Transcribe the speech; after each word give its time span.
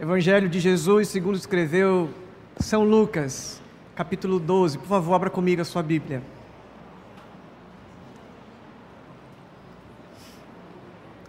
Evangelho 0.00 0.48
de 0.48 0.60
Jesus, 0.60 1.08
segundo 1.08 1.34
escreveu 1.34 2.08
São 2.60 2.84
Lucas, 2.84 3.60
capítulo 3.96 4.38
12. 4.38 4.78
Por 4.78 4.86
favor, 4.86 5.12
abra 5.12 5.28
comigo 5.28 5.60
a 5.60 5.64
sua 5.64 5.82
Bíblia. 5.82 6.22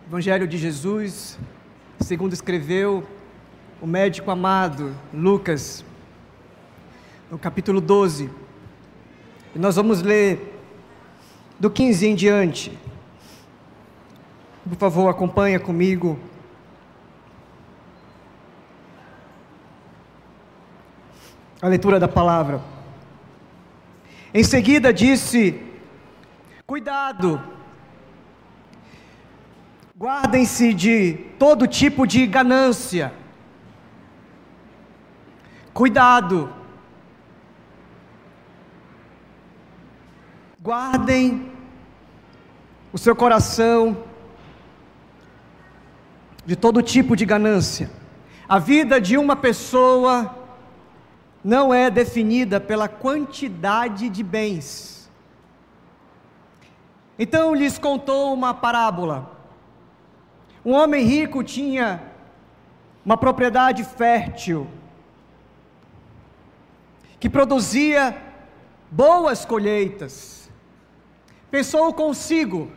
Evangelho 0.07 0.47
de 0.47 0.55
Jesus, 0.55 1.39
segundo 1.99 2.33
escreveu 2.33 3.03
o 3.81 3.87
médico 3.87 4.29
amado 4.29 4.95
Lucas, 5.11 5.83
no 7.31 7.39
capítulo 7.39 7.81
12. 7.81 8.29
E 9.55 9.57
nós 9.57 9.77
vamos 9.77 10.04
ler 10.04 10.61
do 11.59 11.71
15 11.71 12.05
em 12.05 12.13
diante. 12.13 12.77
Por 14.63 14.77
favor, 14.77 15.09
acompanha 15.09 15.59
comigo 15.59 16.20
a 21.62 21.68
leitura 21.68 21.99
da 21.99 22.08
palavra. 22.08 22.62
Em 24.34 24.44
seguida 24.44 24.94
disse: 24.94 25.62
Cuidado, 26.66 27.41
guardem-se 29.98 30.73
de 30.73 31.14
todo 31.38 31.67
tipo 31.67 32.08
de 32.08 32.26
ganância. 32.26 33.14
Cuidado, 35.73 36.53
guardem 40.62 41.52
o 42.91 42.98
seu 42.98 43.16
coração 43.16 44.03
de 46.45 46.55
todo 46.55 46.81
tipo 46.81 47.16
de 47.16 47.26
ganância. 47.26 47.89
A 48.48 48.58
vida 48.58 49.00
de 49.00 49.17
uma 49.17 49.36
pessoa 49.36 50.38
não 51.43 51.73
é 51.73 51.89
definida 51.89 52.59
pela 52.59 52.88
quantidade 52.88 54.09
de 54.09 54.23
bens. 54.23 55.09
Então 57.17 57.53
lhes 57.53 57.77
contou 57.77 58.33
uma 58.33 58.53
parábola. 58.53 59.38
Um 60.64 60.73
homem 60.73 61.03
rico 61.03 61.44
tinha 61.44 62.02
uma 63.05 63.17
propriedade 63.17 63.83
fértil 63.83 64.67
que 67.19 67.30
produzia 67.30 68.16
boas 68.92 69.45
colheitas. 69.45 70.49
Pensou 71.52 71.94
consigo: 71.94 72.71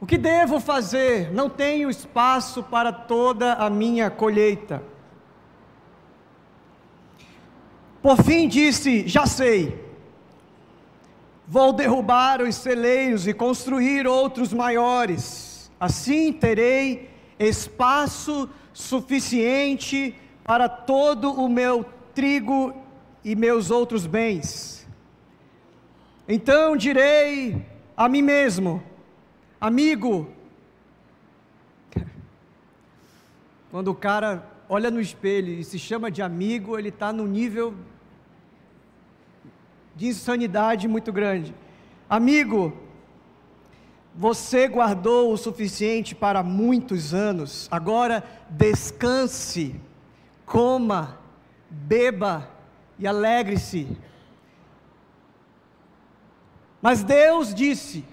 o 0.00 0.06
que 0.06 0.18
devo 0.18 0.60
fazer? 0.60 1.32
Não 1.32 1.48
tenho 1.48 1.88
espaço 1.88 2.62
para 2.62 2.92
toda 2.92 3.54
a 3.54 3.70
minha 3.70 4.10
colheita. 4.10 4.93
Por 8.04 8.22
fim 8.22 8.46
disse: 8.46 9.08
Já 9.08 9.24
sei. 9.24 9.82
Vou 11.48 11.72
derrubar 11.72 12.42
os 12.42 12.54
celeiros 12.54 13.26
e 13.26 13.32
construir 13.32 14.06
outros 14.06 14.52
maiores. 14.52 15.72
Assim 15.80 16.30
terei 16.30 17.08
espaço 17.38 18.46
suficiente 18.74 20.14
para 20.44 20.68
todo 20.68 21.32
o 21.32 21.48
meu 21.48 21.82
trigo 22.14 22.74
e 23.24 23.34
meus 23.34 23.70
outros 23.70 24.06
bens. 24.06 24.86
Então 26.28 26.76
direi 26.76 27.64
a 27.96 28.06
mim 28.06 28.20
mesmo: 28.20 28.82
Amigo, 29.58 30.28
quando 33.70 33.88
o 33.88 33.94
cara 33.94 34.46
olha 34.68 34.90
no 34.90 35.00
espelho 35.00 35.54
e 35.54 35.64
se 35.64 35.78
chama 35.78 36.10
de 36.10 36.20
amigo, 36.20 36.78
ele 36.78 36.90
está 36.90 37.10
no 37.10 37.26
nível 37.26 37.74
de 39.96 40.06
insanidade 40.06 40.88
muito 40.88 41.12
grande. 41.12 41.54
Amigo, 42.08 42.72
você 44.14 44.68
guardou 44.68 45.32
o 45.32 45.36
suficiente 45.36 46.14
para 46.14 46.42
muitos 46.42 47.12
anos, 47.12 47.68
agora 47.70 48.22
descanse, 48.48 49.74
coma, 50.46 51.18
beba 51.68 52.48
e 52.98 53.06
alegre-se. 53.06 53.88
Mas 56.80 57.02
Deus 57.02 57.52
disse: 57.54 58.04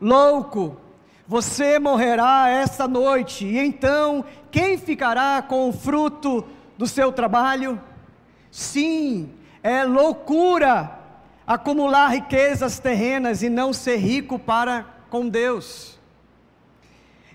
Louco, 0.00 0.76
você 1.26 1.78
morrerá 1.78 2.48
esta 2.48 2.88
noite, 2.88 3.46
e 3.46 3.58
então 3.58 4.24
quem 4.50 4.76
ficará 4.76 5.40
com 5.40 5.68
o 5.68 5.72
fruto 5.72 6.44
do 6.76 6.86
seu 6.86 7.12
trabalho? 7.12 7.80
Sim, 8.50 9.32
é 9.62 9.84
loucura 9.84 10.98
acumular 11.46 12.08
riquezas 12.08 12.78
terrenas 12.78 13.42
e 13.42 13.48
não 13.48 13.72
ser 13.72 13.96
rico 13.96 14.38
para 14.38 14.86
com 15.08 15.28
Deus. 15.28 15.98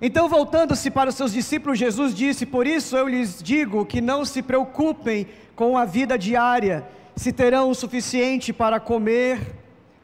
Então, 0.02 0.28
voltando-se 0.28 0.90
para 0.92 1.10
os 1.10 1.16
seus 1.16 1.34
discípulos, 1.34 1.80
Jesus 1.80 2.14
disse: 2.14 2.46
Por 2.46 2.68
isso 2.68 2.96
eu 2.98 3.08
lhes 3.08 3.42
digo 3.42 3.86
que 3.86 4.02
não 4.02 4.26
se 4.26 4.42
preocupem 4.42 5.28
com 5.56 5.78
a 5.78 5.86
vida 5.86 6.18
diária, 6.18 6.88
se 7.16 7.32
terão 7.32 7.70
o 7.70 7.76
suficiente 7.76 8.52
para 8.52 8.80
comer, 8.80 9.56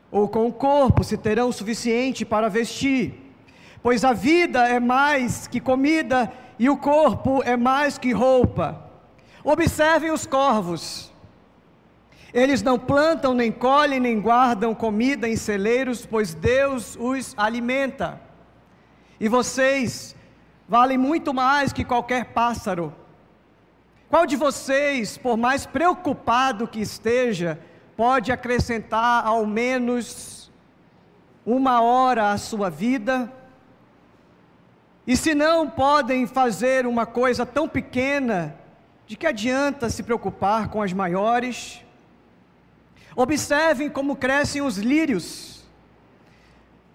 ou 0.10 0.28
com 0.28 0.48
o 0.48 0.54
corpo, 0.54 1.04
se 1.04 1.18
terão 1.18 1.50
o 1.50 1.54
suficiente 1.54 2.26
para 2.26 2.50
vestir. 2.50 3.14
Pois 3.84 4.06
a 4.06 4.14
vida 4.14 4.68
é 4.68 4.80
mais 4.80 5.48
que 5.48 5.60
comida 5.60 6.31
e 6.60 6.70
o 6.70 6.78
corpo 6.78 7.42
é 7.44 7.58
mais 7.58 7.98
que 7.98 8.12
roupa. 8.12 8.90
Observem 9.44 10.12
os 10.12 10.26
corvos 10.26 11.11
eles 12.34 12.62
não 12.62 12.80
plantam, 12.80 13.34
nem 13.34 13.52
colhem, 13.52 14.00
nem 14.00 14.19
guardam 14.19 14.74
comida 14.74 15.28
em 15.28 15.36
celeiros, 15.36 16.06
pois 16.06 16.34
Deus 16.34 16.97
os 17.00 17.34
alimenta. 17.38 18.22
E 19.19 19.28
vocês 19.28 20.16
valem 20.68 20.97
muito 20.97 21.34
mais 21.34 21.74
que 21.74 21.84
qualquer 21.84 22.25
pássaro. 22.25 22.96
Qual 24.09 24.25
de 24.25 24.36
vocês, 24.36 25.18
por 25.18 25.36
mais 25.36 25.66
preocupado 25.66 26.68
que 26.68 26.80
esteja, 26.80 27.59
pode 27.97 28.31
acrescentar 28.31 29.25
ao 29.25 29.46
menos 29.46 30.52
uma 31.46 31.81
hora 31.81 32.31
à 32.31 32.38
sua 32.38 32.69
vida? 32.69 33.31
E 35.06 35.18
se 35.18 35.36
não 35.36 35.69
podem 35.69 36.25
fazer 36.25 36.86
uma 36.86 37.06
coisa 37.06 37.46
tão 37.46 37.68
pequena, 37.68 38.56
de 39.06 39.18
que 39.18 39.28
adianta 39.28 39.90
se 39.90 40.03
preocupar 40.03 40.69
com 40.69 40.81
as 40.81 40.94
maiores? 40.94 41.84
Observem 43.16 43.90
como 43.90 44.16
crescem 44.16 44.62
os 44.62 44.78
lírios. 44.78 45.64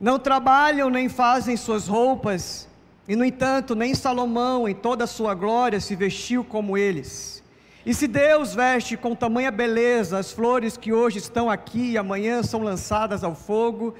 Não 0.00 0.18
trabalham 0.18 0.90
nem 0.90 1.08
fazem 1.08 1.56
suas 1.56 1.86
roupas, 1.86 2.68
e 3.08 3.14
no 3.14 3.24
entanto, 3.24 3.74
nem 3.74 3.94
Salomão, 3.94 4.68
em 4.68 4.74
toda 4.74 5.04
a 5.04 5.06
sua 5.06 5.34
glória, 5.34 5.80
se 5.80 5.94
vestiu 5.94 6.42
como 6.42 6.76
eles. 6.76 7.42
E 7.84 7.94
se 7.94 8.08
Deus 8.08 8.52
veste 8.52 8.96
com 8.96 9.14
tamanha 9.14 9.50
beleza 9.50 10.18
as 10.18 10.32
flores 10.32 10.76
que 10.76 10.92
hoje 10.92 11.18
estão 11.18 11.48
aqui 11.48 11.92
e 11.92 11.98
amanhã 11.98 12.42
são 12.42 12.60
lançadas 12.60 13.22
ao 13.22 13.34
fogo, 13.34 13.94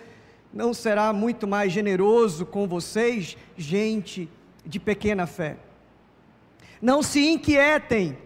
não 0.52 0.74
será 0.74 1.12
muito 1.12 1.46
mais 1.46 1.72
generoso 1.72 2.44
com 2.44 2.66
vocês, 2.66 3.36
gente 3.56 4.28
de 4.64 4.80
pequena 4.80 5.24
fé? 5.24 5.56
Não 6.82 7.00
se 7.00 7.24
inquietem, 7.28 8.18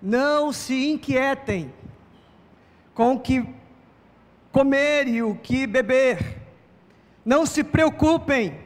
não 0.00 0.52
se 0.54 0.90
inquietem 0.90 1.70
com 2.96 3.12
o 3.12 3.20
que 3.20 3.46
comer 4.50 5.06
e 5.06 5.22
o 5.22 5.34
que 5.36 5.66
beber. 5.66 6.40
Não 7.22 7.44
se 7.44 7.62
preocupem 7.62 8.58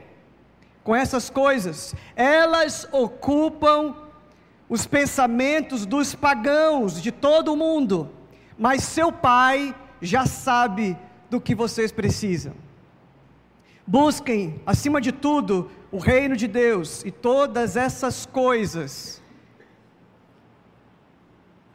com 0.83 0.95
essas 0.95 1.29
coisas, 1.29 1.93
elas 2.15 2.87
ocupam 2.91 3.93
os 4.67 4.87
pensamentos 4.87 5.85
dos 5.85 6.15
pagãos 6.15 6.99
de 6.99 7.11
todo 7.11 7.53
o 7.53 7.57
mundo, 7.57 8.09
mas 8.57 8.83
seu 8.83 9.11
pai 9.11 9.75
já 10.01 10.25
sabe 10.25 10.97
do 11.29 11.39
que 11.39 11.53
vocês 11.53 11.91
precisam. 11.91 12.53
Busquem, 13.85 14.61
acima 14.65 15.01
de 15.01 15.11
tudo, 15.11 15.69
o 15.91 15.97
reino 15.97 16.37
de 16.37 16.47
Deus 16.47 17.03
e 17.03 17.11
todas 17.11 17.75
essas 17.75 18.25
coisas, 18.25 19.21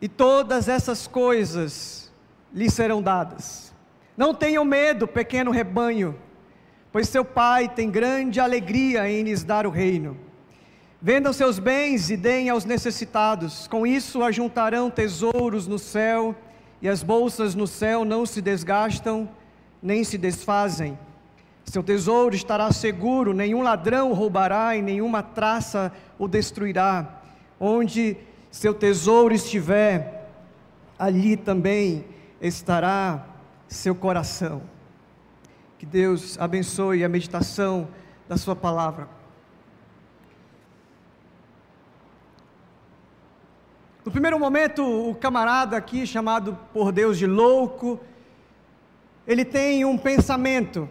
e 0.00 0.08
todas 0.08 0.68
essas 0.68 1.06
coisas 1.06 2.05
lhes 2.52 2.72
serão 2.72 3.02
dadas. 3.02 3.74
Não 4.16 4.34
tenham 4.34 4.64
medo, 4.64 5.06
pequeno 5.06 5.50
rebanho, 5.50 6.16
pois 6.90 7.08
seu 7.08 7.24
Pai 7.24 7.68
tem 7.68 7.90
grande 7.90 8.40
alegria 8.40 9.10
em 9.10 9.22
lhes 9.22 9.44
dar 9.44 9.66
o 9.66 9.70
reino. 9.70 10.16
Vendam 11.00 11.32
seus 11.32 11.58
bens 11.58 12.10
e 12.10 12.16
deem 12.16 12.48
aos 12.48 12.64
necessitados, 12.64 13.68
com 13.68 13.86
isso 13.86 14.22
ajuntarão 14.22 14.90
tesouros 14.90 15.66
no 15.66 15.78
céu, 15.78 16.34
e 16.80 16.88
as 16.88 17.02
bolsas 17.02 17.54
no 17.54 17.66
céu 17.66 18.04
não 18.04 18.24
se 18.24 18.40
desgastam 18.40 19.28
nem 19.82 20.02
se 20.02 20.18
desfazem. 20.18 20.98
Seu 21.64 21.82
tesouro 21.82 22.34
estará 22.34 22.72
seguro, 22.72 23.32
nenhum 23.32 23.62
ladrão 23.62 24.12
roubará 24.12 24.76
e 24.76 24.82
nenhuma 24.82 25.22
traça 25.22 25.92
o 26.18 26.26
destruirá. 26.26 27.20
Onde 27.58 28.16
seu 28.50 28.72
tesouro 28.72 29.34
estiver, 29.34 30.28
ali 30.98 31.36
também 31.36 32.04
estará 32.40 33.26
seu 33.68 33.94
coração. 33.94 34.62
Que 35.78 35.86
Deus 35.86 36.38
abençoe 36.38 37.04
a 37.04 37.08
meditação 37.08 37.88
da 38.28 38.36
Sua 38.36 38.56
palavra. 38.56 39.08
No 44.04 44.12
primeiro 44.12 44.38
momento, 44.38 44.84
o 44.84 45.14
camarada 45.14 45.76
aqui, 45.76 46.06
chamado 46.06 46.56
por 46.72 46.92
Deus 46.92 47.18
de 47.18 47.26
louco, 47.26 48.00
ele 49.26 49.44
tem 49.44 49.84
um 49.84 49.98
pensamento, 49.98 50.88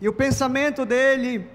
e 0.00 0.08
o 0.08 0.12
pensamento 0.12 0.86
dele 0.86 1.46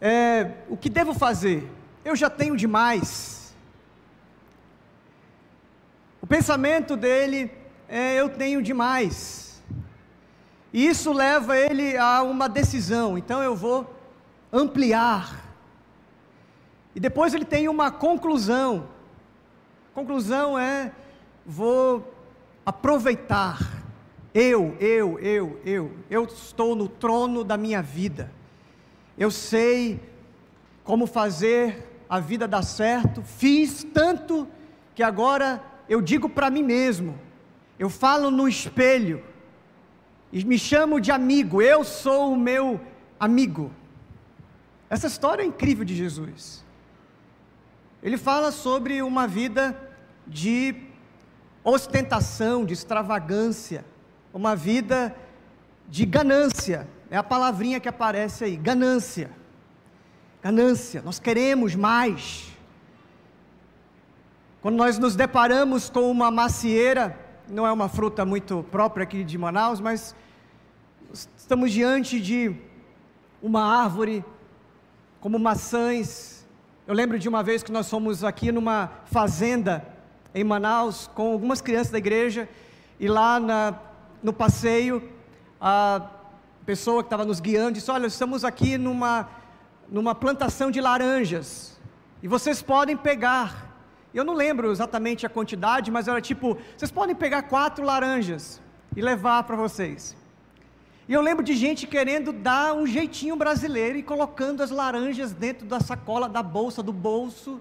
é: 0.00 0.52
o 0.68 0.76
que 0.76 0.88
devo 0.88 1.12
fazer? 1.12 1.70
Eu 2.04 2.16
já 2.16 2.30
tenho 2.30 2.56
demais. 2.56 3.54
O 6.22 6.26
pensamento 6.26 6.96
dele 6.96 7.50
é: 7.94 8.16
eu 8.16 8.28
tenho 8.28 8.60
demais. 8.60 9.62
E 10.72 10.84
isso 10.84 11.12
leva 11.12 11.56
ele 11.56 11.96
a 11.96 12.22
uma 12.22 12.48
decisão, 12.48 13.16
então 13.16 13.40
eu 13.40 13.54
vou 13.54 13.88
ampliar. 14.52 15.40
E 16.92 16.98
depois 16.98 17.32
ele 17.32 17.44
tem 17.44 17.68
uma 17.68 17.92
conclusão. 17.92 18.88
Conclusão 19.94 20.58
é: 20.58 20.90
vou 21.46 22.12
aproveitar. 22.66 23.60
Eu, 24.34 24.76
eu, 24.80 25.16
eu, 25.20 25.60
eu, 25.64 25.92
eu 26.10 26.24
estou 26.24 26.74
no 26.74 26.88
trono 26.88 27.44
da 27.44 27.56
minha 27.56 27.80
vida. 27.80 28.32
Eu 29.16 29.30
sei 29.30 30.00
como 30.82 31.06
fazer 31.06 32.04
a 32.08 32.18
vida 32.18 32.48
dar 32.48 32.62
certo. 32.62 33.22
Fiz 33.22 33.84
tanto 33.84 34.48
que 34.92 35.04
agora 35.04 35.62
eu 35.88 36.02
digo 36.02 36.28
para 36.28 36.50
mim 36.50 36.64
mesmo. 36.64 37.16
Eu 37.78 37.90
falo 37.90 38.30
no 38.30 38.48
espelho 38.48 39.22
e 40.32 40.44
me 40.44 40.58
chamo 40.58 41.00
de 41.00 41.10
amigo. 41.10 41.60
Eu 41.60 41.84
sou 41.84 42.32
o 42.32 42.36
meu 42.36 42.80
amigo. 43.18 43.72
Essa 44.88 45.06
história 45.06 45.42
é 45.42 45.46
incrível 45.46 45.84
de 45.84 45.94
Jesus. 45.94 46.64
Ele 48.02 48.16
fala 48.16 48.52
sobre 48.52 49.02
uma 49.02 49.26
vida 49.26 49.76
de 50.26 50.74
ostentação, 51.64 52.64
de 52.64 52.74
extravagância 52.74 53.84
uma 54.34 54.56
vida 54.56 55.14
de 55.88 56.04
ganância. 56.04 56.88
É 57.08 57.16
a 57.16 57.22
palavrinha 57.22 57.78
que 57.78 57.88
aparece 57.88 58.42
aí, 58.42 58.56
ganância. 58.56 59.30
Ganância, 60.42 61.00
nós 61.02 61.20
queremos 61.20 61.76
mais. 61.76 62.52
Quando 64.60 64.74
nós 64.74 64.98
nos 64.98 65.14
deparamos 65.14 65.88
com 65.88 66.10
uma 66.10 66.30
macieira, 66.30 67.18
não 67.48 67.66
é 67.66 67.72
uma 67.72 67.88
fruta 67.88 68.24
muito 68.24 68.64
própria 68.70 69.04
aqui 69.04 69.24
de 69.24 69.36
Manaus, 69.36 69.80
mas 69.80 70.14
estamos 71.36 71.72
diante 71.72 72.20
de 72.20 72.54
uma 73.42 73.62
árvore 73.62 74.24
como 75.20 75.38
maçãs. 75.38 76.46
Eu 76.86 76.94
lembro 76.94 77.18
de 77.18 77.28
uma 77.28 77.42
vez 77.42 77.62
que 77.62 77.72
nós 77.72 77.88
fomos 77.88 78.24
aqui 78.24 78.50
numa 78.50 78.90
fazenda 79.06 79.86
em 80.34 80.44
Manaus 80.44 81.10
com 81.14 81.32
algumas 81.32 81.60
crianças 81.60 81.92
da 81.92 81.98
igreja 81.98 82.48
e 82.98 83.08
lá 83.08 83.38
na 83.38 83.74
no 84.24 84.32
passeio, 84.32 85.06
a 85.60 86.00
pessoa 86.64 87.02
que 87.02 87.08
estava 87.08 87.26
nos 87.26 87.40
guiando 87.40 87.72
disse: 87.72 87.90
Olha, 87.90 88.06
estamos 88.06 88.42
aqui 88.42 88.78
numa, 88.78 89.28
numa 89.86 90.14
plantação 90.14 90.70
de 90.70 90.80
laranjas 90.80 91.78
e 92.22 92.26
vocês 92.26 92.62
podem 92.62 92.96
pegar. 92.96 93.63
Eu 94.14 94.24
não 94.24 94.32
lembro 94.32 94.70
exatamente 94.70 95.26
a 95.26 95.28
quantidade, 95.28 95.90
mas 95.90 96.06
era 96.06 96.20
tipo: 96.20 96.56
vocês 96.76 96.92
podem 96.92 97.16
pegar 97.16 97.42
quatro 97.42 97.84
laranjas 97.84 98.62
e 98.96 99.02
levar 99.02 99.42
para 99.42 99.56
vocês. 99.56 100.16
E 101.08 101.12
eu 101.12 101.20
lembro 101.20 101.44
de 101.44 101.54
gente 101.54 101.86
querendo 101.86 102.32
dar 102.32 102.74
um 102.74 102.86
jeitinho 102.86 103.34
brasileiro 103.34 103.98
e 103.98 104.02
colocando 104.02 104.62
as 104.62 104.70
laranjas 104.70 105.32
dentro 105.32 105.66
da 105.66 105.80
sacola, 105.80 106.28
da 106.28 106.42
bolsa, 106.42 106.82
do 106.82 106.92
bolso. 106.92 107.60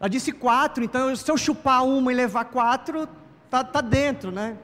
Ela 0.00 0.10
disse 0.10 0.32
quatro, 0.32 0.82
então 0.82 1.14
se 1.14 1.30
eu 1.30 1.38
chupar 1.38 1.84
uma 1.84 2.12
e 2.12 2.16
levar 2.16 2.46
quatro, 2.46 3.08
tá, 3.48 3.62
tá 3.62 3.80
dentro, 3.80 4.32
né? 4.32 4.58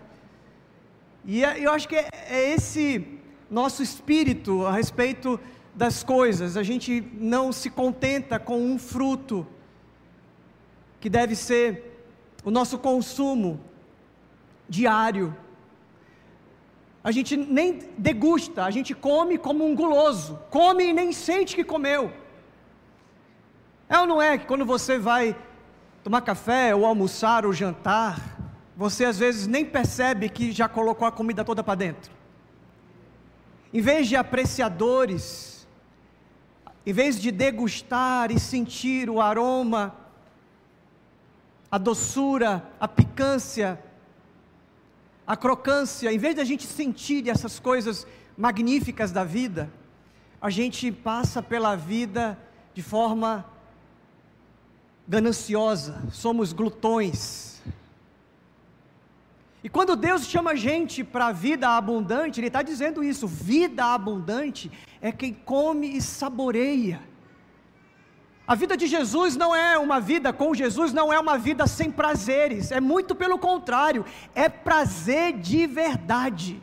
E 1.25 1.45
é, 1.45 1.65
eu 1.65 1.71
acho 1.71 1.89
que 1.89 1.97
é, 1.97 2.09
é 2.29 2.53
esse 2.53 3.07
nosso 3.49 3.83
espírito 3.83 4.67
a 4.67 4.73
respeito 4.73 5.39
das 5.75 6.03
coisas. 6.03 6.57
A 6.57 6.65
gente 6.65 7.01
não 7.15 7.53
se 7.53 7.71
contenta 7.71 8.41
com 8.41 8.61
um 8.61 8.77
fruto 8.77 9.47
que 11.01 11.09
deve 11.09 11.35
ser 11.35 12.05
o 12.45 12.51
nosso 12.51 12.79
consumo 12.79 13.61
diário. 14.69 15.35
A 17.03 17.11
gente 17.11 17.37
nem 17.37 17.79
degusta, 17.97 18.65
a 18.65 18.71
gente 18.71 18.95
come 18.95 19.39
como 19.39 19.67
um 19.67 19.75
guloso, 19.75 20.39
come 20.51 20.85
e 20.85 20.93
nem 20.93 21.13
sente 21.13 21.57
que 21.57 21.65
comeu. 21.65 22.13
É 23.89 23.99
ou 23.99 24.07
não 24.07 24.21
é 24.21 24.39
que 24.39 24.47
quando 24.47 24.65
você 24.65 24.99
vai 24.99 25.35
tomar 26.05 26.21
café, 26.21 26.75
ou 26.75 26.85
almoçar, 26.85 27.45
ou 27.45 27.53
jantar, 27.53 28.39
você 28.77 29.05
às 29.05 29.19
vezes 29.19 29.47
nem 29.47 29.65
percebe 29.65 30.29
que 30.29 30.53
já 30.53 30.69
colocou 30.69 31.09
a 31.09 31.13
comida 31.13 31.45
toda 31.45 31.63
para 31.63 31.75
dentro. 31.75 32.13
Em 33.73 33.81
vez 33.81 34.09
de 34.09 34.17
apreciadores, 34.17 35.67
em 36.85 36.93
vez 36.93 37.21
de 37.21 37.31
degustar 37.31 38.31
e 38.31 38.39
sentir 38.39 39.09
o 39.09 39.21
aroma, 39.21 39.95
a 41.71 41.79
doçura, 41.79 42.69
a 42.81 42.89
picância, 42.89 43.79
a 45.27 45.37
crocância, 45.37 46.13
em 46.13 46.19
vez 46.19 46.35
de 46.35 46.41
a 46.41 46.45
gente 46.45 46.67
sentir 46.67 47.29
essas 47.29 47.61
coisas 47.61 48.07
magníficas 48.37 49.13
da 49.13 49.23
vida, 49.23 49.71
a 50.41 50.51
gente 50.51 50.91
passa 50.91 51.43
pela 51.43 51.77
vida 51.77 52.37
de 52.75 52.83
forma 52.83 53.45
gananciosa, 55.07 56.03
somos 56.11 56.53
glutões. 56.53 57.61
E 59.63 59.69
quando 59.69 59.95
Deus 59.95 60.25
chama 60.27 60.53
a 60.53 60.55
gente 60.57 61.05
para 61.05 61.27
a 61.27 61.33
vida 61.33 61.69
abundante, 61.69 62.41
Ele 62.41 62.47
está 62.47 62.63
dizendo 62.63 63.05
isso: 63.05 63.27
vida 63.27 63.85
abundante 63.85 64.71
é 65.01 65.13
quem 65.13 65.35
come 65.35 65.97
e 65.97 66.01
saboreia. 66.01 67.10
A 68.51 68.57
vida 68.57 68.77
de 68.77 68.89
Jesus 68.89 69.37
não 69.37 69.55
é 69.55 69.79
uma 69.79 70.01
vida 70.01 70.33
com 70.33 70.53
Jesus, 70.53 70.93
não 70.93 71.13
é 71.13 71.21
uma 71.21 71.39
vida 71.39 71.69
sem 71.69 71.89
prazeres, 71.89 72.73
é 72.73 72.81
muito 72.81 73.15
pelo 73.15 73.39
contrário, 73.39 74.05
é 74.35 74.49
prazer 74.49 75.35
de 75.35 75.69
verdade. 75.69 76.61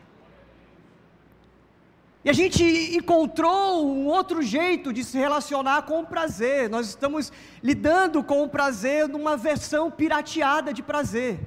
E 2.26 2.30
a 2.30 2.34
gente 2.34 2.62
encontrou 2.94 3.88
um 3.88 4.06
outro 4.08 4.42
jeito 4.42 4.92
de 4.92 5.02
se 5.02 5.18
relacionar 5.18 5.84
com 5.84 6.02
o 6.02 6.06
prazer, 6.06 6.70
nós 6.70 6.90
estamos 6.90 7.32
lidando 7.64 8.22
com 8.22 8.44
o 8.44 8.50
prazer 8.50 9.08
numa 9.08 9.38
versão 9.38 9.90
pirateada 9.90 10.74
de 10.74 10.84
prazer. 10.84 11.40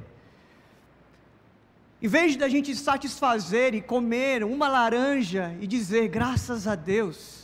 Em 2.01 2.09
vez 2.09 2.35
da 2.35 2.49
gente 2.49 2.75
satisfazer 2.75 3.75
e 3.75 3.83
comer 3.83 4.43
uma 4.43 4.69
laranja 4.69 5.55
e 5.61 5.67
dizer 5.67 6.09
graças 6.09 6.67
a 6.67 6.75
Deus, 6.75 7.40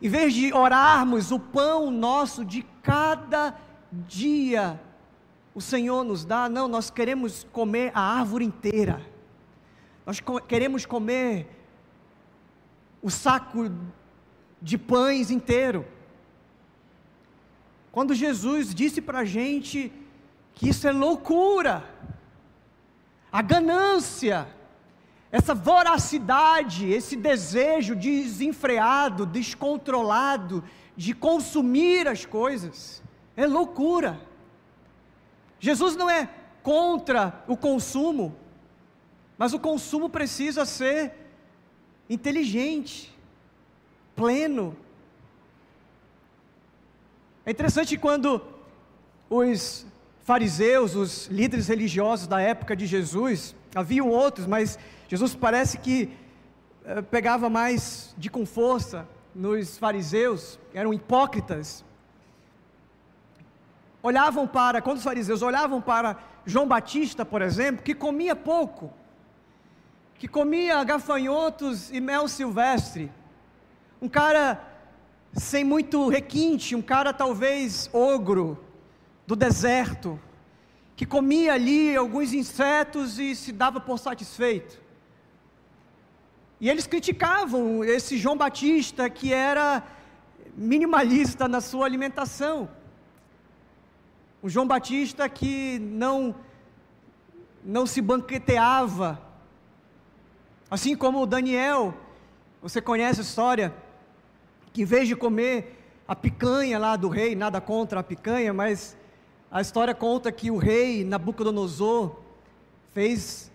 em 0.00 0.08
vez 0.08 0.34
de 0.34 0.52
orarmos 0.52 1.30
o 1.30 1.38
pão 1.38 1.90
nosso 1.90 2.44
de 2.44 2.62
cada 2.82 3.54
dia, 3.92 4.80
o 5.54 5.60
Senhor 5.60 6.04
nos 6.04 6.24
dá, 6.24 6.48
não, 6.48 6.68
nós 6.68 6.90
queremos 6.90 7.46
comer 7.50 7.90
a 7.94 8.00
árvore 8.00 8.44
inteira, 8.44 9.00
nós 10.04 10.22
queremos 10.46 10.84
comer 10.84 11.48
o 13.02 13.10
saco 13.10 13.70
de 14.60 14.76
pães 14.76 15.30
inteiro. 15.30 15.86
Quando 17.90 18.14
Jesus 18.14 18.74
disse 18.74 19.00
para 19.00 19.20
a 19.20 19.24
gente 19.24 19.90
que 20.54 20.68
isso 20.68 20.86
é 20.86 20.92
loucura, 20.92 21.82
a 23.32 23.40
ganância, 23.42 24.46
essa 25.30 25.54
voracidade, 25.54 26.90
esse 26.90 27.16
desejo 27.16 27.94
desenfreado, 27.96 29.26
descontrolado 29.26 30.62
de 30.96 31.12
consumir 31.14 32.08
as 32.08 32.24
coisas, 32.24 33.02
é 33.36 33.46
loucura. 33.46 34.20
Jesus 35.58 35.96
não 35.96 36.08
é 36.08 36.28
contra 36.62 37.44
o 37.46 37.56
consumo, 37.56 38.34
mas 39.36 39.52
o 39.52 39.58
consumo 39.58 40.08
precisa 40.08 40.64
ser 40.64 41.12
inteligente, 42.08 43.14
pleno. 44.14 44.76
É 47.44 47.50
interessante 47.50 47.96
quando 47.96 48.40
os 49.28 49.86
fariseus, 50.24 50.94
os 50.96 51.26
líderes 51.26 51.68
religiosos 51.68 52.26
da 52.26 52.40
época 52.40 52.74
de 52.74 52.86
Jesus, 52.86 53.54
haviam 53.74 54.08
outros, 54.08 54.46
mas 54.46 54.78
Jesus 55.08 55.34
parece 55.34 55.78
que 55.78 56.10
eh, 56.84 57.02
pegava 57.02 57.48
mais 57.48 58.14
de 58.18 58.28
com 58.28 58.44
força 58.44 59.08
nos 59.34 59.76
fariseus, 59.76 60.58
eram 60.72 60.92
hipócritas, 60.94 61.84
olhavam 64.02 64.46
para, 64.46 64.80
quando 64.80 64.98
os 64.98 65.04
fariseus 65.04 65.42
olhavam 65.42 65.80
para 65.80 66.16
João 66.44 66.66
Batista, 66.66 67.24
por 67.24 67.42
exemplo, 67.42 67.82
que 67.82 67.94
comia 67.94 68.34
pouco, 68.34 68.92
que 70.18 70.28
comia 70.28 70.82
gafanhotos 70.84 71.90
e 71.90 72.00
mel 72.00 72.28
silvestre, 72.28 73.12
um 74.00 74.08
cara 74.08 74.60
sem 75.32 75.64
muito 75.64 76.08
requinte, 76.08 76.74
um 76.74 76.82
cara 76.82 77.12
talvez 77.12 77.90
ogro 77.92 78.58
do 79.26 79.36
deserto, 79.36 80.18
que 80.94 81.04
comia 81.04 81.52
ali 81.52 81.94
alguns 81.94 82.32
insetos 82.32 83.18
e 83.18 83.34
se 83.34 83.52
dava 83.52 83.80
por 83.80 83.98
satisfeito. 83.98 84.85
E 86.60 86.70
eles 86.70 86.86
criticavam 86.86 87.84
esse 87.84 88.16
João 88.16 88.36
Batista 88.36 89.10
que 89.10 89.32
era 89.32 89.82
minimalista 90.56 91.46
na 91.46 91.60
sua 91.60 91.84
alimentação. 91.84 92.68
O 94.42 94.48
João 94.48 94.66
Batista 94.66 95.28
que 95.28 95.78
não 95.78 96.34
não 97.66 97.84
se 97.84 98.00
banqueteava. 98.00 99.20
Assim 100.70 100.96
como 100.96 101.20
o 101.20 101.26
Daniel, 101.26 101.94
você 102.62 102.80
conhece 102.80 103.20
a 103.20 103.22
história, 103.24 103.74
que 104.72 104.82
em 104.82 104.84
vez 104.84 105.08
de 105.08 105.16
comer 105.16 105.76
a 106.06 106.14
picanha 106.14 106.78
lá 106.78 106.94
do 106.94 107.08
rei, 107.08 107.34
nada 107.34 107.60
contra 107.60 108.00
a 108.00 108.02
picanha, 108.04 108.52
mas 108.52 108.96
a 109.50 109.60
história 109.60 109.94
conta 109.94 110.30
que 110.30 110.50
o 110.50 110.56
rei 110.56 111.04
Nabucodonosor 111.04 112.16
fez 112.94 113.50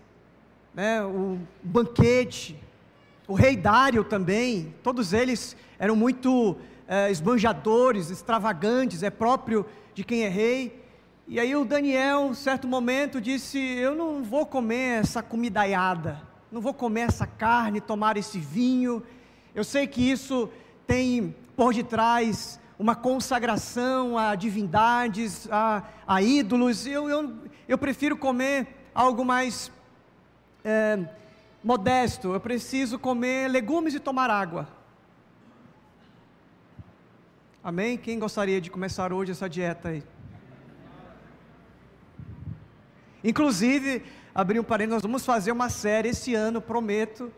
né, 0.74 1.02
um 1.04 1.40
banquete, 1.62 2.61
o 3.26 3.34
rei 3.34 3.56
Dário 3.56 4.02
também, 4.02 4.74
todos 4.82 5.12
eles 5.12 5.56
eram 5.78 5.94
muito 5.94 6.56
é, 6.88 7.10
esbanjadores, 7.10 8.10
extravagantes, 8.10 9.02
é 9.02 9.10
próprio 9.10 9.64
de 9.94 10.02
quem 10.04 10.24
é 10.24 10.28
rei. 10.28 10.82
E 11.28 11.38
aí 11.38 11.54
o 11.54 11.64
Daniel, 11.64 12.30
em 12.30 12.34
certo 12.34 12.66
momento, 12.66 13.20
disse: 13.20 13.58
Eu 13.58 13.94
não 13.94 14.22
vou 14.22 14.44
comer 14.44 15.00
essa 15.00 15.22
comidaiada, 15.22 16.20
não 16.50 16.60
vou 16.60 16.74
comer 16.74 17.02
essa 17.02 17.26
carne, 17.26 17.80
tomar 17.80 18.16
esse 18.16 18.38
vinho. 18.38 19.02
Eu 19.54 19.62
sei 19.62 19.86
que 19.86 20.10
isso 20.10 20.48
tem 20.86 21.34
por 21.56 21.72
detrás 21.72 22.58
uma 22.78 22.96
consagração 22.96 24.18
a 24.18 24.34
divindades, 24.34 25.48
a, 25.50 25.84
a 26.06 26.20
ídolos. 26.20 26.86
Eu, 26.86 27.08
eu, 27.08 27.32
eu 27.68 27.78
prefiro 27.78 28.16
comer 28.16 28.66
algo 28.92 29.24
mais 29.24 29.70
é, 30.64 30.98
modesto. 31.62 32.32
Eu 32.32 32.40
preciso 32.40 32.98
comer 32.98 33.48
legumes 33.48 33.94
e 33.94 34.00
tomar 34.00 34.30
água. 34.30 34.68
Amém? 37.62 37.96
Quem 37.96 38.18
gostaria 38.18 38.60
de 38.60 38.70
começar 38.70 39.12
hoje 39.12 39.30
essa 39.30 39.48
dieta 39.48 39.90
aí? 39.90 40.02
Inclusive, 43.22 44.02
abrir 44.34 44.58
um 44.58 44.64
parênteses, 44.64 44.94
nós 44.94 45.02
vamos 45.02 45.24
fazer 45.24 45.52
uma 45.52 45.68
série 45.68 46.08
esse 46.08 46.34
ano, 46.34 46.60
prometo. 46.60 47.32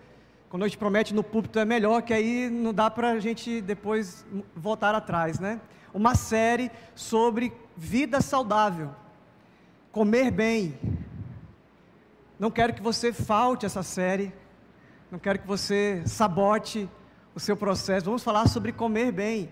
Quando 0.48 0.62
a 0.62 0.68
gente 0.68 0.78
promete 0.78 1.12
no 1.12 1.22
púlpito 1.22 1.58
é 1.58 1.64
melhor, 1.64 2.00
que 2.00 2.14
aí 2.14 2.48
não 2.48 2.72
dá 2.72 2.90
para 2.90 3.10
a 3.10 3.20
gente 3.20 3.60
depois 3.60 4.24
voltar 4.56 4.94
atrás, 4.94 5.38
né? 5.38 5.60
Uma 5.92 6.14
série 6.14 6.70
sobre 6.94 7.52
vida 7.76 8.20
saudável, 8.20 8.92
comer 9.92 10.30
bem. 10.30 10.78
Não 12.38 12.50
quero 12.50 12.74
que 12.74 12.82
você 12.82 13.12
falte 13.12 13.66
essa 13.66 13.82
série, 13.82 14.32
não 15.10 15.18
quero 15.18 15.38
que 15.38 15.46
você 15.46 16.02
sabote 16.06 16.88
o 17.34 17.40
seu 17.40 17.56
processo. 17.56 18.06
Vamos 18.06 18.22
falar 18.22 18.48
sobre 18.48 18.72
comer 18.72 19.12
bem. 19.12 19.50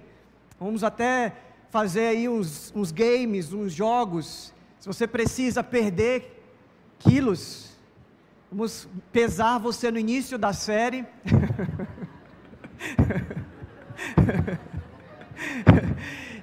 Vamos 0.59 0.85
até 0.85 1.35
fazer 1.71 2.09
aí 2.09 2.29
uns, 2.29 2.73
uns 2.75 2.93
games, 2.93 3.53
uns 3.53 3.73
jogos 3.73 4.53
se 4.83 4.89
você 4.89 5.07
precisa 5.07 5.63
perder 5.63 6.43
quilos, 6.99 7.79
vamos 8.51 8.89
pesar 9.13 9.59
você 9.59 9.93
no 9.93 9.99
início 9.99 10.37
da 10.37 10.53
série. 10.53 11.07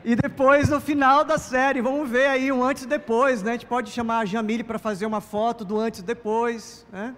e 0.03 0.15
depois 0.15 0.69
no 0.69 0.79
final 0.79 1.23
da 1.25 1.37
série, 1.37 1.81
vamos 1.81 2.09
ver 2.09 2.27
aí 2.27 2.51
um 2.51 2.63
antes 2.63 2.83
e 2.83 2.87
depois, 2.87 3.43
né? 3.43 3.51
A 3.51 3.53
gente 3.53 3.65
pode 3.65 3.91
chamar 3.91 4.19
a 4.19 4.25
Jamile 4.25 4.63
para 4.63 4.79
fazer 4.79 5.05
uma 5.05 5.19
foto 5.19 5.65
do 5.65 5.77
antes 5.77 5.99
e 5.99 6.03
depois, 6.03 6.85
né? 6.91 7.15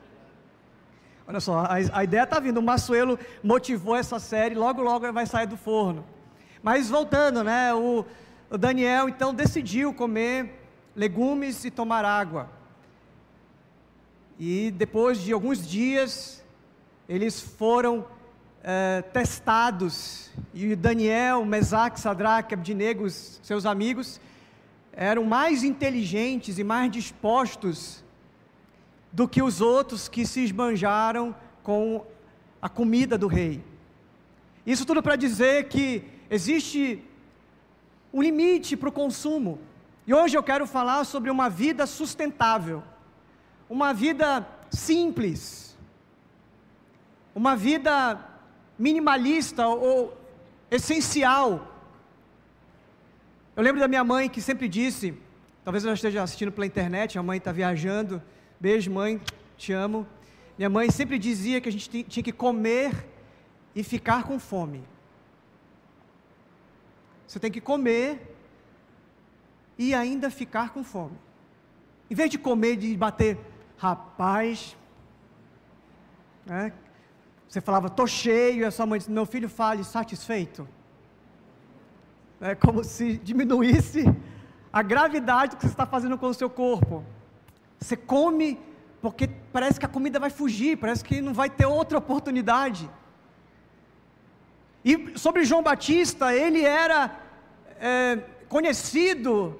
Olha 1.27 1.39
só, 1.39 1.59
a, 1.59 1.75
a 1.93 2.03
ideia 2.03 2.23
está 2.23 2.39
vindo, 2.39 2.57
o 2.57 2.63
Massuelo 2.63 3.19
motivou 3.43 3.95
essa 3.95 4.19
série, 4.19 4.55
logo 4.55 4.81
logo 4.81 5.11
vai 5.13 5.25
sair 5.25 5.47
do 5.47 5.55
forno. 5.55 6.03
Mas 6.63 6.89
voltando, 6.89 7.43
né? 7.43 7.73
O, 7.73 8.03
o 8.49 8.57
Daniel 8.57 9.07
então 9.07 9.33
decidiu 9.33 9.93
comer 9.93 10.59
legumes 10.95 11.63
e 11.63 11.71
tomar 11.71 12.03
água. 12.03 12.49
E 14.39 14.71
depois 14.71 15.19
de 15.19 15.31
alguns 15.31 15.67
dias, 15.67 16.43
eles 17.07 17.39
foram 17.39 18.05
é, 18.63 19.01
testados, 19.01 20.29
e 20.53 20.75
Daniel, 20.75 21.43
Mesaque, 21.45 21.99
Sadraque, 21.99 22.53
Abdinego, 22.53 23.09
seus 23.09 23.65
amigos, 23.65 24.19
eram 24.93 25.23
mais 25.23 25.63
inteligentes 25.63 26.59
e 26.59 26.63
mais 26.63 26.91
dispostos 26.91 28.03
do 29.11 29.27
que 29.27 29.41
os 29.41 29.61
outros 29.61 30.07
que 30.07 30.25
se 30.25 30.41
esbanjaram 30.41 31.35
com 31.63 32.05
a 32.61 32.69
comida 32.69 33.17
do 33.17 33.27
rei. 33.27 33.63
Isso 34.65 34.85
tudo 34.85 35.01
para 35.01 35.15
dizer 35.15 35.67
que 35.67 36.03
existe 36.29 37.03
um 38.13 38.21
limite 38.21 38.77
para 38.77 38.89
o 38.89 38.91
consumo. 38.91 39.59
E 40.05 40.13
hoje 40.13 40.37
eu 40.37 40.43
quero 40.43 40.67
falar 40.67 41.03
sobre 41.03 41.29
uma 41.29 41.49
vida 41.49 41.85
sustentável, 41.87 42.83
uma 43.69 43.93
vida 43.93 44.47
simples, 44.69 45.77
uma 47.33 47.55
vida 47.55 48.30
minimalista 48.77 49.67
ou 49.67 50.17
essencial. 50.69 51.67
Eu 53.55 53.63
lembro 53.63 53.79
da 53.79 53.87
minha 53.87 54.03
mãe 54.03 54.29
que 54.29 54.41
sempre 54.41 54.67
disse, 54.67 55.13
talvez 55.63 55.83
ela 55.83 55.93
esteja 55.93 56.23
assistindo 56.23 56.51
pela 56.51 56.65
internet, 56.65 57.17
a 57.17 57.23
mãe 57.23 57.37
está 57.37 57.51
viajando, 57.51 58.21
beijo 58.59 58.89
mãe, 58.91 59.19
te 59.57 59.73
amo. 59.73 60.07
Minha 60.57 60.69
mãe 60.69 60.89
sempre 60.89 61.19
dizia 61.19 61.59
que 61.59 61.69
a 61.69 61.71
gente 61.71 62.03
tinha 62.03 62.23
que 62.23 62.31
comer 62.31 63.07
e 63.75 63.83
ficar 63.83 64.23
com 64.23 64.39
fome. 64.39 64.83
Você 67.27 67.39
tem 67.39 67.51
que 67.51 67.61
comer 67.61 68.35
e 69.77 69.93
ainda 69.93 70.29
ficar 70.29 70.71
com 70.71 70.83
fome. 70.83 71.17
Em 72.09 72.15
vez 72.15 72.29
de 72.29 72.37
comer, 72.37 72.75
de 72.75 72.95
bater, 72.97 73.37
rapaz, 73.77 74.75
né? 76.45 76.73
Você 77.51 77.59
falava, 77.59 77.87
estou 77.87 78.07
cheio, 78.07 78.61
e 78.61 78.63
a 78.63 78.71
sua 78.71 78.85
mãe 78.85 78.97
disse, 78.97 79.11
meu 79.11 79.25
filho 79.25 79.49
fale 79.49 79.83
satisfeito. 79.83 80.65
É 82.39 82.55
como 82.55 82.81
se 82.81 83.17
diminuísse 83.17 84.05
a 84.71 84.81
gravidade 84.81 85.57
que 85.57 85.63
você 85.63 85.67
está 85.67 85.85
fazendo 85.85 86.17
com 86.17 86.27
o 86.27 86.33
seu 86.33 86.49
corpo. 86.49 87.03
Você 87.77 87.97
come 87.97 88.57
porque 89.01 89.27
parece 89.51 89.77
que 89.77 89.85
a 89.85 89.89
comida 89.89 90.17
vai 90.17 90.29
fugir, 90.29 90.77
parece 90.77 91.03
que 91.03 91.19
não 91.19 91.33
vai 91.33 91.49
ter 91.49 91.65
outra 91.65 91.97
oportunidade. 91.97 92.89
E 94.85 95.19
sobre 95.19 95.43
João 95.43 95.61
Batista, 95.61 96.33
ele 96.33 96.63
era 96.63 97.19
é, 97.81 98.17
conhecido 98.47 99.59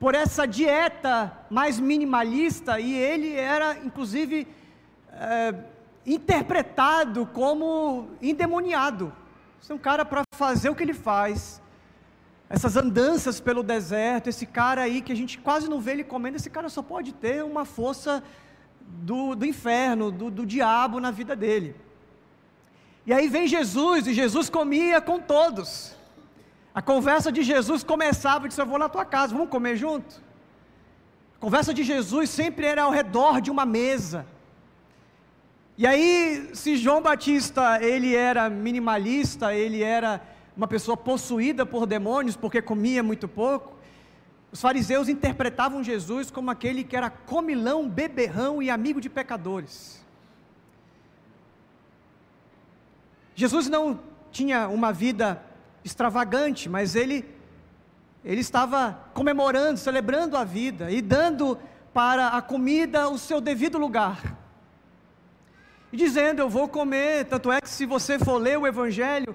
por 0.00 0.16
essa 0.16 0.44
dieta 0.44 1.32
mais 1.48 1.78
minimalista 1.78 2.80
e 2.80 2.92
ele 2.94 3.36
era, 3.36 3.78
inclusive, 3.78 4.48
é, 5.12 5.54
interpretado 6.06 7.26
como 7.26 8.10
endemoniado. 8.20 9.12
Esse 9.62 9.70
é 9.70 9.74
um 9.74 9.78
cara 9.78 10.04
para 10.04 10.22
fazer 10.34 10.70
o 10.70 10.74
que 10.74 10.82
ele 10.82 10.94
faz. 10.94 11.62
Essas 12.48 12.76
andanças 12.76 13.40
pelo 13.40 13.62
deserto, 13.62 14.28
esse 14.28 14.44
cara 14.44 14.82
aí 14.82 15.00
que 15.00 15.12
a 15.12 15.16
gente 15.16 15.38
quase 15.38 15.70
não 15.70 15.80
vê 15.80 15.92
ele 15.92 16.04
comendo, 16.04 16.36
esse 16.36 16.50
cara 16.50 16.68
só 16.68 16.82
pode 16.82 17.12
ter 17.12 17.42
uma 17.44 17.64
força 17.64 18.22
do, 18.80 19.34
do 19.34 19.46
inferno, 19.46 20.10
do, 20.10 20.30
do 20.30 20.44
diabo 20.44 21.00
na 21.00 21.10
vida 21.10 21.34
dele. 21.34 21.74
E 23.06 23.12
aí 23.12 23.28
vem 23.28 23.46
Jesus, 23.46 24.06
e 24.06 24.12
Jesus 24.12 24.50
comia 24.50 25.00
com 25.00 25.18
todos. 25.18 25.94
A 26.74 26.80
conversa 26.80 27.32
de 27.32 27.42
Jesus 27.42 27.82
começava 27.82 28.48
disse: 28.48 28.60
Eu 28.60 28.66
vou 28.66 28.78
na 28.78 28.88
tua 28.88 29.04
casa, 29.04 29.34
vamos 29.34 29.50
comer 29.50 29.76
junto? 29.76 30.22
A 31.36 31.40
conversa 31.40 31.74
de 31.74 31.82
Jesus 31.82 32.30
sempre 32.30 32.66
era 32.66 32.82
ao 32.82 32.90
redor 32.90 33.40
de 33.40 33.50
uma 33.50 33.66
mesa. 33.66 34.26
E 35.76 35.86
aí, 35.86 36.50
se 36.52 36.76
João 36.76 37.00
Batista 37.00 37.82
ele 37.82 38.14
era 38.14 38.50
minimalista, 38.50 39.54
ele 39.54 39.82
era 39.82 40.20
uma 40.56 40.68
pessoa 40.68 40.96
possuída 40.96 41.64
por 41.64 41.86
demônios 41.86 42.36
porque 42.36 42.60
comia 42.60 43.02
muito 43.02 43.26
pouco, 43.26 43.76
os 44.52 44.60
fariseus 44.60 45.08
interpretavam 45.08 45.82
Jesus 45.82 46.30
como 46.30 46.50
aquele 46.50 46.84
que 46.84 46.94
era 46.94 47.08
comilão, 47.08 47.88
beberrão 47.88 48.62
e 48.62 48.68
amigo 48.68 49.00
de 49.00 49.08
pecadores. 49.08 50.04
Jesus 53.34 53.66
não 53.66 53.98
tinha 54.30 54.68
uma 54.68 54.92
vida 54.92 55.42
extravagante, 55.82 56.68
mas 56.68 56.94
ele, 56.94 57.24
ele 58.22 58.42
estava 58.42 59.10
comemorando, 59.14 59.78
celebrando 59.78 60.36
a 60.36 60.44
vida 60.44 60.90
e 60.90 61.00
dando 61.00 61.58
para 61.94 62.28
a 62.28 62.42
comida 62.42 63.08
o 63.08 63.16
seu 63.16 63.40
devido 63.40 63.78
lugar. 63.78 64.41
E 65.92 65.96
dizendo: 65.96 66.40
Eu 66.40 66.48
vou 66.48 66.66
comer. 66.66 67.26
Tanto 67.26 67.52
é 67.52 67.60
que, 67.60 67.68
se 67.68 67.84
você 67.84 68.18
for 68.18 68.38
ler 68.38 68.58
o 68.58 68.66
Evangelho, 68.66 69.34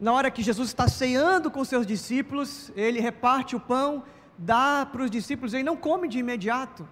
na 0.00 0.12
hora 0.12 0.30
que 0.30 0.42
Jesus 0.42 0.68
está 0.68 0.86
ceando 0.88 1.50
com 1.50 1.64
seus 1.64 1.86
discípulos, 1.86 2.70
ele 2.76 3.00
reparte 3.00 3.56
o 3.56 3.60
pão, 3.60 4.04
dá 4.38 4.86
para 4.90 5.02
os 5.02 5.10
discípulos, 5.10 5.54
ele 5.54 5.64
não 5.64 5.76
come 5.76 6.06
de 6.06 6.18
imediato. 6.18 6.86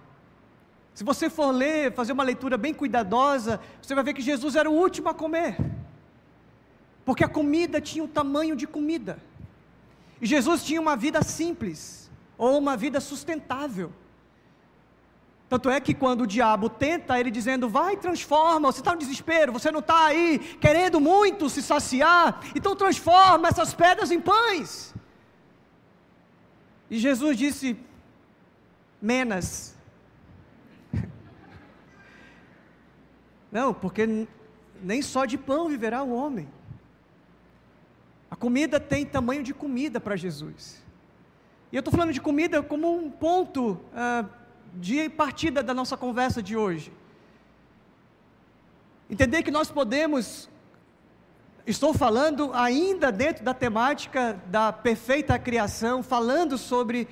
Se 0.93 1.03
você 1.03 1.29
for 1.29 1.51
ler, 1.51 1.93
fazer 1.93 2.13
uma 2.13 2.23
leitura 2.23 2.57
bem 2.57 2.73
cuidadosa, 2.73 3.59
você 3.81 3.93
vai 3.93 4.03
ver 4.03 4.13
que 4.13 4.21
Jesus 4.21 4.55
era 4.55 4.69
o 4.69 4.73
último 4.73 5.09
a 5.09 5.13
comer. 5.13 5.57
Porque 7.03 7.23
a 7.23 7.27
comida 7.27 7.79
tinha 7.79 8.03
o 8.03 8.07
tamanho 8.07 8.55
de 8.55 8.65
comida. 8.65 9.19
E 10.21 10.25
Jesus 10.25 10.63
tinha 10.63 10.81
uma 10.81 10.95
vida 10.95 11.21
simples, 11.21 12.09
ou 12.37 12.57
uma 12.57 12.75
vida 12.75 12.99
sustentável. 12.99 13.91
Tanto 15.47 15.69
é 15.69 15.79
que 15.79 15.93
quando 15.93 16.21
o 16.21 16.27
diabo 16.27 16.69
tenta, 16.69 17.19
ele 17.19 17.29
dizendo, 17.29 17.69
vai, 17.69 17.95
transforma, 17.95 18.71
você 18.71 18.79
está 18.79 18.93
no 18.93 18.99
desespero, 18.99 19.53
você 19.53 19.71
não 19.71 19.79
está 19.79 20.07
aí 20.07 20.39
querendo 20.59 20.99
muito 20.99 21.49
se 21.49 21.61
saciar, 21.61 22.41
então 22.55 22.75
transforma 22.75 23.47
essas 23.47 23.73
pedras 23.73 24.11
em 24.11 24.19
pães. 24.19 24.93
E 26.89 26.97
Jesus 26.97 27.37
disse, 27.37 27.77
menos, 29.01 29.75
Não, 33.55 33.73
porque 33.73 34.27
nem 34.83 35.01
só 35.01 35.23
de 35.23 35.37
pão 35.37 35.69
viverá 35.69 36.03
o 36.03 36.13
homem. 36.13 36.45
A 38.29 38.35
comida 38.35 38.81
tem 38.81 39.05
tamanho 39.05 39.43
de 39.43 39.53
comida 39.53 39.97
para 39.97 40.17
Jesus. 40.17 40.83
E 41.71 41.77
eu 41.77 41.79
estou 41.79 41.89
falando 41.89 42.11
de 42.11 42.19
comida 42.19 42.61
como 42.61 42.93
um 42.93 43.09
ponto 43.09 43.79
uh, 43.93 44.29
de 44.75 45.09
partida 45.09 45.63
da 45.63 45.73
nossa 45.73 45.95
conversa 45.95 46.41
de 46.41 46.55
hoje. 46.55 46.91
Entender 49.09 49.43
que 49.43 49.51
nós 49.51 49.71
podemos, 49.71 50.49
estou 51.65 51.93
falando 51.93 52.51
ainda 52.53 53.11
dentro 53.11 53.43
da 53.43 53.53
temática 53.53 54.41
da 54.47 54.73
perfeita 54.73 55.37
criação, 55.37 56.03
falando 56.03 56.57
sobre 56.57 57.07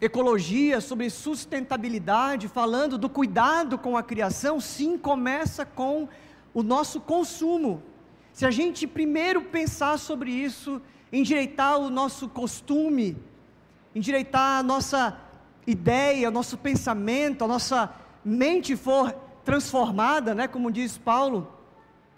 ecologia, 0.00 0.80
sobre 0.80 1.10
sustentabilidade, 1.10 2.48
falando 2.48 2.96
do 2.96 3.08
cuidado 3.08 3.76
com 3.76 3.96
a 3.96 4.02
criação, 4.02 4.58
sim, 4.58 4.96
começa 4.96 5.66
com 5.66 6.08
o 6.54 6.62
nosso 6.62 7.00
consumo. 7.00 7.82
Se 8.32 8.46
a 8.46 8.50
gente 8.50 8.86
primeiro 8.86 9.42
pensar 9.42 9.98
sobre 9.98 10.30
isso, 10.30 10.80
endireitar 11.12 11.78
o 11.78 11.90
nosso 11.90 12.28
costume, 12.28 13.16
endireitar 13.94 14.58
a 14.60 14.62
nossa 14.62 15.18
ideia, 15.66 16.30
nosso 16.30 16.56
pensamento, 16.56 17.44
a 17.44 17.48
nossa 17.48 17.92
mente 18.24 18.76
for 18.76 19.14
transformada, 19.44 20.34
né, 20.34 20.46
como 20.46 20.70
diz 20.70 20.98
Paulo, 20.98 21.52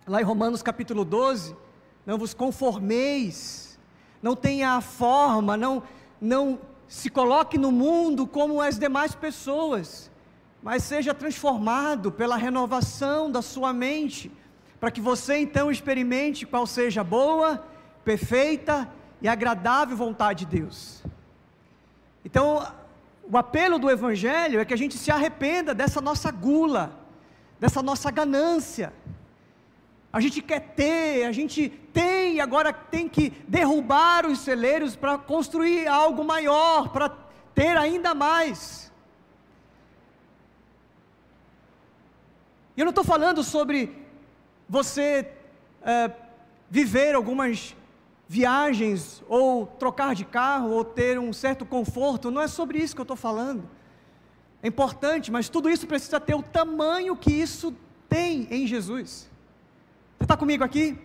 lá 0.07 0.21
em 0.21 0.25
Romanos 0.25 0.63
capítulo 0.63 1.05
12, 1.05 1.57
não 2.05 2.19
vos 2.19 2.35
conformeis, 2.35 3.79
não 4.23 4.35
tenha 4.35 4.73
a 4.73 4.81
forma, 4.81 5.57
não, 5.57 5.83
não 6.21 6.59
se 6.89 7.09
coloque 7.09 7.57
no 7.57 7.73
mundo 7.73 8.27
como 8.27 8.61
as 8.61 8.79
demais 8.79 9.15
pessoas, 9.15 10.11
mas 10.63 10.83
seja 10.83 11.15
transformado 11.15 12.13
pela 12.13 12.37
renovação 12.37 13.31
da 13.31 13.43
sua 13.43 13.73
mente, 13.73 14.31
para 14.79 14.91
que 14.91 15.01
você 15.01 15.39
então 15.39 15.71
experimente 15.71 16.45
qual 16.45 16.67
seja 16.67 17.01
a 17.01 17.05
boa, 17.05 17.65
perfeita 18.05 18.89
e 19.21 19.29
agradável 19.29 19.97
vontade 19.97 20.45
de 20.45 20.59
Deus. 20.59 21.03
Então, 22.25 22.67
o 23.33 23.39
apelo 23.39 23.79
do 23.79 23.91
Evangelho 23.91 24.61
é 24.61 24.65
que 24.65 24.75
a 24.75 24.77
gente 24.77 24.99
se 24.99 25.11
arrependa 25.11 25.73
dessa 25.73 26.03
nossa 26.03 26.31
gula, 26.31 26.93
dessa 27.59 27.83
nossa 27.83 28.11
ganância, 28.11 28.93
a 30.13 30.21
gente 30.21 30.43
quer 30.43 30.61
ter, 30.77 31.25
a 31.25 31.33
gente 31.33 31.71
tem, 31.95 32.43
agora 32.43 32.75
tem 32.75 33.09
que 33.09 33.31
derrubar 33.49 34.27
os 34.27 34.41
celeiros 34.41 34.95
para 34.95 35.17
construir 35.17 35.89
algo 35.89 36.23
maior, 36.23 36.91
para 36.91 37.09
ter 37.55 37.75
ainda 37.75 38.15
mais. 38.15 38.93
E 42.77 42.81
eu 42.83 42.85
não 42.85 42.91
estou 42.91 43.05
falando 43.05 43.43
sobre 43.43 43.97
você 44.69 45.27
é, 45.83 46.11
viver 46.69 47.15
algumas 47.15 47.75
viagens, 48.33 49.23
ou 49.29 49.67
trocar 49.67 50.15
de 50.15 50.25
carro, 50.25 50.71
ou 50.71 50.83
ter 50.83 51.19
um 51.19 51.35
certo 51.35 51.67
conforto, 51.67 52.31
não 52.31 52.41
é 52.41 52.49
sobre 52.49 52.79
isso 52.79 52.95
que 52.95 53.01
eu 53.03 53.05
estou 53.05 53.17
falando. 53.17 53.69
É 54.63 54.69
importante, 54.69 55.31
mas 55.31 55.51
tudo 55.51 55.69
isso 55.69 55.87
precisa 55.87 56.19
ter 56.19 56.35
o 56.35 56.43
tamanho 56.43 57.15
que 57.15 57.31
isso 57.31 57.77
tem 58.09 58.49
em 58.51 58.67
Jesus. 58.67 59.29
Você 60.17 60.25
está 60.25 60.35
comigo 60.35 60.65
aqui? 60.65 60.99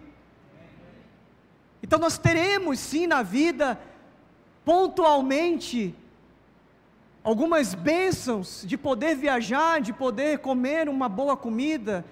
Então 1.84 2.00
nós 2.00 2.18
teremos 2.18 2.80
sim 2.80 3.06
na 3.08 3.24
vida, 3.24 3.78
pontualmente, 4.64 5.94
algumas 7.22 7.76
bênçãos 7.76 8.64
de 8.66 8.78
poder 8.78 9.18
viajar, 9.18 9.82
de 9.82 9.92
poder 9.92 10.40
comer 10.40 10.88
uma 10.88 11.10
boa 11.10 11.36
comida, 11.36 12.06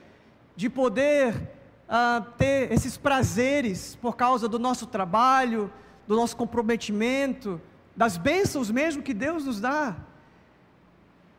de 0.58 0.70
poder 0.70 1.55
uh, 1.90 2.24
ter 2.38 2.72
esses 2.72 2.98
prazeres 2.98 3.96
por 4.02 4.16
causa 4.16 4.48
do 4.48 4.60
nosso 4.60 4.86
trabalho, 4.86 5.72
do 6.08 6.16
nosso 6.16 6.36
comprometimento, 6.36 7.62
das 7.96 8.18
bênçãos 8.18 8.70
mesmo 8.70 9.02
que 9.02 9.14
Deus 9.14 9.46
nos 9.46 9.60
dá. 9.60 9.96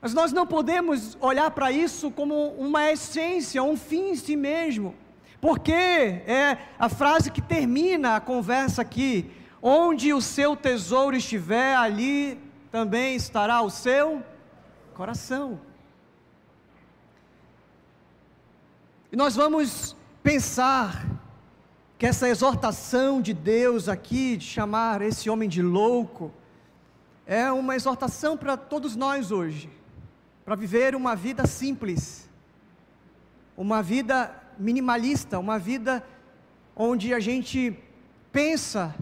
Mas 0.01 0.15
nós 0.15 0.33
não 0.33 0.47
podemos 0.47 1.17
olhar 1.21 1.51
para 1.51 1.73
isso 1.73 2.11
como 2.11 2.51
uma 2.51 2.91
essência, 2.91 3.63
um 3.63 3.77
fim 3.77 4.11
em 4.11 4.15
si 4.15 4.37
mesmo. 4.37 4.95
Porque 5.41 5.73
é 5.73 6.59
a 6.79 6.89
frase 6.89 7.31
que 7.31 7.43
termina 7.43 8.17
a 8.17 8.21
conversa 8.21 8.83
aqui: 8.83 9.31
onde 9.61 10.13
o 10.13 10.21
seu 10.21 10.57
tesouro 10.57 11.17
estiver, 11.17 11.77
ali 11.77 12.41
também 12.71 13.17
estará 13.17 13.63
o 13.63 13.71
seu 13.71 14.23
coração. 14.95 15.61
E 19.11 19.17
nós 19.17 19.35
vamos 19.35 19.96
pensar 20.27 21.07
que 21.97 22.05
essa 22.05 22.29
exortação 22.29 23.23
de 23.23 23.33
Deus 23.33 23.89
aqui, 23.89 24.37
de 24.37 24.45
chamar 24.45 25.01
esse 25.01 25.31
homem 25.31 25.49
de 25.49 25.63
louco, 25.63 26.35
é 27.25 27.49
uma 27.53 27.77
exortação 27.77 28.37
para 28.37 28.57
todos 28.57 28.97
nós 28.97 29.31
hoje, 29.31 29.71
para 30.45 30.57
viver 30.57 30.97
uma 30.97 31.15
vida 31.15 31.47
simples, 31.47 32.29
uma 33.57 33.81
vida 33.85 34.35
minimalista, 34.59 35.39
uma 35.39 35.61
vida 35.61 36.05
onde 36.75 37.15
a 37.15 37.21
gente 37.21 37.79
pensa 38.33 38.93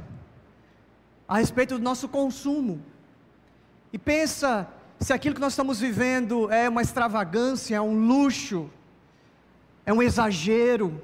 a 1.26 1.38
respeito 1.38 1.78
do 1.78 1.82
nosso 1.82 2.06
consumo 2.06 2.82
e 3.90 3.98
pensa 3.98 4.68
se 5.00 5.10
aquilo 5.10 5.34
que 5.34 5.40
nós 5.40 5.54
estamos 5.54 5.80
vivendo 5.80 6.52
é 6.52 6.68
uma 6.68 6.82
extravagância, 6.82 7.76
é 7.76 7.80
um 7.80 8.06
luxo, 8.06 8.70
é 9.86 9.92
um 9.92 10.02
exagero. 10.02 11.00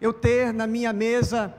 Eu 0.00 0.12
ter 0.12 0.52
na 0.52 0.66
minha 0.66 0.92
mesa 0.92 1.54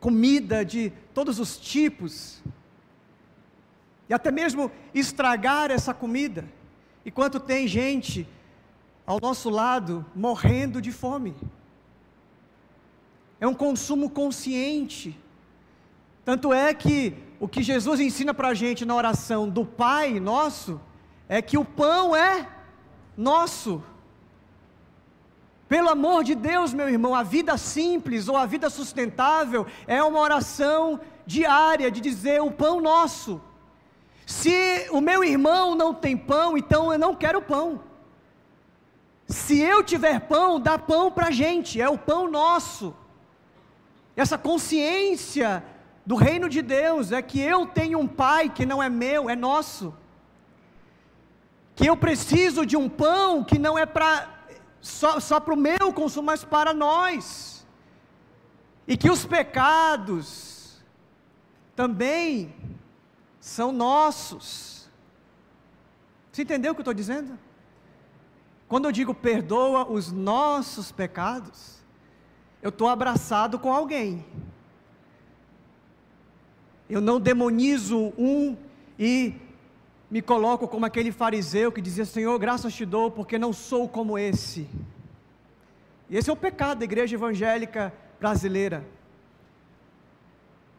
comida 0.00 0.64
de 0.64 0.92
todos 1.12 1.38
os 1.38 1.58
tipos, 1.58 2.42
e 4.08 4.14
até 4.14 4.30
mesmo 4.30 4.72
estragar 4.94 5.70
essa 5.70 5.92
comida, 5.92 6.44
enquanto 7.04 7.38
tem 7.38 7.68
gente 7.68 8.26
ao 9.06 9.20
nosso 9.20 9.50
lado 9.50 10.04
morrendo 10.14 10.80
de 10.80 10.90
fome. 10.90 11.36
É 13.40 13.46
um 13.46 13.54
consumo 13.54 14.08
consciente. 14.10 15.18
Tanto 16.24 16.52
é 16.52 16.72
que 16.74 17.14
o 17.40 17.48
que 17.48 17.62
Jesus 17.62 18.00
ensina 18.00 18.34
para 18.34 18.48
a 18.48 18.54
gente 18.54 18.84
na 18.84 18.94
oração 18.94 19.48
do 19.48 19.64
Pai 19.64 20.20
nosso 20.20 20.80
é 21.28 21.40
que 21.40 21.56
o 21.56 21.64
pão 21.64 22.14
é 22.14 22.48
nosso. 23.16 23.82
Pelo 25.70 25.88
amor 25.88 26.24
de 26.24 26.34
Deus, 26.34 26.74
meu 26.74 26.88
irmão, 26.88 27.14
a 27.14 27.22
vida 27.22 27.56
simples 27.56 28.26
ou 28.26 28.36
a 28.36 28.44
vida 28.44 28.68
sustentável 28.68 29.68
é 29.86 30.02
uma 30.02 30.18
oração 30.18 31.00
diária 31.24 31.92
de 31.92 32.00
dizer 32.00 32.42
o 32.42 32.50
pão 32.50 32.80
nosso. 32.80 33.40
Se 34.26 34.88
o 34.90 35.00
meu 35.00 35.22
irmão 35.22 35.76
não 35.76 35.94
tem 35.94 36.16
pão, 36.16 36.58
então 36.58 36.92
eu 36.92 36.98
não 36.98 37.14
quero 37.14 37.40
pão. 37.40 37.84
Se 39.28 39.60
eu 39.60 39.80
tiver 39.84 40.18
pão, 40.22 40.58
dá 40.58 40.76
pão 40.76 41.08
para 41.08 41.28
a 41.28 41.30
gente, 41.30 41.80
é 41.80 41.88
o 41.88 41.96
pão 41.96 42.28
nosso. 42.28 42.92
Essa 44.16 44.36
consciência 44.36 45.62
do 46.04 46.16
reino 46.16 46.48
de 46.48 46.62
Deus 46.62 47.12
é 47.12 47.22
que 47.22 47.38
eu 47.38 47.64
tenho 47.64 48.00
um 48.00 48.08
pai 48.08 48.48
que 48.48 48.66
não 48.66 48.82
é 48.82 48.88
meu, 48.88 49.30
é 49.30 49.36
nosso. 49.36 49.94
Que 51.76 51.86
eu 51.86 51.96
preciso 51.96 52.66
de 52.66 52.76
um 52.76 52.88
pão 52.88 53.44
que 53.44 53.56
não 53.56 53.78
é 53.78 53.86
para 53.86 54.39
só, 54.80 55.20
só 55.20 55.38
para 55.38 55.54
o 55.54 55.56
meu 55.56 55.92
consumo, 55.92 56.26
mas 56.26 56.44
para 56.44 56.72
nós. 56.72 57.66
E 58.86 58.96
que 58.96 59.10
os 59.10 59.24
pecados 59.24 60.82
também 61.76 62.54
são 63.38 63.72
nossos. 63.72 64.90
Você 66.32 66.42
entendeu 66.42 66.72
o 66.72 66.74
que 66.74 66.80
eu 66.80 66.82
estou 66.82 66.94
dizendo? 66.94 67.38
Quando 68.68 68.84
eu 68.84 68.92
digo 68.92 69.14
perdoa 69.14 69.90
os 69.90 70.12
nossos 70.12 70.92
pecados, 70.92 71.80
eu 72.62 72.68
estou 72.68 72.88
abraçado 72.88 73.58
com 73.58 73.72
alguém. 73.72 74.24
Eu 76.88 77.00
não 77.00 77.20
demonizo 77.20 78.12
um 78.18 78.56
e 78.98 79.34
me 80.10 80.20
coloco 80.20 80.66
como 80.66 80.84
aquele 80.84 81.12
fariseu 81.12 81.70
que 81.70 81.80
dizia: 81.80 82.04
Senhor, 82.04 82.36
graças 82.38 82.74
te 82.74 82.84
dou, 82.84 83.10
porque 83.10 83.38
não 83.38 83.52
sou 83.52 83.88
como 83.88 84.18
esse. 84.18 84.68
E 86.08 86.16
esse 86.16 86.28
é 86.28 86.32
o 86.32 86.36
pecado 86.36 86.78
da 86.78 86.84
igreja 86.84 87.14
evangélica 87.14 87.92
brasileira. 88.18 88.84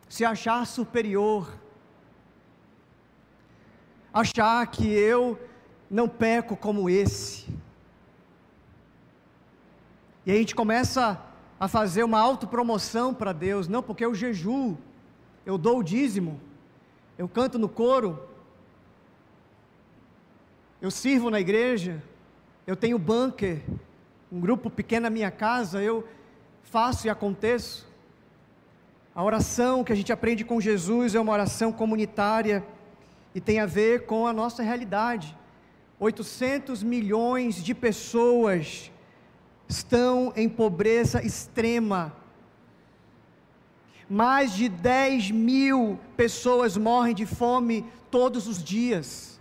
Se 0.09 0.25
achar 0.25 0.67
superior, 0.67 1.57
achar 4.13 4.67
que 4.67 4.85
eu 4.85 5.39
não 5.89 6.09
peco 6.09 6.57
como 6.57 6.89
esse. 6.89 7.47
E 10.25 10.31
a 10.31 10.35
gente 10.35 10.53
começa 10.53 11.19
a 11.57 11.67
fazer 11.67 12.03
uma 12.03 12.19
autopromoção 12.19 13.13
para 13.13 13.31
Deus, 13.31 13.67
não, 13.69 13.81
porque 13.81 14.03
eu 14.03 14.13
jejuo, 14.13 14.77
eu 15.45 15.57
dou 15.57 15.79
o 15.79 15.83
dízimo, 15.83 16.41
eu 17.17 17.29
canto 17.29 17.57
no 17.57 17.69
coro, 17.69 18.30
eu 20.81 20.89
sirvo 20.89 21.29
na 21.29 21.39
igreja, 21.39 22.01
eu 22.65 22.75
tenho 22.75 22.97
bunker, 22.97 23.61
um 24.31 24.39
grupo 24.39 24.67
pequeno 24.67 25.03
na 25.03 25.09
minha 25.11 25.29
casa, 25.29 25.83
eu 25.83 26.07
faço 26.63 27.05
e 27.05 27.09
aconteço. 27.09 27.87
A 29.13 29.23
oração 29.23 29.83
que 29.83 29.93
a 29.93 29.95
gente 29.95 30.11
aprende 30.11 30.43
com 30.43 30.59
Jesus 30.59 31.13
é 31.13 31.19
uma 31.19 31.33
oração 31.33 31.71
comunitária 31.71 32.65
e 33.35 33.39
tem 33.39 33.59
a 33.59 33.67
ver 33.67 34.07
com 34.07 34.25
a 34.25 34.33
nossa 34.33 34.63
realidade. 34.63 35.37
800 35.99 36.81
milhões 36.81 37.63
de 37.63 37.75
pessoas 37.75 38.91
estão 39.67 40.33
em 40.35 40.49
pobreza 40.49 41.23
extrema. 41.23 42.15
Mais 44.09 44.53
de 44.53 44.67
10 44.67 45.29
mil 45.29 45.99
pessoas 46.17 46.75
morrem 46.75 47.13
de 47.13 47.27
fome 47.27 47.85
todos 48.09 48.47
os 48.47 48.63
dias. 48.63 49.39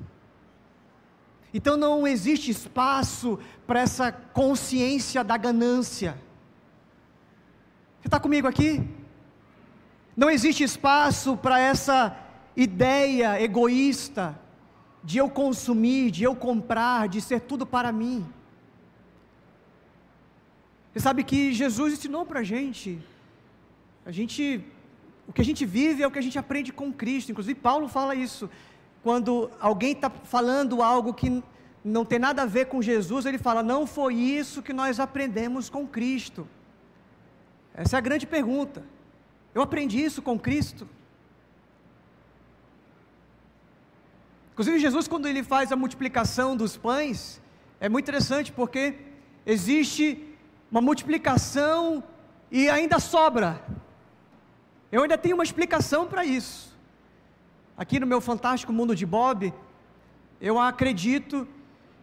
Então 1.53 1.77
não 1.77 2.07
existe 2.07 2.51
espaço 2.51 3.39
para 3.67 3.81
essa 3.81 4.13
consciência 4.13 5.25
da 5.25 5.37
ganância. 5.37 6.17
Você 8.01 8.09
está 8.09 8.21
comigo 8.21 8.47
aqui? 8.47 8.83
Não 10.17 10.31
existe 10.31 10.63
espaço 10.63 11.37
para 11.37 11.59
essa 11.59 12.17
ideia 12.57 13.41
egoísta 13.43 14.39
de 15.03 15.19
eu 15.19 15.29
consumir, 15.29 16.11
de 16.11 16.25
eu 16.25 16.35
comprar, 16.37 17.09
de 17.09 17.21
ser 17.21 17.41
tudo 17.41 17.67
para 17.67 17.91
mim. 17.91 18.27
Você 20.93 21.01
sabe 21.01 21.25
que 21.25 21.53
Jesus 21.53 21.95
ensinou 21.95 22.27
para 22.27 22.41
a 22.41 22.43
gente. 22.43 23.01
A 24.05 24.11
gente, 24.11 24.65
o 25.27 25.33
que 25.33 25.41
a 25.41 25.45
gente 25.45 25.65
vive 25.65 26.03
é 26.03 26.07
o 26.07 26.11
que 26.11 26.19
a 26.19 26.23
gente 26.23 26.39
aprende 26.39 26.73
com 26.73 26.93
Cristo. 26.93 27.31
Inclusive 27.31 27.59
Paulo 27.59 27.89
fala 27.89 28.15
isso. 28.15 28.51
Quando 29.03 29.51
alguém 29.59 29.93
está 29.93 30.11
falando 30.11 30.83
algo 30.83 31.15
que 31.15 31.43
não 31.83 32.05
tem 32.05 32.19
nada 32.19 32.43
a 32.43 32.47
ver 32.47 32.67
com 32.67 32.83
Jesus, 32.83 33.25
ele 33.27 33.39
fala: 33.39 33.63
não 33.63 33.87
foi 33.87 34.15
isso 34.15 34.63
que 34.63 34.73
nós 34.73 35.01
aprendemos 35.01 35.71
com 35.71 35.87
Cristo. 35.87 36.47
Essa 37.75 37.97
é 37.97 37.99
a 37.99 38.03
grande 38.03 38.27
pergunta. 38.27 38.85
Eu 39.55 39.63
aprendi 39.63 40.03
isso 40.03 40.21
com 40.21 40.39
Cristo. 40.39 40.89
Inclusive, 44.53 44.79
Jesus, 44.79 45.09
quando 45.09 45.27
ele 45.27 45.43
faz 45.43 45.73
a 45.73 45.77
multiplicação 45.77 46.55
dos 46.55 46.77
pães, 46.77 47.41
é 47.81 47.89
muito 47.89 48.05
interessante 48.05 48.53
porque 48.53 48.95
existe 49.47 50.37
uma 50.71 50.83
multiplicação 50.83 52.05
e 52.51 52.69
ainda 52.69 52.99
sobra. 52.99 53.65
Eu 54.93 55.03
ainda 55.03 55.17
tenho 55.17 55.37
uma 55.37 55.45
explicação 55.45 56.07
para 56.07 56.25
isso. 56.25 56.70
Aqui 57.81 57.99
no 57.99 58.07
meu 58.07 58.21
fantástico 58.21 58.75
mundo 58.75 58.95
de 58.95 59.07
Bob, 59.07 59.55
eu 60.39 60.59
acredito 60.59 61.49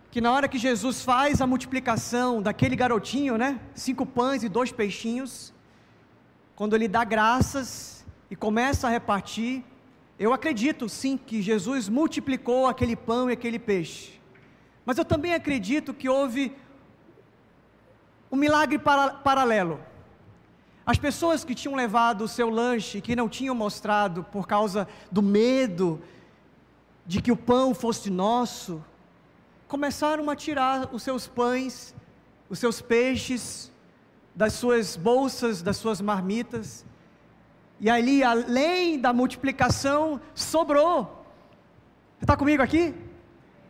que 0.10 0.20
na 0.20 0.32
hora 0.32 0.48
que 0.48 0.58
Jesus 0.58 1.04
faz 1.04 1.40
a 1.40 1.46
multiplicação 1.46 2.42
daquele 2.42 2.76
garotinho, 2.76 3.38
né? 3.38 3.60
Cinco 3.76 4.04
pães 4.04 4.42
e 4.42 4.50
dois 4.50 4.72
peixinhos, 4.72 5.54
quando 6.56 6.76
ele 6.76 6.88
dá 6.88 7.04
graças 7.04 8.04
e 8.32 8.36
começa 8.36 8.88
a 8.88 8.90
repartir, 8.90 9.64
eu 10.18 10.34
acredito 10.34 10.90
sim 10.90 11.16
que 11.16 11.44
Jesus 11.44 11.88
multiplicou 11.88 12.66
aquele 12.66 12.96
pão 12.96 13.30
e 13.30 13.34
aquele 13.34 13.60
peixe. 13.60 14.20
Mas 14.84 14.98
eu 14.98 15.06
também 15.06 15.36
acredito 15.36 15.94
que 15.94 16.10
houve 16.10 16.56
um 18.32 18.36
milagre 18.36 18.80
para, 18.80 19.12
paralelo. 19.12 19.80
As 20.88 20.98
pessoas 20.98 21.44
que 21.44 21.54
tinham 21.54 21.76
levado 21.76 22.22
o 22.22 22.30
seu 22.30 22.50
lanche, 22.50 23.02
que 23.02 23.14
não 23.14 23.28
tinham 23.28 23.54
mostrado 23.54 24.24
por 24.24 24.48
causa 24.48 24.88
do 25.12 25.22
medo 25.22 26.02
de 27.06 27.22
que 27.22 27.30
o 27.30 27.36
pão 27.36 27.76
fosse 27.76 28.10
nosso, 28.10 28.82
começaram 29.68 30.30
a 30.30 30.36
tirar 30.36 30.88
os 30.94 31.04
seus 31.04 31.28
pães, 31.28 31.94
os 32.50 32.58
seus 32.58 32.82
peixes, 32.82 33.70
das 34.34 34.54
suas 34.54 34.96
bolsas, 34.96 35.62
das 35.62 35.76
suas 35.76 36.00
marmitas, 36.00 36.86
e 37.82 37.90
ali, 37.90 38.24
além 38.24 38.98
da 38.98 39.12
multiplicação, 39.12 40.22
sobrou. 40.34 41.26
Você 42.18 42.24
está 42.24 42.38
comigo 42.38 42.64
aqui? 42.64 42.96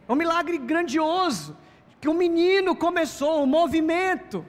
É 0.07 0.11
um 0.13 0.15
milagre 0.15 0.59
grandioso 0.59 1.57
que 1.99 2.07
um 2.07 2.13
menino 2.13 2.75
começou, 2.75 3.41
um 3.41 3.47
movimento. 3.47 4.45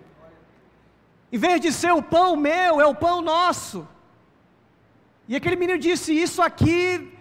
Em 1.30 1.38
vez 1.38 1.60
de 1.60 1.72
ser 1.72 1.92
o 1.92 2.02
pão 2.02 2.36
meu, 2.36 2.80
é 2.80 2.86
o 2.86 2.94
pão 2.94 3.20
nosso. 3.20 3.86
E 5.28 5.36
aquele 5.36 5.56
menino 5.56 5.78
disse: 5.78 6.12
Isso 6.12 6.40
aqui 6.40 7.12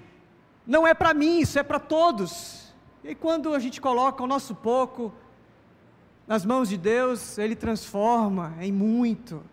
não 0.66 0.88
é 0.88 0.94
para 0.94 1.14
mim, 1.14 1.40
isso 1.40 1.60
é 1.60 1.64
para 1.64 1.80
todos. 1.80 2.74
E 3.04 3.14
quando 3.14 3.54
a 3.54 3.60
gente 3.60 3.82
coloca 3.82 4.24
o 4.24 4.28
nosso 4.28 4.56
pouco 4.56 5.14
nas 6.26 6.46
mãos 6.46 6.70
de 6.70 6.78
Deus, 6.78 7.38
Ele 7.38 7.56
transforma 7.56 8.54
em 8.62 8.72
muito. 8.72 9.44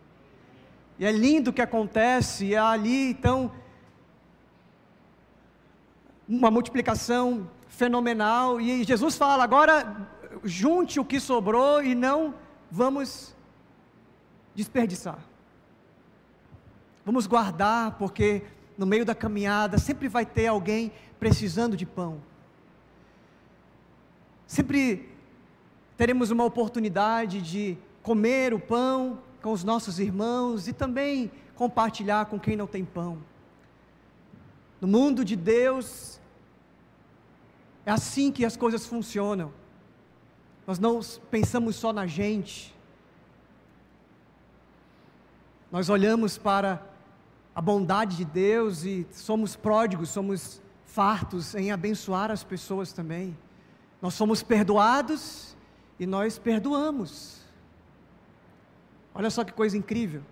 E 0.99 1.05
é 1.05 1.11
lindo 1.11 1.51
o 1.51 1.53
que 1.53 1.63
acontece, 1.63 2.47
e 2.47 2.57
ali 2.57 3.11
então 3.11 3.51
uma 6.29 6.51
multiplicação 6.51 7.51
fenomenal. 7.67 8.61
E 8.61 8.85
Jesus 8.85 9.17
fala: 9.17 9.43
agora 9.43 10.09
junte 10.45 11.01
o 11.01 11.05
que 11.05 11.19
sobrou 11.19 11.83
e 11.83 11.95
não 11.95 12.35
vamos 12.71 13.35
desperdiçar. 14.55 15.19
Vamos 17.05 17.27
guardar, 17.27 17.99
porque 17.99 18.43
no 18.79 18.87
meio 18.87 19.05
da 19.05 19.15
caminhada 19.15 19.79
sempre 19.79 20.09
vai 20.09 20.25
ter 20.25 20.47
alguém 20.47 20.93
precisando 21.19 21.77
de 21.77 21.87
pão. 21.87 22.21
Sempre 24.47 25.09
teremos 25.97 26.31
uma 26.31 26.45
oportunidade 26.45 27.41
de 27.41 27.79
comer 28.03 28.53
o 28.53 28.61
pão 28.61 29.19
com 29.43 29.53
os 29.53 29.65
nossos 29.65 29.99
irmãos 29.99 30.69
e 30.69 30.73
também 30.73 31.31
compartilhar 31.55 32.27
com 32.27 32.39
quem 32.39 32.57
não 32.57 32.67
tem 32.67 32.85
pão. 32.85 33.19
No 34.81 34.89
mundo 34.89 35.25
de 35.25 35.37
Deus, 35.37 36.21
é 37.87 37.91
assim 37.91 38.33
que 38.33 38.45
as 38.45 38.57
coisas 38.57 38.87
funcionam. 38.87 39.53
Nós 40.67 40.79
não 40.79 41.01
pensamos 41.31 41.77
só 41.77 41.93
na 41.93 42.07
gente. 42.07 42.74
Nós 45.75 45.89
olhamos 45.89 46.39
para 46.39 46.81
a 47.53 47.61
bondade 47.61 48.17
de 48.19 48.25
Deus 48.25 48.85
e 48.85 49.05
somos 49.11 49.57
pródigos, 49.57 50.09
somos 50.09 50.63
fartos 50.87 51.53
em 51.53 51.73
abençoar 51.73 52.31
as 52.31 52.45
pessoas 52.45 52.93
também. 52.93 53.37
Nós 54.01 54.15
somos 54.15 54.41
perdoados 54.41 55.57
e 55.99 56.07
nós 56.07 56.39
perdoamos. 56.39 57.41
Olha 59.13 59.29
só 59.31 59.43
que 59.43 59.53
coisa 59.53 59.77
incrível. 59.77 60.23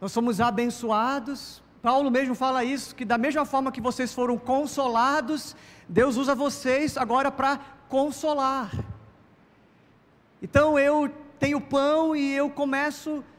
Nós 0.00 0.10
somos 0.10 0.40
abençoados. 0.40 1.62
Paulo 1.82 2.10
mesmo 2.10 2.34
fala 2.34 2.64
isso, 2.64 2.94
que 2.94 3.04
da 3.04 3.18
mesma 3.18 3.44
forma 3.44 3.70
que 3.70 3.82
vocês 3.82 4.14
foram 4.14 4.38
consolados, 4.38 5.54
Deus 5.86 6.16
usa 6.16 6.34
vocês 6.34 6.96
agora 6.96 7.30
para 7.30 7.60
consolar. 7.90 8.70
Então 10.40 10.78
eu 10.78 11.12
tenho 11.38 11.60
pão 11.60 12.16
e 12.16 12.32
eu 12.32 12.48
começo 12.48 13.22
a 13.22 13.37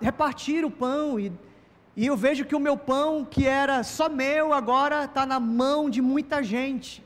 repartir 0.00 0.64
o 0.64 0.70
pão 0.70 1.18
e, 1.18 1.32
e 1.96 2.06
eu 2.06 2.16
vejo 2.16 2.44
que 2.44 2.54
o 2.54 2.60
meu 2.60 2.76
pão, 2.76 3.24
que 3.24 3.46
era 3.46 3.82
só 3.82 4.08
meu, 4.08 4.52
agora 4.52 5.04
está 5.04 5.26
na 5.26 5.40
mão 5.40 5.90
de 5.90 6.00
muita 6.00 6.42
gente. 6.42 7.02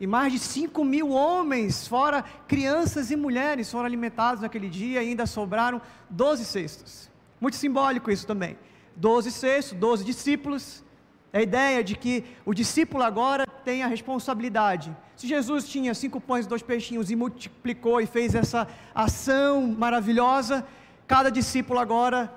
E 0.00 0.06
mais 0.06 0.32
de 0.32 0.38
5 0.38 0.84
mil 0.84 1.10
homens, 1.10 1.88
fora 1.88 2.22
crianças 2.46 3.10
e 3.10 3.16
mulheres, 3.16 3.70
foram 3.70 3.86
alimentados 3.86 4.42
naquele 4.42 4.68
dia 4.68 5.02
e 5.02 5.08
ainda 5.08 5.26
sobraram 5.26 5.82
12 6.08 6.44
cestos. 6.44 7.10
Muito 7.40 7.56
simbólico 7.56 8.10
isso 8.10 8.26
também. 8.26 8.56
12 8.94 9.32
cestos, 9.32 9.76
12 9.76 10.04
discípulos. 10.04 10.84
É 11.32 11.38
a 11.38 11.42
ideia 11.42 11.82
de 11.82 11.96
que 11.96 12.24
o 12.44 12.54
discípulo 12.54 13.02
agora 13.02 13.44
tem 13.64 13.82
a 13.82 13.86
responsabilidade. 13.86 14.96
Se 15.16 15.26
Jesus 15.26 15.68
tinha 15.68 15.92
cinco 15.94 16.20
pães 16.20 16.46
e 16.46 16.48
dois 16.48 16.62
peixinhos 16.62 17.10
e 17.10 17.16
multiplicou 17.16 18.00
e 18.00 18.06
fez 18.06 18.34
essa 18.34 18.68
ação 18.94 19.66
maravilhosa, 19.66 20.64
cada 21.08 21.30
discípulo 21.30 21.80
agora 21.80 22.30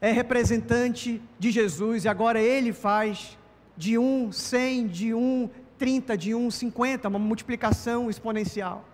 é 0.00 0.12
representante 0.12 1.20
de 1.38 1.50
Jesus 1.50 2.04
e 2.04 2.08
agora 2.08 2.40
ele 2.40 2.72
faz 2.72 3.38
de 3.76 3.96
um 3.96 4.30
cem, 4.30 4.86
de 4.86 5.14
um 5.14 5.48
30, 5.78 6.16
de 6.18 6.34
1, 6.34 6.50
50, 6.50 7.08
uma 7.08 7.18
multiplicação 7.18 8.10
exponencial. 8.10 8.84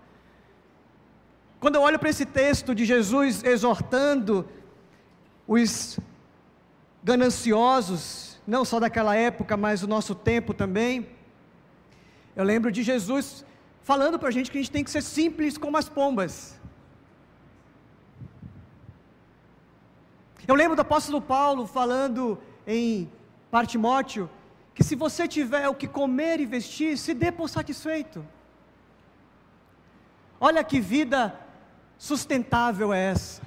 Quando 1.59 1.75
eu 1.75 1.83
olho 1.83 1.99
para 1.99 2.09
esse 2.11 2.25
texto 2.25 2.75
de 2.75 2.85
Jesus 2.85 3.43
exortando 3.43 4.47
os 5.47 5.99
gananciosos, 7.03 8.41
não 8.47 8.65
só 8.65 8.79
daquela 8.79 9.17
época, 9.17 9.57
mas 9.57 9.81
do 9.81 9.89
nosso 9.89 10.15
tempo 10.15 10.55
também, 10.55 11.09
eu 12.37 12.45
lembro 12.45 12.71
de 12.71 12.83
Jesus 12.83 13.45
falando 13.83 14.19
para 14.19 14.29
a 14.29 14.33
gente 14.33 14.51
que 14.51 14.59
a 14.59 14.61
gente 14.61 14.71
tem 14.71 14.85
que 14.85 14.91
ser 14.91 15.03
simples 15.03 15.59
como 15.59 15.77
as 15.77 15.89
pombas. 15.89 16.61
Eu 20.47 20.55
lembro 20.55 20.77
do 20.77 20.83
apóstolo 20.83 21.21
Paulo 21.21 21.67
falando 21.67 22.39
em 22.67 23.11
Partimóteo 23.51 24.29
que 24.75 24.85
se 24.85 24.95
você 24.95 25.27
tiver 25.27 25.69
o 25.69 25.75
que 25.75 25.89
comer 25.89 26.41
e 26.41 26.47
vestir, 26.47 26.99
se 26.99 27.15
dê 27.15 27.33
por 27.33 27.49
satisfeito. 27.49 28.27
Olha 30.41 30.63
que 30.63 30.81
vida 30.81 31.39
sustentável 31.97 32.93
é 32.93 33.11
essa. 33.13 33.41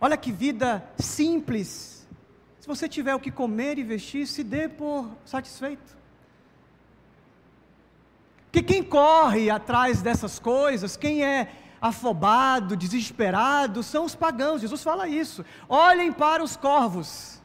Olha 0.00 0.16
que 0.16 0.32
vida 0.32 0.88
simples. 0.98 2.06
Se 2.60 2.66
você 2.66 2.88
tiver 2.88 3.14
o 3.14 3.20
que 3.20 3.30
comer 3.30 3.78
e 3.78 3.82
vestir, 3.82 4.26
se 4.26 4.42
dê 4.42 4.68
por 4.68 5.10
satisfeito. 5.26 5.98
Que 8.50 8.62
quem 8.62 8.82
corre 8.82 9.50
atrás 9.50 10.00
dessas 10.00 10.38
coisas, 10.38 10.96
quem 10.96 11.24
é 11.24 11.52
afobado, 11.80 12.76
desesperado, 12.76 13.82
são 13.82 14.04
os 14.04 14.14
pagãos. 14.14 14.60
Jesus 14.60 14.82
fala 14.82 15.08
isso. 15.08 15.44
Olhem 15.68 16.12
para 16.12 16.42
os 16.42 16.56
corvos. 16.56 17.40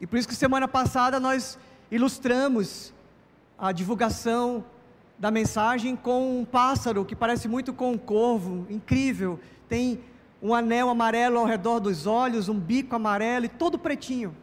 E 0.00 0.06
por 0.06 0.18
isso 0.18 0.28
que 0.28 0.34
semana 0.34 0.68
passada 0.68 1.18
nós 1.18 1.58
ilustramos 1.90 2.94
a 3.58 3.72
divulgação 3.72 4.64
da 5.18 5.30
mensagem 5.30 5.96
com 5.96 6.40
um 6.40 6.44
pássaro 6.44 7.04
que 7.04 7.16
parece 7.16 7.48
muito 7.48 7.72
com 7.72 7.92
um 7.92 7.98
corvo, 7.98 8.66
incrível. 8.70 9.40
Tem 9.68 10.00
um 10.40 10.54
anel 10.54 10.88
amarelo 10.88 11.38
ao 11.38 11.44
redor 11.44 11.80
dos 11.80 12.06
olhos, 12.06 12.48
um 12.48 12.58
bico 12.58 12.94
amarelo 12.94 13.46
e 13.46 13.48
todo 13.48 13.78
pretinho. 13.78 14.36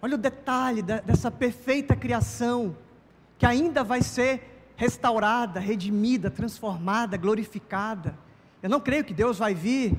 Olha 0.00 0.16
o 0.16 0.18
detalhe 0.18 0.82
dessa 0.82 1.30
perfeita 1.30 1.94
criação 1.94 2.76
que 3.38 3.46
ainda 3.46 3.84
vai 3.84 4.02
ser 4.02 4.51
restaurada, 4.82 5.60
redimida, 5.60 6.28
transformada, 6.28 7.16
glorificada. 7.16 8.18
Eu 8.60 8.68
não 8.68 8.80
creio 8.80 9.04
que 9.04 9.14
Deus 9.14 9.38
vai 9.38 9.54
vir 9.54 9.96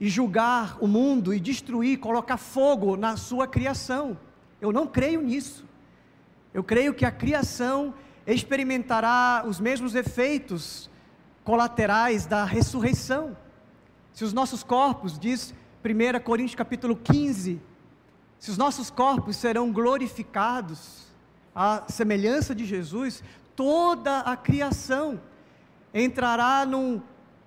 e 0.00 0.08
julgar 0.08 0.76
o 0.80 0.88
mundo 0.88 1.32
e 1.32 1.38
destruir, 1.38 2.00
colocar 2.00 2.36
fogo 2.36 2.96
na 2.96 3.16
sua 3.16 3.46
criação. 3.46 4.18
Eu 4.60 4.72
não 4.72 4.88
creio 4.88 5.20
nisso. 5.20 5.64
Eu 6.52 6.64
creio 6.64 6.92
que 6.92 7.04
a 7.04 7.12
criação 7.12 7.94
experimentará 8.26 9.44
os 9.46 9.60
mesmos 9.60 9.94
efeitos 9.94 10.90
colaterais 11.44 12.26
da 12.26 12.44
ressurreição. 12.44 13.36
Se 14.12 14.24
os 14.24 14.32
nossos 14.32 14.64
corpos, 14.64 15.16
diz 15.16 15.54
1 15.84 16.20
Coríntios 16.24 16.56
capítulo 16.56 16.96
15, 16.96 17.62
se 18.40 18.50
os 18.50 18.58
nossos 18.58 18.90
corpos 18.90 19.36
serão 19.36 19.70
glorificados 19.70 21.04
à 21.54 21.84
semelhança 21.88 22.52
de 22.52 22.64
Jesus, 22.64 23.22
toda 23.56 24.20
a 24.20 24.36
criação 24.36 25.20
entrará 25.92 26.66
num 26.66 27.00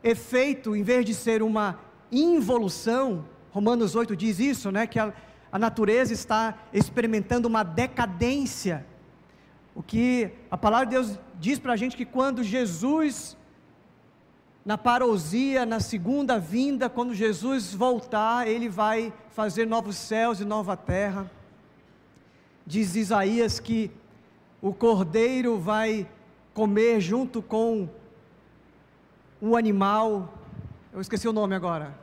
efeito, 0.03 0.75
em 0.75 0.83
vez 0.83 1.05
de 1.05 1.13
ser 1.13 1.41
uma 1.41 1.79
involução, 2.11 3.25
Romanos 3.51 3.95
8 3.95 4.15
diz 4.15 4.39
isso, 4.39 4.71
né, 4.71 4.87
que 4.87 4.99
a, 4.99 5.13
a 5.51 5.59
natureza 5.59 6.13
está 6.13 6.57
experimentando 6.71 7.47
uma 7.47 7.63
decadência. 7.63 8.85
O 9.75 9.83
que 9.83 10.31
a 10.49 10.57
palavra 10.57 10.85
de 10.85 10.91
Deus 10.91 11.19
diz 11.39 11.59
para 11.59 11.73
a 11.73 11.75
gente 11.75 11.97
que 11.97 12.05
quando 12.05 12.43
Jesus, 12.43 13.37
na 14.65 14.77
parousia, 14.77 15.65
na 15.65 15.79
segunda 15.79 16.39
vinda, 16.39 16.89
quando 16.89 17.13
Jesus 17.13 17.73
voltar, 17.73 18.47
ele 18.47 18.69
vai 18.69 19.13
fazer 19.31 19.65
novos 19.65 19.95
céus 19.95 20.39
e 20.39 20.45
nova 20.45 20.75
terra. 20.77 21.29
Diz 22.65 22.95
Isaías 22.95 23.59
que 23.59 23.91
o 24.67 24.73
cordeiro 24.73 25.57
vai 25.57 26.07
comer 26.53 26.99
junto 26.99 27.41
com 27.41 27.87
o 29.39 29.55
animal, 29.55 30.33
eu 30.91 30.99
esqueci 30.99 31.27
o 31.27 31.33
nome 31.33 31.55
agora, 31.55 31.97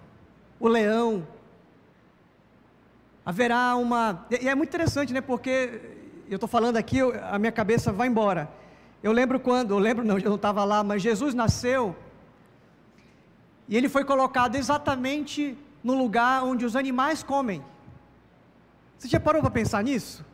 o 0.59 0.69
leão. 0.69 1.27
Haverá 3.27 3.75
uma. 3.77 4.27
E 4.31 4.49
é 4.49 4.55
muito 4.55 4.69
interessante, 4.69 5.13
né? 5.13 5.21
Porque 5.21 5.81
eu 6.29 6.37
estou 6.37 6.49
falando 6.49 6.77
aqui, 6.77 7.01
a 7.01 7.39
minha 7.39 7.53
cabeça 7.53 7.93
vai 7.93 8.09
embora. 8.09 8.49
Eu 9.03 9.13
lembro 9.13 9.39
quando, 9.41 9.73
eu 9.73 9.79
lembro 9.79 10.05
não, 10.05 10.19
eu 10.19 10.29
não 10.31 10.37
estava 10.37 10.65
lá, 10.65 10.83
mas 10.83 11.03
Jesus 11.03 11.35
nasceu 11.35 11.95
e 13.69 13.77
ele 13.77 13.89
foi 13.89 14.05
colocado 14.05 14.57
exatamente 14.57 15.57
no 15.83 15.95
lugar 15.95 16.45
onde 16.45 16.65
os 16.65 16.77
animais 16.77 17.23
comem. 17.23 17.63
Você 18.99 19.09
já 19.09 19.21
parou 19.21 19.43
para 19.43 19.51
pensar 19.51 19.83
nisso? 19.83 20.25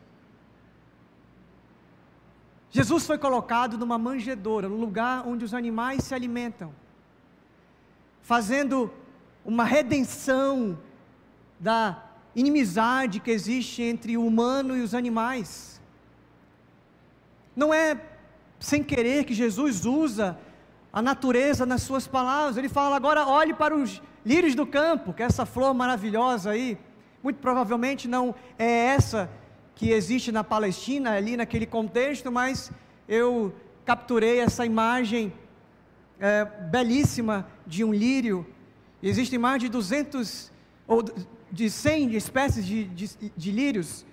Jesus 2.71 3.05
foi 3.05 3.17
colocado 3.17 3.77
numa 3.77 3.97
manjedoura, 3.97 4.67
no 4.69 4.77
lugar 4.77 5.27
onde 5.27 5.45
os 5.45 5.53
animais 5.53 6.03
se 6.03 6.15
alimentam 6.15 6.73
fazendo 8.21 8.91
uma 9.43 9.63
redenção 9.63 10.77
da 11.59 12.01
inimizade 12.35 13.19
que 13.19 13.31
existe 13.31 13.81
entre 13.81 14.15
o 14.15 14.25
humano 14.25 14.77
e 14.77 14.81
os 14.81 14.93
animais. 14.93 15.81
Não 17.55 17.73
é 17.73 17.99
sem 18.59 18.83
querer 18.83 19.25
que 19.25 19.33
Jesus 19.33 19.85
usa 19.85 20.37
a 20.93 21.01
natureza 21.01 21.65
nas 21.65 21.81
suas 21.81 22.07
palavras. 22.07 22.57
Ele 22.57 22.69
fala 22.69 22.95
agora 22.95 23.27
olhe 23.27 23.53
para 23.53 23.75
os 23.75 24.01
lírios 24.25 24.55
do 24.55 24.65
campo, 24.65 25.13
que 25.13 25.23
é 25.23 25.25
essa 25.25 25.45
flor 25.45 25.73
maravilhosa 25.73 26.51
aí. 26.51 26.77
Muito 27.21 27.39
provavelmente 27.39 28.07
não 28.07 28.33
é 28.57 28.65
essa 28.65 29.29
que 29.81 29.89
existe 29.89 30.31
na 30.31 30.43
Palestina, 30.43 31.13
ali 31.13 31.35
naquele 31.35 31.65
contexto, 31.65 32.31
mas 32.31 32.71
eu 33.09 33.51
capturei 33.83 34.39
essa 34.39 34.63
imagem 34.63 35.33
é, 36.19 36.45
belíssima 36.45 37.47
de 37.65 37.83
um 37.83 37.91
lírio. 37.91 38.45
Existem 39.01 39.39
mais 39.39 39.59
de 39.59 39.67
200 39.69 40.51
ou 40.87 41.03
de 41.51 41.67
100 41.67 42.15
espécies 42.15 42.63
de, 42.63 42.83
de, 42.83 43.09
de 43.35 43.51
lírios. 43.51 44.05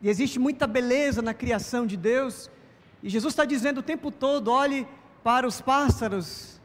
E 0.00 0.08
existe 0.08 0.38
muita 0.38 0.64
beleza 0.64 1.20
na 1.20 1.34
criação 1.34 1.84
de 1.88 1.96
Deus. 1.96 2.48
E 3.02 3.08
Jesus 3.08 3.32
está 3.32 3.44
dizendo 3.44 3.78
o 3.78 3.82
tempo 3.82 4.12
todo: 4.12 4.52
olhe 4.52 4.86
para 5.24 5.44
os 5.44 5.60
pássaros. 5.60 6.60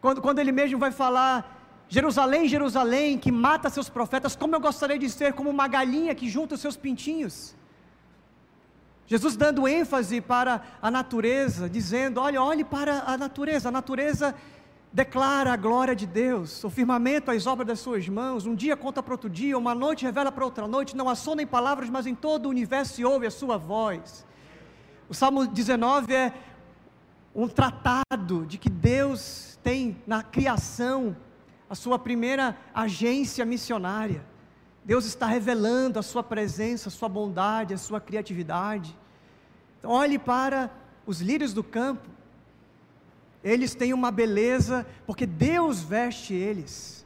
Quando, 0.00 0.22
quando 0.22 0.38
ele 0.38 0.52
mesmo 0.52 0.78
vai 0.78 0.92
falar, 0.92 1.84
Jerusalém, 1.88 2.46
Jerusalém, 2.46 3.18
que 3.18 3.32
mata 3.32 3.68
seus 3.68 3.88
profetas, 3.88 4.36
como 4.36 4.54
eu 4.54 4.60
gostaria 4.60 5.00
de 5.00 5.10
ser 5.10 5.32
como 5.32 5.50
uma 5.50 5.66
galinha 5.66 6.14
que 6.14 6.28
junta 6.28 6.54
os 6.54 6.60
seus 6.60 6.76
pintinhos. 6.76 7.56
Jesus 9.06 9.36
dando 9.36 9.68
ênfase 9.68 10.20
para 10.20 10.62
a 10.80 10.90
natureza, 10.90 11.68
dizendo: 11.68 12.20
olha, 12.20 12.42
olhe 12.42 12.64
para 12.64 13.04
a 13.06 13.18
natureza, 13.18 13.68
a 13.68 13.72
natureza 13.72 14.34
declara 14.94 15.52
a 15.52 15.56
glória 15.56 15.94
de 15.94 16.06
Deus, 16.06 16.62
o 16.62 16.70
firmamento, 16.70 17.30
as 17.30 17.48
obras 17.48 17.66
das 17.66 17.80
suas 17.80 18.08
mãos, 18.08 18.46
um 18.46 18.54
dia 18.54 18.76
conta 18.76 19.02
para 19.02 19.12
outro 19.12 19.28
dia, 19.28 19.58
uma 19.58 19.74
noite 19.74 20.04
revela 20.04 20.30
para 20.30 20.44
outra 20.44 20.68
noite, 20.68 20.96
não 20.96 21.08
há 21.08 21.14
nem 21.36 21.44
palavras, 21.44 21.90
mas 21.90 22.06
em 22.06 22.14
todo 22.14 22.46
o 22.46 22.48
universo 22.48 22.94
se 22.94 23.04
ouve 23.04 23.26
a 23.26 23.30
sua 23.30 23.56
voz. 23.58 24.24
O 25.08 25.12
Salmo 25.12 25.46
19 25.46 26.14
é 26.14 26.32
um 27.34 27.48
tratado 27.48 28.46
de 28.46 28.56
que 28.56 28.70
Deus 28.70 29.58
tem 29.64 30.00
na 30.06 30.22
criação 30.22 31.16
a 31.68 31.74
sua 31.74 31.98
primeira 31.98 32.56
agência 32.72 33.44
missionária. 33.44 34.24
Deus 34.84 35.06
está 35.06 35.26
revelando 35.26 35.98
a 35.98 36.02
sua 36.02 36.22
presença, 36.22 36.88
a 36.88 36.92
sua 36.92 37.08
bondade, 37.08 37.72
a 37.72 37.78
sua 37.78 38.00
criatividade. 38.00 38.96
Então, 39.78 39.90
olhe 39.90 40.18
para 40.18 40.70
os 41.06 41.20
lírios 41.20 41.54
do 41.54 41.64
campo. 41.64 42.08
Eles 43.42 43.74
têm 43.74 43.94
uma 43.94 44.10
beleza, 44.10 44.86
porque 45.06 45.24
Deus 45.26 45.82
veste 45.82 46.34
eles. 46.34 47.04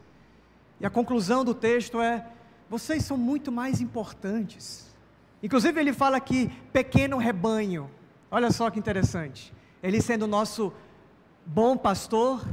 E 0.80 0.86
a 0.86 0.90
conclusão 0.90 1.44
do 1.44 1.54
texto 1.54 2.00
é: 2.00 2.26
vocês 2.68 3.04
são 3.04 3.16
muito 3.16 3.52
mais 3.52 3.80
importantes. 3.80 4.94
Inclusive, 5.42 5.80
ele 5.80 5.92
fala 5.92 6.16
aqui, 6.16 6.50
pequeno 6.72 7.16
rebanho. 7.16 7.88
Olha 8.30 8.50
só 8.50 8.70
que 8.70 8.78
interessante. 8.78 9.52
Ele 9.82 10.02
sendo 10.02 10.22
o 10.24 10.28
nosso 10.28 10.72
bom 11.46 11.76
pastor, 11.76 12.44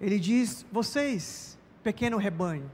ele 0.00 0.18
diz: 0.18 0.64
vocês, 0.70 1.58
pequeno 1.82 2.16
rebanho, 2.16 2.70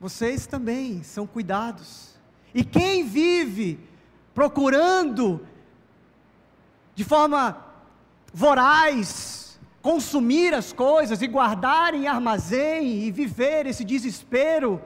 vocês 0.00 0.46
também 0.46 1.02
são 1.02 1.26
cuidados. 1.26 2.14
E 2.54 2.64
quem 2.64 3.04
vive 3.04 3.78
procurando 4.34 5.46
de 6.94 7.04
forma 7.04 7.64
voraz 8.32 9.58
consumir 9.80 10.52
as 10.52 10.72
coisas 10.72 11.22
e 11.22 11.26
guardar 11.26 11.94
em 11.94 12.08
armazém 12.08 13.04
e 13.04 13.10
viver 13.12 13.66
esse 13.66 13.84
desespero 13.84 14.82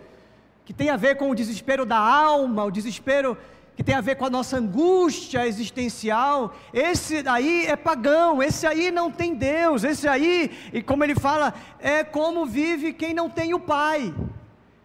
que 0.64 0.74
tem 0.74 0.90
a 0.90 0.96
ver 0.96 1.16
com 1.16 1.30
o 1.30 1.34
desespero 1.34 1.86
da 1.86 1.96
alma, 1.96 2.64
o 2.64 2.70
desespero 2.70 3.36
que 3.74 3.82
tem 3.82 3.94
a 3.94 4.00
ver 4.02 4.16
com 4.16 4.26
a 4.26 4.30
nossa 4.30 4.58
angústia 4.58 5.46
existencial, 5.46 6.54
esse 6.72 7.26
aí 7.26 7.64
é 7.64 7.76
pagão, 7.76 8.42
esse 8.42 8.66
aí 8.66 8.90
não 8.90 9.10
tem 9.10 9.34
Deus, 9.34 9.84
esse 9.84 10.06
aí, 10.06 10.50
e 10.70 10.82
como 10.82 11.02
ele 11.02 11.14
fala, 11.14 11.54
é 11.78 12.04
como 12.04 12.44
vive 12.44 12.92
quem 12.92 13.14
não 13.14 13.30
tem 13.30 13.54
o 13.54 13.58
Pai, 13.58 14.14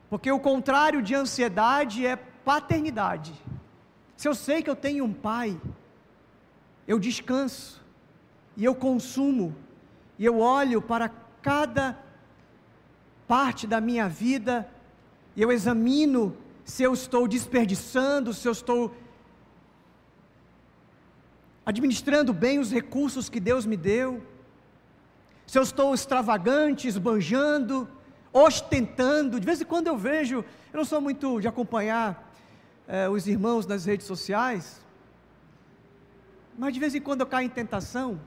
porque 0.10 0.32
o 0.32 0.40
contrário 0.40 1.02
de 1.02 1.16
ansiedade 1.16 2.06
é 2.06 2.16
paternidade. 2.16 3.34
Se 4.16 4.28
eu 4.28 4.36
sei 4.36 4.62
que 4.62 4.70
eu 4.70 4.76
tenho 4.76 5.04
um 5.04 5.14
Pai, 5.14 5.60
eu 6.88 7.00
descanso, 7.00 7.84
e 8.56 8.64
eu 8.64 8.76
consumo, 8.76 9.56
e 10.18 10.26
eu 10.26 10.40
olho 10.40 10.82
para 10.82 11.12
cada 11.42 11.98
parte 13.28 13.68
da 13.68 13.82
minha 13.82 14.08
vida, 14.08 14.70
e 15.36 15.42
eu 15.42 15.52
examino 15.52 16.38
se 16.64 16.84
eu 16.84 16.94
estou 16.94 17.28
desperdiçando, 17.28 18.34
se 18.34 18.48
eu 18.48 18.52
estou 18.52 18.96
administrando 21.66 22.32
bem 22.32 22.60
os 22.60 22.72
recursos 22.72 23.28
que 23.28 23.40
Deus 23.40 23.66
me 23.66 23.76
deu, 23.76 24.24
se 25.46 25.58
eu 25.58 25.64
estou 25.64 25.94
extravagante, 25.94 26.88
esbanjando, 26.88 27.88
ostentando. 28.36 29.40
De 29.40 29.46
vez 29.46 29.62
em 29.62 29.66
quando 29.66 29.88
eu 29.88 29.98
vejo, 29.98 30.44
eu 30.74 30.78
não 30.78 30.86
sou 30.86 31.00
muito 31.00 31.40
de 31.40 31.48
acompanhar 31.48 32.32
eh, 32.88 33.08
os 33.08 33.28
irmãos 33.28 33.66
nas 33.66 33.86
redes 33.86 34.06
sociais, 34.06 34.82
mas 36.58 36.74
de 36.74 36.80
vez 36.80 36.94
em 36.94 37.02
quando 37.02 37.22
eu 37.22 37.28
caio 37.28 37.46
em 37.46 37.50
tentação. 37.50 38.20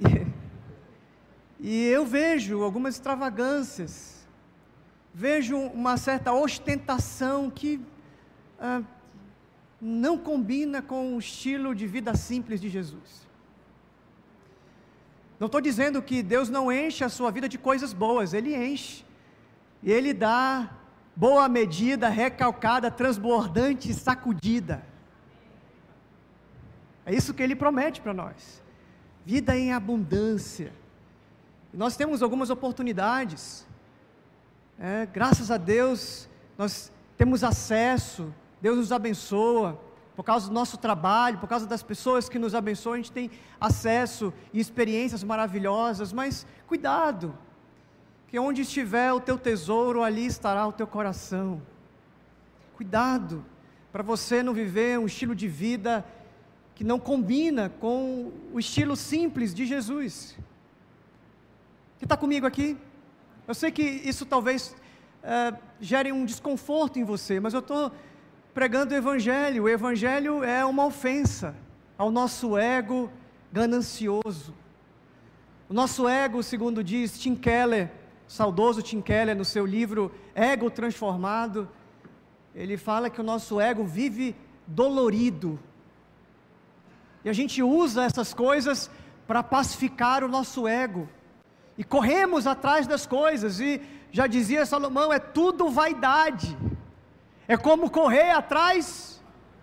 E, 1.64 1.68
e 1.68 1.86
eu 1.86 2.04
vejo 2.04 2.62
algumas 2.62 2.96
extravagâncias 2.96 4.12
vejo 5.14 5.56
uma 5.56 5.96
certa 5.96 6.32
ostentação 6.32 7.50
que 7.50 7.80
ah, 8.58 8.82
não 9.80 10.16
combina 10.16 10.80
com 10.80 11.16
o 11.16 11.18
estilo 11.18 11.74
de 11.74 11.86
vida 11.86 12.14
simples 12.14 12.60
de 12.60 12.68
Jesus. 12.68 13.26
Não 15.42 15.46
estou 15.46 15.60
dizendo 15.60 16.00
que 16.00 16.22
Deus 16.22 16.48
não 16.48 16.70
enche 16.70 17.02
a 17.02 17.08
sua 17.08 17.32
vida 17.32 17.48
de 17.48 17.58
coisas 17.58 17.92
boas, 17.92 18.32
Ele 18.32 18.54
enche. 18.54 19.04
E 19.82 19.90
Ele 19.90 20.14
dá 20.14 20.70
boa 21.16 21.48
medida, 21.48 22.08
recalcada, 22.08 22.92
transbordante, 22.92 23.92
sacudida. 23.92 24.86
É 27.04 27.12
isso 27.12 27.34
que 27.34 27.42
Ele 27.42 27.56
promete 27.56 28.00
para 28.00 28.14
nós. 28.14 28.62
Vida 29.26 29.58
em 29.58 29.72
abundância. 29.72 30.72
Nós 31.74 31.96
temos 31.96 32.22
algumas 32.22 32.48
oportunidades 32.48 33.66
é, 34.78 35.08
graças 35.12 35.50
a 35.50 35.56
Deus, 35.56 36.28
nós 36.56 36.92
temos 37.18 37.42
acesso, 37.42 38.32
Deus 38.60 38.76
nos 38.76 38.92
abençoa, 38.92 39.76
por 40.14 40.24
causa 40.24 40.48
do 40.48 40.54
nosso 40.54 40.76
trabalho, 40.76 41.38
por 41.38 41.48
causa 41.48 41.66
das 41.66 41.82
pessoas 41.82 42.28
que 42.28 42.38
nos 42.38 42.54
abençoam, 42.54 42.94
a 42.94 42.96
gente 42.98 43.12
tem 43.12 43.30
acesso 43.60 44.32
e 44.52 44.60
experiências 44.60 45.24
maravilhosas, 45.24 46.12
mas 46.12 46.46
cuidado, 46.66 47.36
que 48.28 48.38
onde 48.38 48.62
estiver 48.62 49.12
o 49.12 49.20
teu 49.20 49.38
tesouro, 49.38 50.02
ali 50.02 50.26
estará 50.26 50.66
o 50.66 50.72
teu 50.72 50.86
coração. 50.86 51.62
Cuidado, 52.76 53.44
para 53.90 54.02
você 54.02 54.42
não 54.42 54.54
viver 54.54 54.98
um 54.98 55.06
estilo 55.06 55.34
de 55.34 55.48
vida 55.48 56.04
que 56.74 56.84
não 56.84 56.98
combina 56.98 57.68
com 57.68 58.32
o 58.52 58.58
estilo 58.58 58.96
simples 58.96 59.54
de 59.54 59.66
Jesus. 59.66 60.36
Que 61.98 62.04
está 62.04 62.16
comigo 62.16 62.46
aqui? 62.46 62.76
Eu 63.46 63.54
sei 63.54 63.70
que 63.70 63.82
isso 63.82 64.24
talvez 64.24 64.74
é, 65.22 65.54
gere 65.80 66.10
um 66.10 66.24
desconforto 66.24 66.98
em 66.98 67.04
você, 67.04 67.38
mas 67.38 67.54
eu 67.54 67.60
estou 67.60 67.92
pregando 68.54 68.94
o 68.94 68.96
Evangelho. 68.96 69.64
O 69.64 69.68
Evangelho 69.68 70.44
é 70.44 70.64
uma 70.64 70.84
ofensa 70.84 71.54
ao 71.96 72.10
nosso 72.10 72.56
ego 72.56 73.10
ganancioso. 73.52 74.54
O 75.68 75.74
nosso 75.74 76.08
ego, 76.08 76.42
segundo 76.42 76.84
diz 76.84 77.18
Tim 77.18 77.34
Keller, 77.34 77.90
saudoso 78.26 78.82
Tim 78.82 79.00
Keller, 79.00 79.36
no 79.36 79.44
seu 79.44 79.64
livro 79.64 80.12
Ego 80.34 80.70
Transformado, 80.70 81.68
ele 82.54 82.76
fala 82.76 83.08
que 83.08 83.20
o 83.20 83.24
nosso 83.24 83.60
ego 83.60 83.84
vive 83.84 84.36
dolorido. 84.66 85.58
E 87.24 87.30
a 87.30 87.32
gente 87.32 87.62
usa 87.62 88.04
essas 88.04 88.34
coisas 88.34 88.90
para 89.26 89.42
pacificar 89.42 90.22
o 90.24 90.28
nosso 90.28 90.68
ego 90.68 91.08
e 91.78 91.84
corremos 91.84 92.46
atrás 92.46 92.86
das 92.86 93.06
coisas, 93.06 93.60
e 93.60 93.80
já 94.10 94.26
dizia 94.26 94.66
Salomão: 94.66 95.12
é 95.12 95.18
tudo 95.18 95.70
vaidade, 95.70 96.56
é 97.52 97.56
como 97.56 97.90
correr 97.90 98.30
atrás 98.30 99.20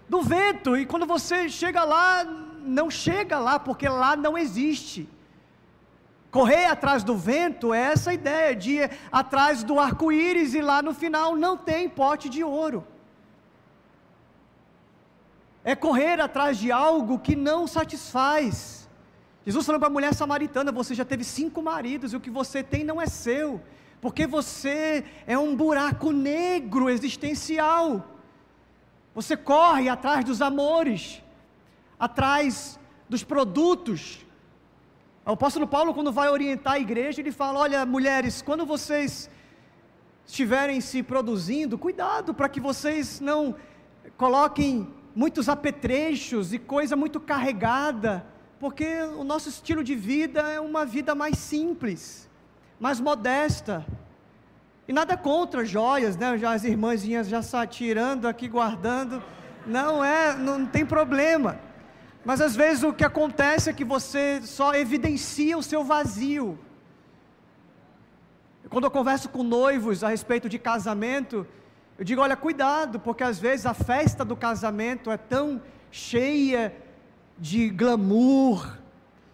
do 0.07 0.21
vento, 0.21 0.77
e 0.77 0.85
quando 0.85 1.05
você 1.05 1.49
chega 1.49 1.83
lá, 1.83 2.23
não 2.23 2.89
chega 2.89 3.39
lá, 3.39 3.59
porque 3.59 3.89
lá 3.89 4.15
não 4.15 4.37
existe. 4.37 5.09
Correr 6.29 6.65
atrás 6.65 7.03
do 7.03 7.15
vento 7.17 7.73
é 7.73 7.81
essa 7.93 8.13
ideia 8.13 8.55
de 8.55 8.71
ir 8.73 8.91
atrás 9.11 9.63
do 9.63 9.79
arco-íris 9.79 10.53
e 10.53 10.61
lá 10.61 10.81
no 10.83 10.93
final 10.93 11.35
não 11.35 11.57
tem 11.57 11.89
pote 11.89 12.29
de 12.29 12.43
ouro. 12.43 12.85
É 15.63 15.75
correr 15.75 16.21
atrás 16.21 16.59
de 16.59 16.71
algo 16.71 17.17
que 17.17 17.35
não 17.35 17.65
satisfaz. 17.65 18.87
Jesus 19.43 19.65
falou 19.65 19.79
para 19.79 19.89
a 19.89 19.91
mulher 19.91 20.13
samaritana: 20.13 20.71
Você 20.71 20.93
já 20.93 21.03
teve 21.03 21.23
cinco 21.23 21.61
maridos, 21.63 22.13
e 22.13 22.15
o 22.15 22.19
que 22.19 22.29
você 22.29 22.61
tem 22.61 22.83
não 22.83 23.01
é 23.01 23.07
seu, 23.07 23.59
porque 24.01 24.25
você 24.25 25.03
é 25.27 25.37
um 25.37 25.55
buraco 25.55 26.11
negro 26.11 26.89
existencial. 26.89 28.05
Você 29.13 29.35
corre 29.35 29.89
atrás 29.89 30.23
dos 30.23 30.41
amores, 30.41 31.21
atrás 31.99 32.79
dos 33.07 33.23
produtos. 33.23 34.25
O 35.25 35.31
apóstolo 35.31 35.67
Paulo, 35.67 35.93
quando 35.93 36.11
vai 36.11 36.29
orientar 36.29 36.73
a 36.73 36.79
igreja, 36.79 37.21
ele 37.21 37.31
fala: 37.31 37.59
Olha, 37.59 37.85
mulheres, 37.85 38.41
quando 38.41 38.65
vocês 38.65 39.29
estiverem 40.25 40.79
se 40.79 41.01
produzindo, 41.03 41.77
cuidado 41.77 42.33
para 42.33 42.47
que 42.47 42.59
vocês 42.59 43.19
não 43.19 43.55
coloquem 44.15 44.87
muitos 45.15 45.49
apetrechos 45.49 46.53
e 46.53 46.59
coisa 46.59 46.95
muito 46.95 47.19
carregada 47.19 48.25
porque 48.59 49.01
o 49.17 49.23
nosso 49.23 49.47
estilo 49.47 49.83
de 49.83 49.95
vida 49.95 50.41
é 50.41 50.59
uma 50.59 50.85
vida 50.85 51.15
mais 51.15 51.37
simples, 51.37 52.28
mais 52.79 52.99
modesta. 52.99 53.85
E 54.87 54.93
nada 54.93 55.15
contra 55.15 55.65
joias, 55.65 56.15
né? 56.17 56.37
Já 56.37 56.53
as 56.53 56.63
irmãzinhas 56.63 57.27
já 57.27 57.41
está 57.41 57.67
tirando 57.67 58.27
aqui, 58.27 58.47
guardando. 58.47 59.21
Não 59.65 60.03
é, 60.03 60.35
não 60.35 60.65
tem 60.65 60.85
problema. 60.85 61.59
Mas 62.25 62.41
às 62.41 62.55
vezes 62.55 62.83
o 62.83 62.93
que 62.93 63.03
acontece 63.03 63.69
é 63.69 63.73
que 63.73 63.85
você 63.85 64.41
só 64.41 64.73
evidencia 64.73 65.57
o 65.57 65.63
seu 65.63 65.83
vazio. 65.83 66.57
Quando 68.69 68.85
eu 68.85 68.91
converso 68.91 69.29
com 69.29 69.43
noivos 69.43 70.03
a 70.03 70.09
respeito 70.09 70.47
de 70.47 70.57
casamento, 70.57 71.45
eu 71.97 72.05
digo: 72.05 72.21
olha, 72.21 72.35
cuidado, 72.35 72.99
porque 72.99 73.23
às 73.23 73.39
vezes 73.39 73.65
a 73.65 73.73
festa 73.73 74.23
do 74.23 74.35
casamento 74.35 75.11
é 75.11 75.17
tão 75.17 75.61
cheia 75.91 76.75
de 77.37 77.69
glamour, 77.69 78.78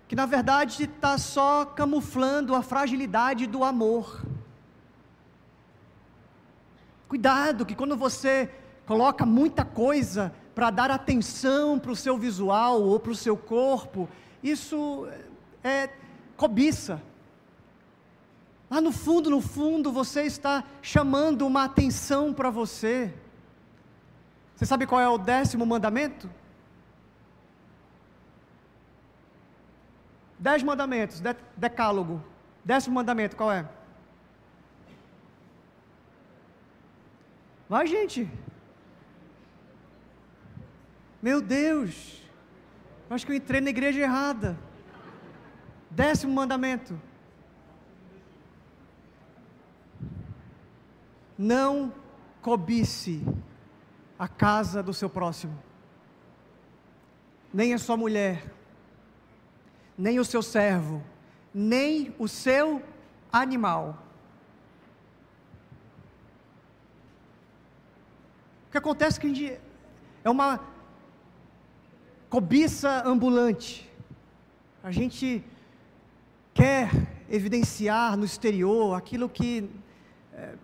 que 0.07 0.15
na 0.15 0.25
verdade 0.25 0.83
está 0.83 1.17
só 1.17 1.65
camuflando 1.65 2.53
a 2.53 2.61
fragilidade 2.61 3.47
do 3.47 3.63
amor. 3.63 4.23
Cuidado, 7.07 7.65
que 7.65 7.75
quando 7.75 7.95
você 7.95 8.49
coloca 8.85 9.25
muita 9.25 9.65
coisa 9.65 10.33
para 10.53 10.69
dar 10.69 10.91
atenção 10.91 11.79
para 11.79 11.91
o 11.91 11.95
seu 11.95 12.17
visual 12.17 12.81
ou 12.81 12.99
para 12.99 13.11
o 13.11 13.15
seu 13.15 13.35
corpo, 13.35 14.07
isso 14.43 15.07
é 15.63 15.89
cobiça. 16.37 17.01
Lá 18.69 18.81
no 18.81 18.91
fundo, 18.91 19.29
no 19.29 19.41
fundo, 19.41 19.91
você 19.91 20.23
está 20.23 20.63
chamando 20.81 21.45
uma 21.45 21.65
atenção 21.65 22.33
para 22.33 22.49
você. 22.49 23.13
Você 24.55 24.65
sabe 24.65 24.85
qual 24.85 25.01
é 25.01 25.07
o 25.07 25.17
décimo 25.17 25.65
mandamento? 25.65 26.29
Dez 30.45 30.61
mandamentos, 30.61 31.19
de, 31.19 31.35
decálogo. 31.57 32.23
Décimo 32.63 32.93
mandamento, 32.93 33.35
qual 33.35 33.51
é? 33.51 33.67
Vai, 37.67 37.87
gente. 37.87 38.29
Meu 41.19 41.41
Deus, 41.41 42.21
acho 43.09 43.25
que 43.25 43.31
eu 43.31 43.35
entrei 43.35 43.59
na 43.59 43.71
igreja 43.71 43.99
errada. 43.99 44.55
Décimo 45.89 46.31
mandamento. 46.31 47.01
Não 51.35 51.91
cobice 52.39 53.25
a 54.19 54.27
casa 54.27 54.83
do 54.83 54.93
seu 54.93 55.09
próximo, 55.09 55.57
nem 57.51 57.73
a 57.73 57.79
sua 57.79 57.97
mulher, 57.97 58.54
nem 59.97 60.19
o 60.19 60.25
seu 60.25 60.41
servo, 60.41 61.03
nem 61.53 62.13
o 62.19 62.27
seu 62.27 62.81
animal. 63.31 64.01
O 68.67 68.71
que 68.71 68.77
acontece 68.77 69.19
é 69.19 69.21
gente 69.27 69.59
é 70.23 70.29
uma 70.29 70.59
cobiça 72.29 73.03
ambulante. 73.05 73.89
A 74.83 74.91
gente 74.91 75.43
quer 76.53 76.89
evidenciar 77.29 78.17
no 78.17 78.25
exterior 78.25 78.95
aquilo 78.95 79.29
que 79.29 79.69
é, 80.33 80.55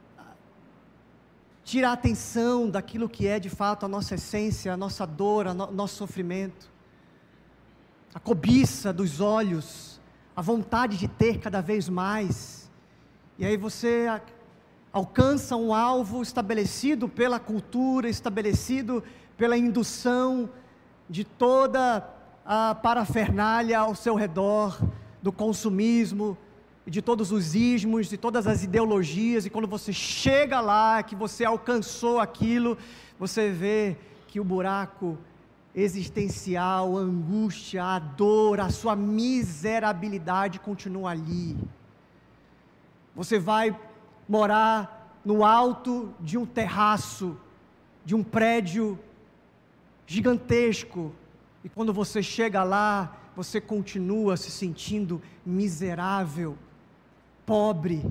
tira 1.63 1.89
a 1.89 1.93
atenção 1.93 2.69
daquilo 2.69 3.07
que 3.07 3.27
é 3.27 3.39
de 3.39 3.49
fato 3.49 3.85
a 3.85 3.89
nossa 3.89 4.15
essência, 4.15 4.73
a 4.73 4.77
nossa 4.77 5.05
dor, 5.05 5.47
o 5.47 5.53
no, 5.53 5.71
nosso 5.71 5.95
sofrimento. 5.95 6.70
A 8.13 8.19
cobiça 8.19 8.91
dos 8.91 9.21
olhos, 9.21 10.01
a 10.35 10.41
vontade 10.41 10.97
de 10.97 11.07
ter 11.07 11.39
cada 11.39 11.61
vez 11.61 11.87
mais. 11.87 12.69
E 13.39 13.45
aí 13.45 13.55
você 13.55 14.07
alcança 14.91 15.55
um 15.55 15.73
alvo 15.73 16.21
estabelecido 16.21 17.07
pela 17.07 17.39
cultura, 17.39 18.09
estabelecido 18.09 19.01
pela 19.37 19.57
indução 19.57 20.49
de 21.09 21.23
toda 21.23 22.07
a 22.45 22.75
parafernália 22.75 23.79
ao 23.79 23.95
seu 23.95 24.15
redor, 24.15 24.77
do 25.21 25.31
consumismo, 25.31 26.37
de 26.85 27.01
todos 27.01 27.31
os 27.31 27.55
ismos, 27.55 28.07
de 28.07 28.17
todas 28.17 28.47
as 28.47 28.63
ideologias, 28.63 29.45
e 29.45 29.49
quando 29.49 29.67
você 29.67 29.93
chega 29.93 30.59
lá, 30.59 31.01
que 31.01 31.15
você 31.15 31.45
alcançou 31.45 32.19
aquilo, 32.19 32.77
você 33.17 33.51
vê 33.51 33.95
que 34.27 34.39
o 34.39 34.43
buraco 34.43 35.17
existencial, 35.75 36.97
a 36.97 37.01
angústia, 37.01 37.83
a 37.83 37.99
dor, 37.99 38.59
a 38.59 38.69
sua 38.69 38.95
miserabilidade 38.95 40.59
continua 40.59 41.11
ali. 41.11 41.57
Você 43.15 43.39
vai 43.39 43.77
morar 44.27 45.19
no 45.23 45.43
alto 45.43 46.13
de 46.19 46.37
um 46.37 46.45
terraço, 46.45 47.37
de 48.03 48.15
um 48.15 48.23
prédio 48.23 48.99
gigantesco, 50.05 51.13
e 51.63 51.69
quando 51.69 51.93
você 51.93 52.23
chega 52.23 52.63
lá, 52.63 53.17
você 53.35 53.61
continua 53.61 54.35
se 54.35 54.51
sentindo 54.51 55.21
miserável, 55.45 56.57
pobre, 57.45 58.03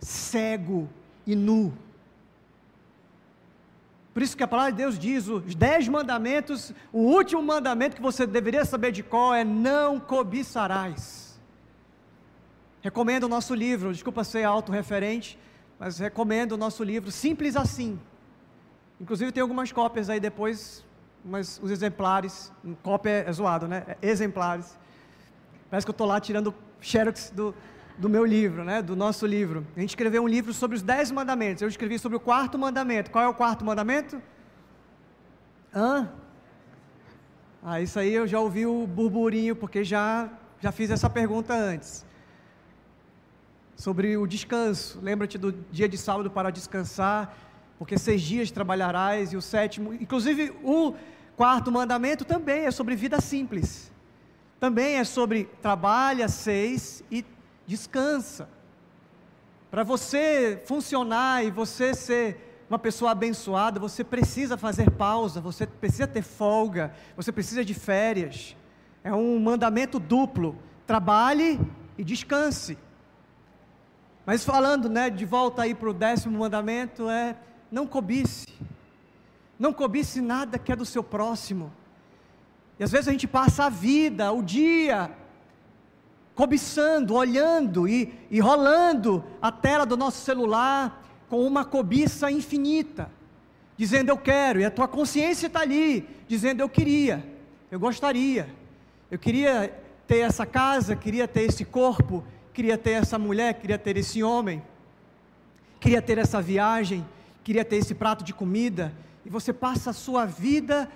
cego 0.00 0.88
e 1.26 1.34
nu. 1.34 1.72
Por 4.12 4.22
isso 4.22 4.36
que 4.36 4.42
a 4.42 4.48
palavra 4.48 4.72
de 4.72 4.78
Deus 4.78 4.98
diz: 4.98 5.28
os 5.28 5.54
dez 5.54 5.86
mandamentos, 5.88 6.72
o 6.92 7.00
último 7.00 7.42
mandamento 7.42 7.96
que 7.96 8.02
você 8.02 8.26
deveria 8.26 8.64
saber 8.64 8.92
de 8.92 9.02
qual 9.02 9.34
é: 9.34 9.44
não 9.44 10.00
cobiçarás. 10.00 11.40
Recomendo 12.82 13.24
o 13.24 13.28
nosso 13.28 13.54
livro, 13.54 13.92
desculpa 13.92 14.24
ser 14.24 14.44
autorreferente, 14.44 15.38
mas 15.78 15.98
recomendo 15.98 16.52
o 16.52 16.56
nosso 16.56 16.82
livro, 16.82 17.10
simples 17.10 17.54
assim. 17.56 18.00
Inclusive 19.00 19.32
tem 19.32 19.42
algumas 19.42 19.70
cópias 19.70 20.10
aí 20.10 20.18
depois, 20.18 20.84
mas 21.24 21.60
os 21.62 21.70
exemplares, 21.70 22.52
cópia 22.82 23.24
é 23.26 23.32
zoado, 23.32 23.68
né? 23.68 23.84
É 24.02 24.08
exemplares. 24.08 24.78
Parece 25.70 25.86
que 25.86 25.90
eu 25.90 25.92
estou 25.92 26.06
lá 26.06 26.18
tirando 26.20 26.54
xerox 26.80 27.30
do, 27.30 27.54
do 28.00 28.08
meu 28.08 28.24
livro, 28.24 28.64
né? 28.64 28.82
Do 28.82 28.96
nosso 28.96 29.26
livro. 29.26 29.64
A 29.76 29.80
gente 29.80 29.90
escreveu 29.90 30.22
um 30.24 30.26
livro 30.26 30.52
sobre 30.52 30.76
os 30.76 30.82
dez 30.82 31.10
mandamentos. 31.12 31.62
Eu 31.62 31.68
escrevi 31.68 31.98
sobre 31.98 32.16
o 32.16 32.20
quarto 32.20 32.58
mandamento. 32.58 33.10
Qual 33.10 33.22
é 33.22 33.28
o 33.28 33.34
quarto 33.34 33.64
mandamento? 33.64 34.20
Hã? 35.72 36.10
Ah, 37.62 37.80
isso 37.80 37.98
aí 37.98 38.12
eu 38.12 38.26
já 38.26 38.40
ouvi 38.40 38.66
o 38.66 38.86
burburinho, 38.86 39.54
porque 39.54 39.84
já, 39.84 40.28
já 40.60 40.72
fiz 40.72 40.90
essa 40.90 41.08
pergunta 41.08 41.54
antes. 41.54 42.04
Sobre 43.76 44.16
o 44.16 44.26
descanso. 44.26 44.98
Lembra-te 45.00 45.38
do 45.38 45.52
dia 45.70 45.88
de 45.88 45.98
sábado 45.98 46.30
para 46.30 46.50
descansar 46.50 47.32
porque 47.80 47.96
seis 47.96 48.20
dias 48.20 48.50
trabalharás, 48.50 49.32
e 49.32 49.38
o 49.38 49.40
sétimo, 49.40 49.94
inclusive 49.94 50.52
o 50.62 50.94
quarto 51.34 51.72
mandamento 51.72 52.26
também 52.26 52.66
é 52.66 52.70
sobre 52.70 52.94
vida 52.94 53.22
simples, 53.22 53.90
também 54.60 54.96
é 54.96 55.04
sobre 55.04 55.48
trabalha 55.62 56.28
seis 56.28 57.02
e 57.10 57.24
descansa. 57.66 58.48
Para 59.70 59.84
você 59.84 60.62
funcionar 60.66 61.44
e 61.44 61.50
você 61.50 61.94
ser 61.94 62.64
uma 62.68 62.78
pessoa 62.78 63.12
abençoada, 63.12 63.80
você 63.80 64.04
precisa 64.04 64.56
fazer 64.56 64.90
pausa, 64.90 65.40
você 65.40 65.66
precisa 65.66 66.06
ter 66.06 66.22
folga, 66.22 66.92
você 67.16 67.32
precisa 67.32 67.64
de 67.64 67.74
férias. 67.74 68.56
É 69.02 69.12
um 69.12 69.38
mandamento 69.38 69.98
duplo: 69.98 70.56
trabalhe 70.86 71.60
e 71.96 72.04
descanse. 72.04 72.78
Mas 74.24 74.44
falando, 74.44 74.88
né, 74.88 75.10
de 75.10 75.24
volta 75.24 75.62
aí 75.62 75.74
para 75.74 75.90
o 75.90 75.94
décimo 75.94 76.38
mandamento, 76.38 77.08
é 77.08 77.36
não 77.70 77.86
cobice. 77.86 78.46
Não 79.58 79.72
cobice 79.72 80.20
nada 80.20 80.58
que 80.58 80.72
é 80.72 80.76
do 80.76 80.86
seu 80.86 81.02
próximo. 81.02 81.72
E 82.78 82.84
às 82.84 82.90
vezes 82.90 83.08
a 83.08 83.12
gente 83.12 83.28
passa 83.28 83.64
a 83.64 83.68
vida, 83.68 84.32
o 84.32 84.42
dia, 84.42 85.10
cobiçando, 86.40 87.16
olhando 87.16 87.86
e, 87.86 88.14
e 88.30 88.40
rolando 88.40 89.22
a 89.42 89.52
tela 89.52 89.84
do 89.84 89.94
nosso 89.94 90.24
celular 90.24 91.04
com 91.28 91.46
uma 91.46 91.66
cobiça 91.66 92.30
infinita, 92.30 93.10
dizendo 93.76 94.08
eu 94.08 94.16
quero, 94.16 94.58
e 94.58 94.64
a 94.64 94.70
tua 94.70 94.88
consciência 94.88 95.48
está 95.48 95.60
ali, 95.60 96.08
dizendo 96.26 96.62
eu 96.62 96.68
queria, 96.70 97.22
eu 97.70 97.78
gostaria, 97.78 98.48
eu 99.10 99.18
queria 99.18 99.70
ter 100.06 100.20
essa 100.20 100.46
casa, 100.46 100.96
queria 100.96 101.28
ter 101.28 101.42
esse 101.42 101.62
corpo, 101.62 102.24
queria 102.54 102.78
ter 102.78 102.92
essa 102.92 103.18
mulher, 103.18 103.60
queria 103.60 103.76
ter 103.76 103.98
esse 103.98 104.22
homem, 104.22 104.62
queria 105.78 106.00
ter 106.00 106.16
essa 106.16 106.40
viagem, 106.40 107.06
queria 107.44 107.66
ter 107.66 107.76
esse 107.76 107.94
prato 107.94 108.24
de 108.24 108.32
comida, 108.32 108.94
e 109.26 109.28
você 109.28 109.52
passa 109.52 109.90
a 109.90 109.92
sua 109.92 110.24
vida 110.24 110.90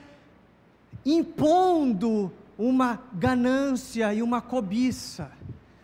impondo 1.05 2.33
uma 2.59 3.03
ganância 3.13 4.13
e 4.15 4.23
uma 4.23 4.41
cobiça. 4.41 5.31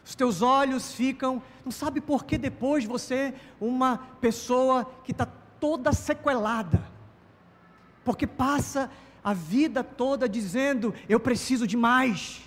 Os 0.04 0.14
teus 0.14 0.42
olhos 0.42 0.92
ficam, 0.92 1.42
não 1.64 1.72
sabe 1.72 2.00
por 2.00 2.24
que 2.24 2.36
depois 2.36 2.84
você, 2.84 3.34
uma 3.60 3.98
pessoa 4.20 4.90
que 5.04 5.12
está 5.12 5.26
toda 5.58 5.92
sequelada, 5.92 6.82
porque 8.04 8.26
passa 8.26 8.90
a 9.22 9.34
vida 9.34 9.84
toda 9.84 10.28
dizendo: 10.28 10.94
Eu 11.08 11.20
preciso 11.20 11.66
de 11.66 11.76
mais. 11.76 12.40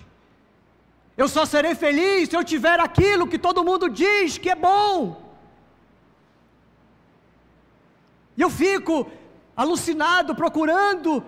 Eu 1.16 1.28
só 1.28 1.46
serei 1.46 1.74
feliz 1.74 2.28
se 2.28 2.36
eu 2.36 2.42
tiver 2.42 2.80
aquilo 2.80 3.28
que 3.28 3.38
todo 3.38 3.64
mundo 3.64 3.88
diz 3.88 4.36
que 4.36 4.50
é 4.50 4.54
bom. 4.56 5.22
E 8.36 8.42
eu 8.42 8.50
fico 8.50 9.08
alucinado 9.56 10.34
procurando 10.34 11.24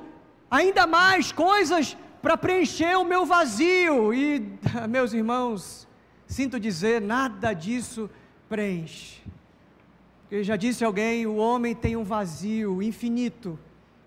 ainda 0.51 0.87
mais 0.89 1.31
coisas 1.31 1.97
para 2.27 2.37
preencher 2.37 2.99
o 2.99 3.05
meu 3.05 3.25
vazio. 3.25 4.13
E, 4.13 4.41
meus 4.91 5.13
irmãos, 5.13 5.87
sinto 6.27 6.59
dizer, 6.59 7.01
nada 7.01 7.53
disso 7.53 8.11
preenche. 8.49 9.23
Porque 10.23 10.43
já 10.43 10.57
disse 10.57 10.85
alguém: 10.85 11.25
o 11.25 11.37
homem 11.37 11.73
tem 11.73 11.95
um 11.95 12.03
vazio 12.03 12.83
infinito 12.83 13.57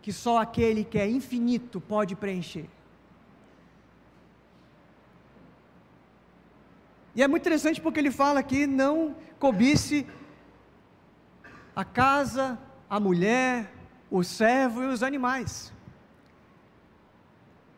que 0.01 0.11
só 0.11 0.37
aquele 0.37 0.83
que 0.83 0.99
é 0.99 1.09
infinito 1.09 1.79
pode 1.79 2.13
preencher. 2.13 2.65
E 7.15 7.23
é 7.23 7.27
muito 7.29 7.43
interessante 7.43 7.79
porque 7.79 8.01
ele 8.01 8.11
fala 8.11 8.41
aqui: 8.41 8.67
não 8.67 9.15
cobice 9.39 10.05
a 11.73 11.85
casa, 11.85 12.59
a 12.89 12.99
mulher, 12.99 13.73
o 14.11 14.25
servo 14.25 14.83
e 14.83 14.87
os 14.87 15.03
animais. 15.03 15.71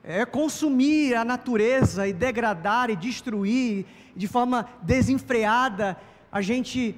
É 0.04 0.26
consumir 0.26 1.16
a 1.16 1.24
natureza 1.24 2.08
e 2.08 2.14
degradar 2.14 2.90
e 2.90 2.96
destruir 2.96 3.86
de 4.16 4.28
forma 4.28 4.68
desenfreada. 4.82 5.98
A 6.32 6.42
gente, 6.42 6.96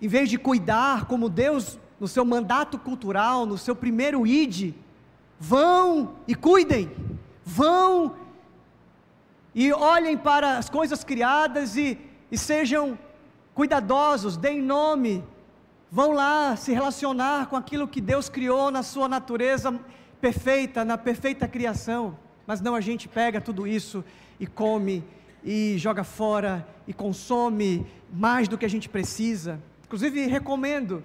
em 0.00 0.08
vez 0.08 0.30
de 0.30 0.38
cuidar 0.38 1.04
como 1.04 1.28
Deus, 1.28 1.78
no 2.00 2.08
seu 2.08 2.24
mandato 2.24 2.78
cultural, 2.78 3.44
no 3.44 3.58
seu 3.58 3.76
primeiro 3.76 4.26
ide, 4.26 4.74
vão 5.38 6.14
e 6.26 6.34
cuidem, 6.34 6.90
vão 7.44 8.16
e 9.54 9.72
olhem 9.72 10.16
para 10.16 10.58
as 10.58 10.70
coisas 10.70 11.04
criadas 11.04 11.76
e, 11.76 11.98
e 12.30 12.38
sejam 12.38 12.98
cuidadosos, 13.54 14.36
deem 14.36 14.62
nome 14.62 15.24
vão 15.90 16.12
lá 16.12 16.54
se 16.56 16.72
relacionar 16.72 17.46
com 17.46 17.56
aquilo 17.56 17.88
que 17.88 18.00
Deus 18.00 18.28
criou 18.28 18.70
na 18.70 18.82
sua 18.82 19.08
natureza 19.08 19.78
perfeita, 20.20 20.84
na 20.84 20.98
perfeita 20.98 21.46
criação, 21.48 22.18
mas 22.46 22.60
não 22.60 22.74
a 22.74 22.80
gente 22.80 23.08
pega 23.08 23.40
tudo 23.40 23.66
isso 23.66 24.04
e 24.40 24.46
come 24.46 25.04
e 25.44 25.76
joga 25.78 26.04
fora 26.04 26.66
e 26.86 26.92
consome 26.92 27.86
mais 28.12 28.48
do 28.48 28.58
que 28.58 28.64
a 28.64 28.70
gente 28.70 28.88
precisa. 28.88 29.60
Inclusive, 29.84 30.26
recomendo, 30.26 31.04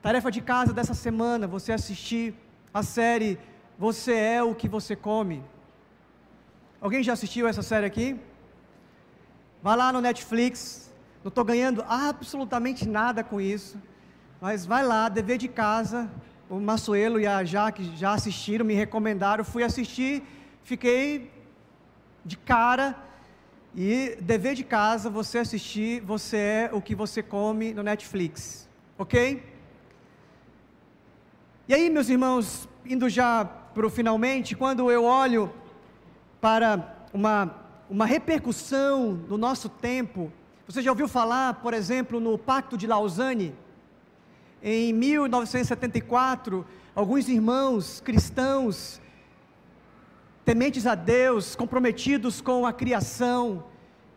tarefa 0.00 0.30
de 0.30 0.40
casa 0.40 0.72
dessa 0.72 0.94
semana, 0.94 1.46
você 1.46 1.72
assistir 1.72 2.34
a 2.72 2.82
série 2.82 3.38
Você 3.78 4.14
é 4.14 4.42
o 4.42 4.54
que 4.54 4.68
você 4.68 4.96
come. 4.96 5.44
Alguém 6.80 7.02
já 7.02 7.12
assistiu 7.12 7.46
essa 7.46 7.62
série 7.62 7.84
aqui? 7.84 8.18
Vai 9.62 9.76
lá 9.76 9.92
no 9.92 10.00
Netflix, 10.00 10.90
não 11.22 11.28
estou 11.28 11.44
ganhando 11.44 11.84
absolutamente 11.86 12.88
nada 12.88 13.22
com 13.22 13.38
isso, 13.38 13.76
mas 14.40 14.64
vai 14.64 14.82
lá, 14.82 15.10
dever 15.10 15.36
de 15.36 15.48
casa, 15.48 16.08
o 16.48 16.60
Massuelo 16.60 17.18
e 17.18 17.26
a 17.26 17.44
Jaque 17.44 17.96
já 17.96 18.12
assistiram, 18.12 18.64
me 18.64 18.74
recomendaram, 18.74 19.44
fui 19.44 19.62
assistir, 19.62 20.22
fiquei 20.62 21.30
de 22.24 22.36
cara, 22.36 22.96
e 23.76 24.16
dever 24.22 24.54
de 24.54 24.64
casa, 24.64 25.10
você 25.10 25.36
assistir, 25.38 26.00
você 26.00 26.36
é 26.36 26.70
o 26.72 26.80
que 26.80 26.94
você 26.94 27.22
come 27.22 27.74
no 27.74 27.82
Netflix, 27.82 28.66
ok? 28.96 29.44
E 31.68 31.74
aí, 31.74 31.90
meus 31.90 32.08
irmãos, 32.08 32.66
indo 32.86 33.06
já 33.06 33.44
para 33.44 33.86
o 33.86 33.90
finalmente, 33.90 34.56
quando 34.56 34.90
eu 34.90 35.04
olho 35.04 35.52
para 36.40 36.96
uma, 37.12 37.54
uma 37.90 38.06
repercussão 38.06 39.14
do 39.14 39.36
nosso 39.36 39.68
tempo, 39.68 40.32
você 40.66 40.80
já 40.80 40.90
ouviu 40.90 41.06
falar, 41.06 41.54
por 41.54 41.74
exemplo, 41.74 42.18
no 42.18 42.38
Pacto 42.38 42.78
de 42.78 42.86
Lausanne? 42.86 43.54
Em 44.62 44.92
1974, 44.92 46.66
alguns 46.94 47.28
irmãos 47.28 48.00
cristãos 48.00 49.00
tementes 50.46 50.86
a 50.86 50.94
Deus, 50.94 51.54
comprometidos 51.54 52.40
com 52.40 52.64
a 52.64 52.72
criação 52.72 53.64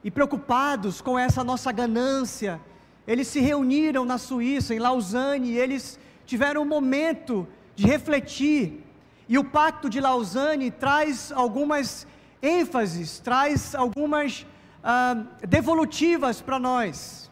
e 0.04 0.10
preocupados 0.10 1.02
com 1.02 1.20
essa 1.20 1.44
nossa 1.44 1.72
ganância, 1.72 2.62
eles 3.06 3.28
se 3.28 3.40
reuniram 3.42 4.06
na 4.06 4.18
Suíça, 4.18 4.74
em 4.74 4.80
Lausanne, 4.80 5.50
e 5.50 5.58
eles 5.58 6.00
tiveram 6.26 6.62
um 6.62 6.66
momento 6.66 7.48
de 7.76 7.86
refletir. 7.86 8.86
E 9.28 9.38
o 9.38 9.44
Pacto 9.44 9.90
de 9.90 10.00
Lausanne 10.00 10.72
traz 10.72 11.32
algumas 11.34 12.08
ênfases, 12.42 13.20
traz 13.20 13.76
algumas 13.76 14.46
ah, 14.84 15.24
devolutivas 15.48 16.40
para 16.40 16.58
nós. 16.58 17.29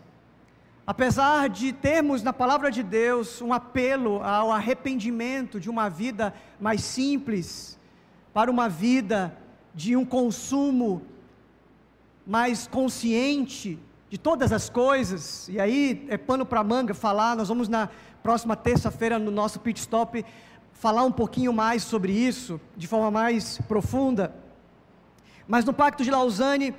Apesar 0.89 1.49
de 1.49 1.73
termos 1.73 2.23
na 2.23 2.31
palavra 2.31 2.71
de 2.71 2.81
Deus 2.81 3.41
um 3.41 3.51
apelo 3.51 4.23
ao 4.23 4.53
arrependimento 4.53 5.59
de 5.59 5.69
uma 5.69 5.89
vida 5.89 6.33
mais 6.61 6.81
simples, 6.81 7.77
para 8.33 8.49
uma 8.49 8.69
vida 8.69 9.37
de 9.75 9.97
um 9.97 10.05
consumo 10.05 11.01
mais 12.25 12.67
consciente 12.67 13.77
de 14.09 14.17
todas 14.17 14.53
as 14.53 14.69
coisas, 14.69 15.49
e 15.49 15.59
aí 15.59 16.05
é 16.07 16.17
pano 16.17 16.45
para 16.45 16.63
manga 16.63 16.93
falar, 16.93 17.35
nós 17.35 17.49
vamos 17.49 17.67
na 17.67 17.89
próxima 18.23 18.55
terça-feira 18.55 19.19
no 19.19 19.29
nosso 19.29 19.59
pit 19.59 19.81
stop 19.81 20.23
falar 20.71 21.03
um 21.03 21.11
pouquinho 21.11 21.51
mais 21.51 21.83
sobre 21.83 22.13
isso, 22.13 22.61
de 22.77 22.87
forma 22.87 23.11
mais 23.11 23.57
profunda. 23.67 24.33
Mas 25.45 25.65
no 25.65 25.73
Pacto 25.73 26.01
de 26.01 26.09
Lausanne 26.09 26.73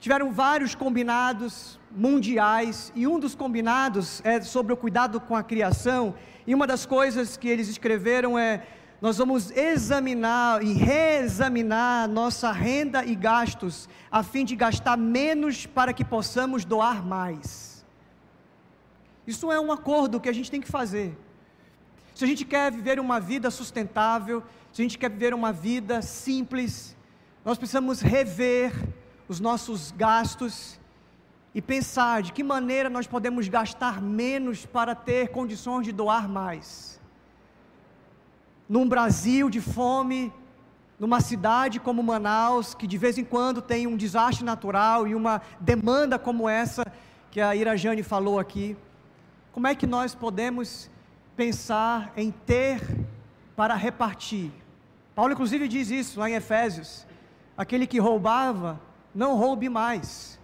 tiveram 0.00 0.32
vários 0.32 0.74
combinados 0.74 1.78
mundiais, 1.94 2.92
e 2.94 3.06
um 3.06 3.18
dos 3.18 3.34
combinados 3.34 4.20
é 4.24 4.40
sobre 4.40 4.72
o 4.72 4.76
cuidado 4.76 5.20
com 5.20 5.36
a 5.36 5.42
criação, 5.42 6.14
e 6.46 6.54
uma 6.54 6.66
das 6.66 6.84
coisas 6.84 7.36
que 7.36 7.48
eles 7.48 7.68
escreveram 7.68 8.38
é 8.38 8.66
nós 9.00 9.18
vamos 9.18 9.50
examinar 9.50 10.62
e 10.62 10.72
reexaminar 10.72 12.08
nossa 12.08 12.50
renda 12.50 13.04
e 13.04 13.14
gastos, 13.14 13.86
a 14.10 14.22
fim 14.22 14.46
de 14.46 14.56
gastar 14.56 14.96
menos 14.96 15.66
para 15.66 15.92
que 15.92 16.02
possamos 16.02 16.64
doar 16.64 17.04
mais. 17.04 17.84
Isso 19.26 19.52
é 19.52 19.60
um 19.60 19.70
acordo 19.70 20.20
que 20.20 20.28
a 20.28 20.32
gente 20.32 20.50
tem 20.50 20.60
que 20.60 20.70
fazer. 20.70 21.16
Se 22.14 22.24
a 22.24 22.26
gente 22.26 22.44
quer 22.44 22.72
viver 22.72 22.98
uma 22.98 23.20
vida 23.20 23.50
sustentável, 23.50 24.42
se 24.72 24.80
a 24.80 24.84
gente 24.84 24.96
quer 24.96 25.10
viver 25.10 25.34
uma 25.34 25.52
vida 25.52 26.00
simples, 26.00 26.96
nós 27.44 27.58
precisamos 27.58 28.00
rever 28.00 28.72
os 29.28 29.40
nossos 29.40 29.90
gastos 29.92 30.80
e 31.54 31.62
pensar 31.62 32.22
de 32.22 32.32
que 32.32 32.42
maneira 32.42 32.90
nós 32.90 33.06
podemos 33.06 33.48
gastar 33.48 34.02
menos 34.02 34.66
para 34.66 34.94
ter 34.94 35.28
condições 35.28 35.84
de 35.84 35.92
doar 35.92 36.28
mais 36.28 36.94
num 38.68 38.88
Brasil 38.88 39.50
de 39.50 39.60
fome, 39.60 40.32
numa 40.98 41.20
cidade 41.20 41.78
como 41.78 42.02
Manaus, 42.02 42.74
que 42.74 42.86
de 42.86 42.96
vez 42.96 43.18
em 43.18 43.24
quando 43.24 43.60
tem 43.60 43.86
um 43.86 43.96
desastre 43.96 44.44
natural 44.44 45.06
e 45.06 45.14
uma 45.14 45.42
demanda 45.60 46.18
como 46.18 46.48
essa 46.48 46.84
que 47.30 47.40
a 47.40 47.54
Irajane 47.54 48.02
falou 48.02 48.38
aqui, 48.38 48.76
como 49.52 49.66
é 49.66 49.74
que 49.74 49.86
nós 49.86 50.14
podemos 50.14 50.90
pensar 51.36 52.12
em 52.16 52.30
ter 52.30 52.80
para 53.54 53.74
repartir? 53.74 54.50
Paulo, 55.14 55.32
inclusive, 55.32 55.68
diz 55.68 55.90
isso 55.90 56.18
lá 56.18 56.28
em 56.28 56.34
Efésios: 56.34 57.06
aquele 57.56 57.86
que 57.86 57.98
roubava, 57.98 58.80
não 59.14 59.36
roube 59.36 59.68
mais. 59.68 60.40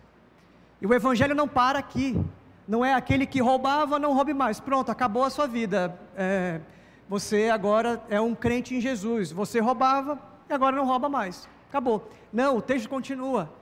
E 0.80 0.86
o 0.86 0.94
Evangelho 0.94 1.34
não 1.34 1.46
para 1.46 1.78
aqui, 1.78 2.18
não 2.66 2.84
é 2.84 2.94
aquele 2.94 3.26
que 3.26 3.40
roubava, 3.40 3.98
não 3.98 4.14
roube 4.14 4.32
mais. 4.32 4.60
Pronto, 4.60 4.90
acabou 4.90 5.24
a 5.24 5.30
sua 5.30 5.46
vida. 5.46 5.98
É, 6.16 6.60
você 7.08 7.50
agora 7.50 8.02
é 8.08 8.20
um 8.20 8.34
crente 8.34 8.74
em 8.74 8.80
Jesus. 8.80 9.32
Você 9.32 9.60
roubava 9.60 10.18
e 10.48 10.52
agora 10.52 10.76
não 10.76 10.86
rouba 10.86 11.08
mais. 11.08 11.48
Acabou. 11.68 12.08
Não, 12.32 12.56
o 12.56 12.62
texto 12.62 12.88
continua. 12.88 13.52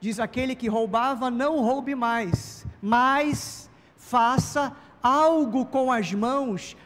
Diz: 0.00 0.20
aquele 0.20 0.54
que 0.54 0.68
roubava, 0.68 1.30
não 1.30 1.60
roube 1.60 1.94
mais, 1.94 2.66
mas 2.82 3.70
faça 3.96 4.76
algo 5.02 5.64
com 5.64 5.90
as 5.90 6.12
mãos 6.12 6.76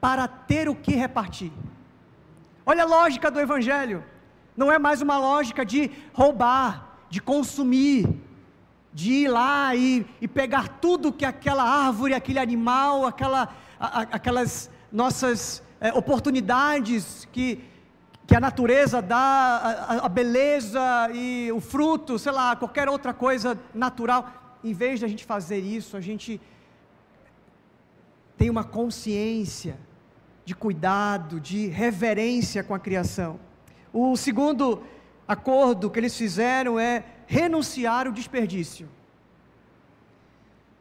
para 0.00 0.28
ter 0.28 0.68
o 0.68 0.74
que 0.74 0.94
repartir. 0.94 1.52
Olha 2.66 2.82
a 2.82 2.86
lógica 2.86 3.30
do 3.30 3.40
Evangelho. 3.40 4.04
Não 4.56 4.70
é 4.72 4.78
mais 4.78 5.00
uma 5.00 5.16
lógica 5.18 5.64
de 5.64 5.90
roubar, 6.12 6.98
de 7.08 7.22
consumir, 7.22 8.08
de 8.92 9.12
ir 9.12 9.28
lá 9.28 9.74
e, 9.74 10.06
e 10.20 10.26
pegar 10.26 10.68
tudo 10.80 11.12
que 11.12 11.24
aquela 11.24 11.62
árvore, 11.62 12.14
aquele 12.14 12.38
animal, 12.38 13.06
aquela, 13.06 13.54
a, 13.78 14.00
aquelas 14.02 14.70
nossas 14.90 15.62
é, 15.80 15.92
oportunidades 15.92 17.28
que, 17.30 17.62
que 18.26 18.34
a 18.34 18.40
natureza 18.40 19.00
dá, 19.00 19.16
a, 19.18 20.06
a, 20.06 20.08
beleza 20.08 20.80
e 21.12 21.50
o 21.52 21.60
fruto, 21.60 22.18
sei 22.18 22.32
lá, 22.32 22.56
qualquer 22.56 22.88
outra 22.88 23.12
coisa 23.12 23.58
natural. 23.74 24.58
Em 24.64 24.72
vez 24.72 24.98
de 24.98 25.04
a 25.04 25.08
gente 25.08 25.24
fazer 25.24 25.58
isso, 25.58 25.96
a 25.96 26.00
gente 26.00 26.40
tem 28.36 28.50
uma 28.50 28.64
consciência 28.64 29.78
de 30.44 30.54
cuidado, 30.54 31.38
de 31.38 31.66
reverência 31.66 32.64
com 32.64 32.74
a 32.74 32.78
criação. 32.78 33.38
O 33.92 34.16
segundo 34.16 34.82
acordo 35.26 35.90
que 35.90 35.98
eles 35.98 36.16
fizeram 36.16 36.80
é 36.80 37.04
renunciar 37.28 38.08
o 38.08 38.12
desperdício. 38.12 38.88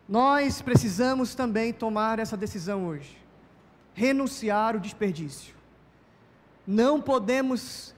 Nós 0.09 0.63
precisamos 0.63 1.35
também 1.35 1.71
tomar 1.71 2.17
essa 2.17 2.35
decisão 2.35 2.87
hoje 2.87 3.27
renunciar 3.97 4.75
o 4.75 4.79
desperdício. 4.79 5.55
Não 6.67 7.01
podemos 7.01 7.95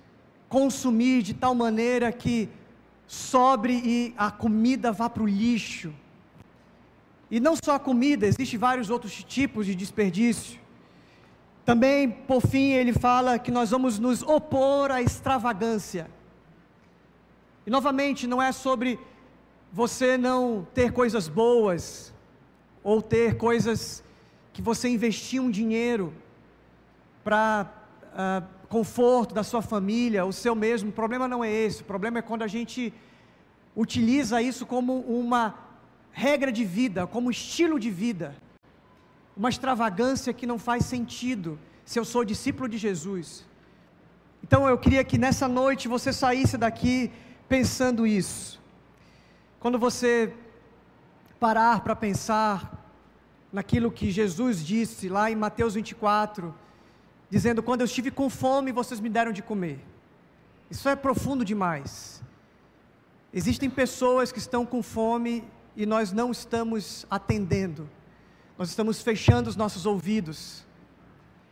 consumir 0.47 1.21
de 1.21 1.33
tal 1.33 1.53
maneira 1.53 2.09
que 2.09 2.47
sobre 3.05 3.73
e 3.73 4.13
a 4.17 4.31
comida 4.31 4.93
vá 4.93 5.09
para 5.09 5.23
o 5.23 5.27
lixo. 5.27 5.93
E 7.29 7.37
não 7.41 7.53
só 7.61 7.75
a 7.75 7.79
comida, 7.79 8.25
existem 8.25 8.57
vários 8.57 8.89
outros 8.89 9.21
tipos 9.25 9.65
de 9.65 9.75
desperdício. 9.75 10.57
Também, 11.65 12.09
por 12.09 12.41
fim, 12.41 12.71
ele 12.71 12.93
fala 12.93 13.37
que 13.37 13.51
nós 13.51 13.71
vamos 13.71 13.99
nos 13.99 14.21
opor 14.21 14.91
à 14.91 15.01
extravagância. 15.01 16.09
E 17.65 17.69
novamente, 17.69 18.27
não 18.27 18.41
é 18.41 18.51
sobre 18.51 18.99
você 19.71 20.17
não 20.17 20.67
ter 20.73 20.91
coisas 20.91 21.27
boas, 21.27 22.13
ou 22.83 23.01
ter 23.01 23.37
coisas 23.37 24.03
que 24.53 24.61
você 24.61 24.89
investiu 24.89 25.43
um 25.43 25.51
dinheiro 25.51 26.13
para 27.23 27.71
uh, 28.13 28.67
conforto 28.67 29.33
da 29.33 29.43
sua 29.43 29.61
família, 29.61 30.25
o 30.25 30.33
seu 30.33 30.55
mesmo. 30.55 30.89
O 30.89 30.93
problema 30.93 31.27
não 31.27 31.43
é 31.43 31.51
esse. 31.51 31.81
O 31.81 31.85
problema 31.85 32.19
é 32.19 32.21
quando 32.21 32.43
a 32.43 32.47
gente 32.47 32.93
utiliza 33.75 34.41
isso 34.41 34.65
como 34.65 34.99
uma 35.01 35.55
regra 36.11 36.51
de 36.51 36.65
vida, 36.65 37.05
como 37.05 37.31
estilo 37.31 37.79
de 37.79 37.89
vida. 37.89 38.35
Uma 39.35 39.49
extravagância 39.49 40.33
que 40.33 40.45
não 40.45 40.59
faz 40.59 40.85
sentido 40.85 41.59
se 41.85 41.99
eu 41.99 42.05
sou 42.05 42.23
discípulo 42.25 42.67
de 42.67 42.77
Jesus. 42.77 43.45
Então 44.43 44.67
eu 44.67 44.77
queria 44.77 45.03
que 45.03 45.17
nessa 45.17 45.47
noite 45.47 45.87
você 45.87 46.11
saísse 46.11 46.57
daqui 46.57 47.11
pensando 47.49 48.05
isso. 48.05 48.61
Quando 49.59 49.79
você 49.79 50.33
parar 51.39 51.81
para 51.81 51.95
pensar 51.95 52.77
naquilo 53.51 53.91
que 53.91 54.11
Jesus 54.11 54.63
disse 54.63 55.09
lá 55.09 55.31
em 55.31 55.35
Mateus 55.35 55.73
24, 55.73 56.53
dizendo: 57.29 57.63
Quando 57.63 57.81
eu 57.81 57.85
estive 57.85 58.11
com 58.11 58.29
fome, 58.29 58.71
vocês 58.71 58.99
me 58.99 59.09
deram 59.09 59.31
de 59.31 59.41
comer. 59.41 59.83
Isso 60.69 60.87
é 60.87 60.95
profundo 60.95 61.43
demais. 61.43 62.21
Existem 63.33 63.69
pessoas 63.69 64.31
que 64.31 64.39
estão 64.39 64.65
com 64.65 64.83
fome 64.83 65.43
e 65.75 65.85
nós 65.85 66.11
não 66.11 66.31
estamos 66.31 67.05
atendendo, 67.09 67.89
nós 68.57 68.69
estamos 68.69 69.01
fechando 69.01 69.49
os 69.49 69.55
nossos 69.55 69.85
ouvidos. 69.87 70.65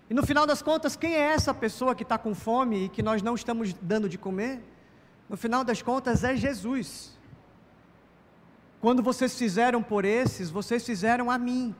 E 0.09 0.13
no 0.13 0.25
final 0.25 0.45
das 0.45 0.61
contas, 0.61 0.95
quem 0.95 1.15
é 1.15 1.33
essa 1.33 1.53
pessoa 1.53 1.93
que 1.95 2.03
está 2.03 2.17
com 2.17 2.33
fome 2.33 2.85
e 2.85 2.89
que 2.89 3.01
nós 3.01 3.21
não 3.21 3.35
estamos 3.35 3.73
dando 3.73 4.07
de 4.07 4.17
comer? 4.17 4.61
No 5.29 5.35
final 5.35 5.63
das 5.63 5.81
contas, 5.81 6.23
é 6.23 6.35
Jesus. 6.35 7.17
Quando 8.79 9.03
vocês 9.03 9.37
fizeram 9.37 9.81
por 9.83 10.05
esses, 10.05 10.49
vocês 10.49 10.85
fizeram 10.85 11.29
a 11.29 11.37
mim. 11.37 11.75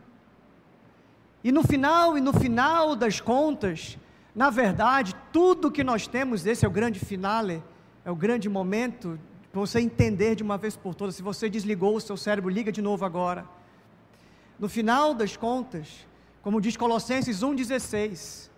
E 1.44 1.52
no 1.52 1.64
final, 1.64 2.18
e 2.18 2.22
no 2.22 2.34
final 2.34 2.96
das 2.96 3.22
contas, 3.22 3.98
na 4.36 4.50
verdade, 4.50 5.16
tudo 5.32 5.72
que 5.72 5.84
nós 5.84 6.08
temos, 6.08 6.46
esse 6.46 6.66
é 6.66 6.68
o 6.68 6.72
grande 6.72 7.00
finale, 7.00 7.64
é 8.04 8.12
o 8.12 8.16
grande 8.16 8.50
momento 8.50 9.20
para 9.52 9.62
você 9.62 9.80
entender 9.80 10.36
de 10.36 10.44
uma 10.44 10.58
vez 10.58 10.76
por 10.76 10.94
todas. 10.94 11.16
Se 11.16 11.22
você 11.22 11.50
desligou 11.50 11.96
o 11.96 12.02
seu 12.02 12.18
cérebro, 12.18 12.50
liga 12.50 12.72
de 12.72 12.82
novo 12.82 13.06
agora. 13.06 13.46
No 14.60 14.68
final 14.68 15.14
das 15.14 15.38
contas, 15.38 16.06
como 16.42 16.60
diz 16.60 16.76
Colossenses 16.76 17.42
1,16, 17.42 18.50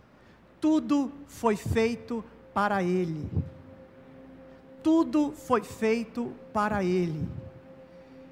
tudo 0.59 1.11
foi 1.27 1.55
feito 1.55 2.23
para 2.53 2.81
Ele. 2.81 3.29
Tudo 4.81 5.31
foi 5.31 5.63
feito 5.63 6.33
para 6.53 6.83
Ele. 6.83 7.27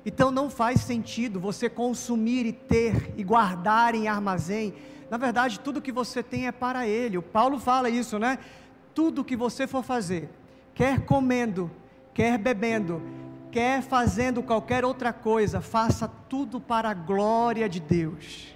Então 0.05 0.31
não 0.31 0.49
faz 0.49 0.81
sentido 0.81 1.39
você 1.39 1.69
consumir 1.69 2.45
e 2.45 2.53
ter 2.53 3.13
e 3.17 3.23
guardar 3.23 3.93
em 3.93 4.07
armazém. 4.07 4.73
Na 5.09 5.17
verdade, 5.17 5.59
tudo 5.59 5.81
que 5.81 5.91
você 5.91 6.23
tem 6.23 6.47
é 6.47 6.51
para 6.51 6.87
Ele. 6.87 7.17
O 7.17 7.21
Paulo 7.21 7.59
fala 7.59 7.89
isso, 7.89 8.17
né? 8.17 8.39
Tudo 8.93 9.23
que 9.23 9.35
você 9.35 9.67
for 9.67 9.83
fazer, 9.83 10.29
quer 10.73 11.01
comendo, 11.05 11.69
quer 12.13 12.37
bebendo, 12.37 13.01
quer 13.51 13.81
fazendo 13.81 14.41
qualquer 14.41 14.85
outra 14.85 15.11
coisa, 15.11 15.59
faça 15.61 16.07
tudo 16.07 16.59
para 16.59 16.89
a 16.89 16.93
glória 16.93 17.67
de 17.67 17.79
Deus. 17.79 18.55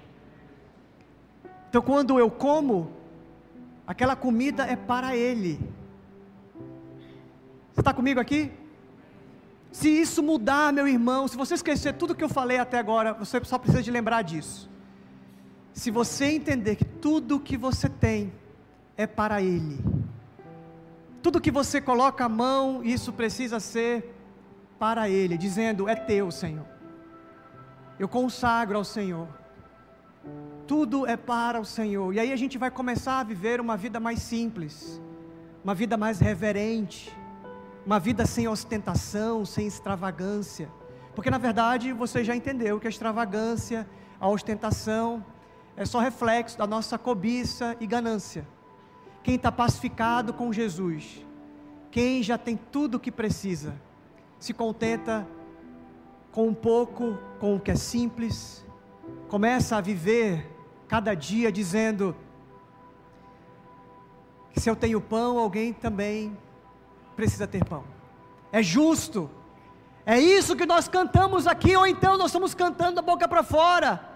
Então, 1.69 1.81
quando 1.81 2.17
eu 2.17 2.31
como, 2.31 2.91
aquela 3.85 4.15
comida 4.15 4.63
é 4.65 4.75
para 4.75 5.15
Ele. 5.15 5.59
Você 7.81 7.89
está 7.89 7.95
comigo 7.95 8.19
aqui? 8.19 8.51
Se 9.71 9.89
isso 9.89 10.21
mudar, 10.21 10.71
meu 10.71 10.87
irmão, 10.87 11.27
se 11.27 11.35
você 11.35 11.55
esquecer 11.55 11.95
tudo 11.95 12.13
que 12.13 12.23
eu 12.23 12.29
falei 12.29 12.59
até 12.59 12.77
agora, 12.77 13.11
você 13.11 13.43
só 13.43 13.57
precisa 13.57 13.81
de 13.81 13.89
lembrar 13.89 14.21
disso. 14.21 14.69
Se 15.73 15.89
você 15.89 16.25
entender 16.25 16.75
que 16.75 16.85
tudo 16.85 17.39
que 17.39 17.57
você 17.57 17.89
tem 17.89 18.31
é 18.95 19.07
para 19.07 19.41
Ele, 19.41 19.79
tudo 21.23 21.41
que 21.41 21.49
você 21.49 21.81
coloca 21.81 22.23
a 22.23 22.29
mão, 22.29 22.83
isso 22.83 23.11
precisa 23.11 23.59
ser 23.59 24.13
para 24.77 25.09
Ele, 25.09 25.35
dizendo: 25.35 25.89
É 25.89 25.95
teu, 25.95 26.29
Senhor. 26.29 26.67
Eu 27.97 28.07
consagro 28.07 28.77
ao 28.77 28.83
Senhor. 28.83 29.27
Tudo 30.67 31.07
é 31.07 31.17
para 31.17 31.59
o 31.59 31.65
Senhor. 31.65 32.13
E 32.13 32.19
aí 32.19 32.31
a 32.31 32.35
gente 32.35 32.59
vai 32.59 32.69
começar 32.69 33.21
a 33.21 33.23
viver 33.23 33.59
uma 33.59 33.75
vida 33.75 33.99
mais 33.99 34.19
simples, 34.19 35.01
uma 35.63 35.73
vida 35.73 35.97
mais 35.97 36.19
reverente 36.19 37.19
uma 37.85 37.99
vida 37.99 38.25
sem 38.25 38.47
ostentação, 38.47 39.45
sem 39.45 39.67
extravagância. 39.67 40.69
Porque 41.15 41.29
na 41.29 41.37
verdade 41.37 41.91
você 41.93 42.23
já 42.23 42.35
entendeu 42.35 42.79
que 42.79 42.87
a 42.87 42.89
extravagância, 42.89 43.87
a 44.19 44.27
ostentação, 44.27 45.23
é 45.75 45.85
só 45.85 45.99
reflexo 45.99 46.57
da 46.57 46.67
nossa 46.67 46.97
cobiça 46.97 47.75
e 47.79 47.87
ganância. 47.87 48.47
Quem 49.23 49.35
está 49.35 49.51
pacificado 49.51 50.33
com 50.33 50.51
Jesus, 50.51 51.25
quem 51.89 52.23
já 52.23 52.37
tem 52.37 52.57
tudo 52.57 52.95
o 52.95 52.99
que 52.99 53.11
precisa, 53.11 53.75
se 54.39 54.53
contenta 54.53 55.27
com 56.31 56.47
um 56.47 56.53
pouco, 56.53 57.17
com 57.39 57.55
o 57.55 57.59
que 57.59 57.71
é 57.71 57.75
simples, 57.75 58.65
começa 59.27 59.75
a 59.75 59.81
viver 59.81 60.49
cada 60.87 61.13
dia 61.13 61.51
dizendo 61.51 62.15
que 64.51 64.59
se 64.59 64.69
eu 64.69 64.75
tenho 64.75 64.99
pão, 64.99 65.37
alguém 65.37 65.73
também 65.73 66.37
precisa 67.15 67.47
ter 67.47 67.63
pão. 67.63 67.83
É 68.51 68.61
justo. 68.61 69.29
É 70.05 70.19
isso 70.19 70.55
que 70.55 70.65
nós 70.65 70.87
cantamos 70.87 71.47
aqui, 71.47 71.75
ou 71.75 71.85
então 71.85 72.17
nós 72.17 72.27
estamos 72.27 72.53
cantando 72.53 72.95
da 72.95 73.01
boca 73.01 73.27
para 73.27 73.43
fora. 73.43 74.09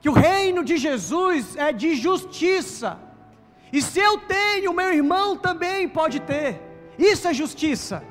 Que 0.00 0.08
o 0.08 0.12
reino 0.12 0.64
de 0.64 0.76
Jesus 0.76 1.56
é 1.56 1.72
de 1.72 1.94
justiça. 1.94 2.98
E 3.72 3.82
se 3.82 3.98
eu 3.98 4.18
tenho, 4.18 4.72
meu 4.72 4.92
irmão 4.92 5.36
também 5.36 5.88
pode 5.88 6.20
ter. 6.20 6.60
Isso 6.98 7.26
é 7.28 7.34
justiça. 7.34 8.04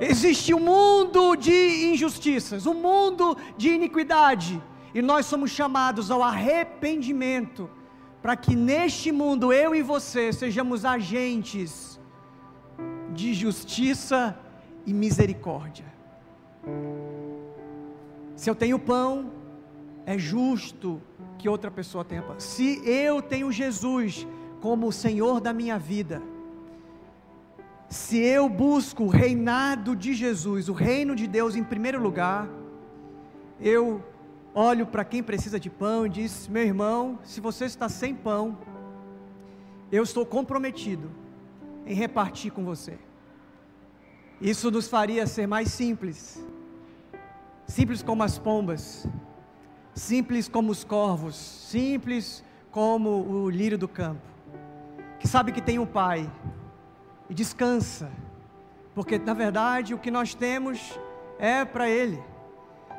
Existe 0.00 0.54
um 0.54 0.60
mundo 0.60 1.34
de 1.34 1.90
injustiças, 1.92 2.66
um 2.66 2.74
mundo 2.74 3.36
de 3.56 3.70
iniquidade, 3.70 4.62
e 4.94 5.02
nós 5.02 5.26
somos 5.26 5.50
chamados 5.50 6.10
ao 6.10 6.22
arrependimento 6.22 7.68
para 8.22 8.36
que 8.36 8.56
neste 8.56 9.12
mundo 9.12 9.52
eu 9.52 9.74
e 9.74 9.82
você 9.82 10.32
sejamos 10.32 10.84
agentes 10.84 12.00
de 13.14 13.32
justiça 13.32 14.38
e 14.84 14.92
misericórdia. 14.92 15.86
Se 18.34 18.48
eu 18.48 18.54
tenho 18.54 18.78
pão, 18.78 19.32
é 20.06 20.18
justo 20.18 21.00
que 21.38 21.48
outra 21.48 21.70
pessoa 21.70 22.04
tenha 22.04 22.22
pão. 22.22 22.38
Se 22.38 22.80
eu 22.84 23.20
tenho 23.22 23.50
Jesus 23.52 24.26
como 24.60 24.88
o 24.88 24.92
Senhor 24.92 25.40
da 25.40 25.52
minha 25.52 25.78
vida, 25.78 26.22
se 27.88 28.18
eu 28.18 28.48
busco 28.48 29.04
o 29.04 29.08
reinado 29.08 29.96
de 29.96 30.12
Jesus, 30.12 30.68
o 30.68 30.72
reino 30.72 31.14
de 31.14 31.26
Deus 31.26 31.56
em 31.56 31.64
primeiro 31.64 32.00
lugar, 32.00 32.48
eu 33.60 34.02
olho 34.58 34.86
para 34.86 35.04
quem 35.04 35.22
precisa 35.22 35.60
de 35.60 35.70
pão 35.70 36.04
e 36.04 36.08
diz: 36.08 36.48
Meu 36.48 36.64
irmão, 36.64 37.18
se 37.22 37.40
você 37.40 37.64
está 37.64 37.88
sem 37.88 38.14
pão, 38.14 38.58
eu 39.92 40.02
estou 40.02 40.26
comprometido 40.26 41.10
em 41.86 41.94
repartir 41.94 42.52
com 42.52 42.64
você. 42.64 42.98
Isso 44.40 44.70
nos 44.70 44.88
faria 44.88 45.26
ser 45.26 45.46
mais 45.46 45.68
simples, 45.68 46.44
simples 47.66 48.02
como 48.02 48.22
as 48.22 48.38
pombas, 48.38 49.06
simples 49.94 50.48
como 50.48 50.72
os 50.72 50.82
corvos, 50.84 51.36
simples 51.36 52.44
como 52.70 53.10
o 53.10 53.50
lírio 53.50 53.78
do 53.78 53.88
campo, 53.88 54.26
que 55.20 55.26
sabe 55.26 55.52
que 55.52 55.62
tem 55.62 55.78
um 55.78 55.86
pai 55.86 56.30
e 57.30 57.34
descansa, 57.34 58.10
porque 58.94 59.18
na 59.18 59.34
verdade 59.34 59.94
o 59.94 59.98
que 59.98 60.10
nós 60.10 60.34
temos 60.34 60.98
é 61.38 61.64
para 61.64 61.88
ele. 61.88 62.20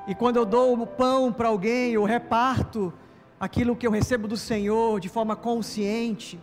E 0.10 0.16
quando 0.16 0.38
eu 0.38 0.46
dou 0.46 0.74
o 0.74 0.88
pão 0.88 1.32
para 1.32 1.50
alguém, 1.50 1.92
eu 1.92 2.04
reparto 2.04 2.92
aquilo 3.40 3.76
que 3.76 3.86
eu 3.86 3.92
recebo 3.92 4.28
do 4.28 4.36
Senhor 4.36 5.00
de 5.00 5.08
forma 5.08 5.36
consciente, 5.36 6.40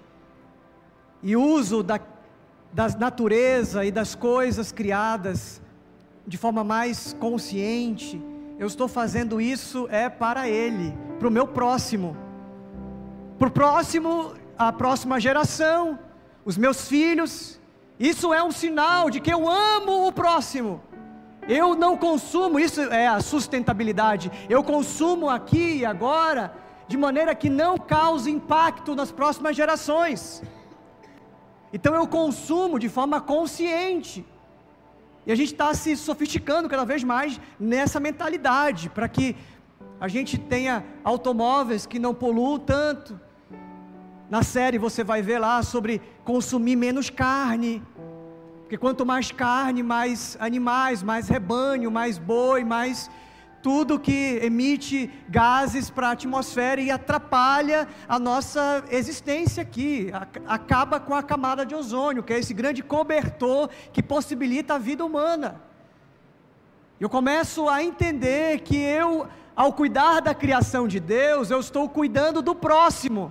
e 1.21 1.35
uso 1.35 1.83
da, 1.83 1.99
da 2.73 2.89
natureza 2.91 3.85
e 3.85 3.91
das 3.91 4.15
coisas 4.15 4.71
criadas 4.71 5.61
de 6.25 6.39
forma 6.39 6.63
mais 6.63 7.13
consciente, 7.19 8.23
eu 8.57 8.69
estou 8.69 8.87
fazendo 8.87 9.41
isso 9.41 9.89
é 9.91 10.09
para 10.09 10.49
Ele, 10.49 10.97
para 11.19 11.27
o 11.27 11.31
meu 11.31 11.49
próximo, 11.49 12.17
para 13.37 13.49
o 13.49 13.51
próximo, 13.51 14.35
a 14.57 14.73
próxima 14.73 15.19
geração, 15.19 15.99
os 16.45 16.57
meus 16.57 16.87
filhos. 16.87 17.61
Isso 17.99 18.33
é 18.33 18.41
um 18.45 18.53
sinal 18.53 19.11
de 19.11 19.19
que 19.19 19.35
eu 19.35 19.49
amo 19.49 20.07
o 20.07 20.13
próximo. 20.13 20.81
Eu 21.49 21.77
não 21.77 21.97
consumo, 21.97 22.59
isso 22.59 22.81
é 22.81 23.07
a 23.07 23.21
sustentabilidade. 23.21 24.31
Eu 24.49 24.65
consumo 24.65 25.31
aqui 25.31 25.79
e 25.79 25.85
agora, 25.85 26.55
de 26.89 26.97
maneira 26.97 27.35
que 27.35 27.49
não 27.49 27.79
cause 27.79 28.31
impacto 28.31 28.95
nas 28.95 29.13
próximas 29.13 29.55
gerações. 29.55 30.43
Então 31.73 31.95
eu 31.95 32.07
consumo 32.07 32.79
de 32.79 32.89
forma 32.89 33.21
consciente. 33.21 34.27
E 35.25 35.33
a 35.33 35.35
gente 35.35 35.53
está 35.53 35.73
se 35.75 35.97
sofisticando 35.97 36.69
cada 36.69 36.85
vez 36.85 37.05
mais 37.05 37.41
nessa 37.59 37.99
mentalidade, 38.01 38.89
para 38.89 39.09
que 39.09 39.37
a 40.01 40.09
gente 40.09 40.39
tenha 40.39 40.85
automóveis 41.03 41.87
que 41.87 41.99
não 41.99 42.15
poluam 42.15 42.59
tanto. 42.59 43.21
Na 44.29 44.43
série 44.43 44.79
você 44.79 45.05
vai 45.05 45.23
ver 45.23 45.39
lá 45.39 45.63
sobre 45.63 46.03
consumir 46.25 46.77
menos 46.77 47.09
carne, 47.09 47.83
porque 48.67 48.77
quanto 48.77 49.07
mais 49.07 49.31
carne, 49.31 49.81
mais 49.81 50.37
animais, 50.41 51.01
mais 51.01 51.29
rebanho, 51.29 51.89
mais 51.89 52.19
boi, 52.19 52.65
mais 52.65 53.09
tudo 53.63 53.97
que 53.97 54.41
emite 54.43 55.09
gases 55.29 55.89
para 55.89 56.09
a 56.09 56.11
atmosfera 56.11 56.81
e 56.81 56.91
atrapalha 56.91 57.87
a 58.09 58.19
nossa 58.19 58.83
existência 58.91 59.63
aqui, 59.63 60.11
acaba 60.49 60.99
com 60.99 61.15
a 61.15 61.23
camada 61.23 61.65
de 61.65 61.77
ozônio, 61.77 62.25
que 62.25 62.33
é 62.33 62.41
esse 62.41 62.53
grande 62.53 62.83
cobertor 62.83 63.71
que 63.93 64.03
possibilita 64.03 64.75
a 64.75 64.79
vida 64.79 65.05
humana. 65.05 65.61
Eu 66.99 67.09
começo 67.09 67.69
a 67.69 67.85
entender 67.85 68.63
que 68.63 68.77
eu 68.77 69.29
ao 69.55 69.73
cuidar 69.75 70.19
da 70.21 70.35
criação 70.35 70.89
de 70.89 70.99
Deus, 70.99 71.53
eu 71.53 71.61
estou 71.61 71.89
cuidando 71.89 72.43
do 72.43 72.53
próximo, 72.53 73.31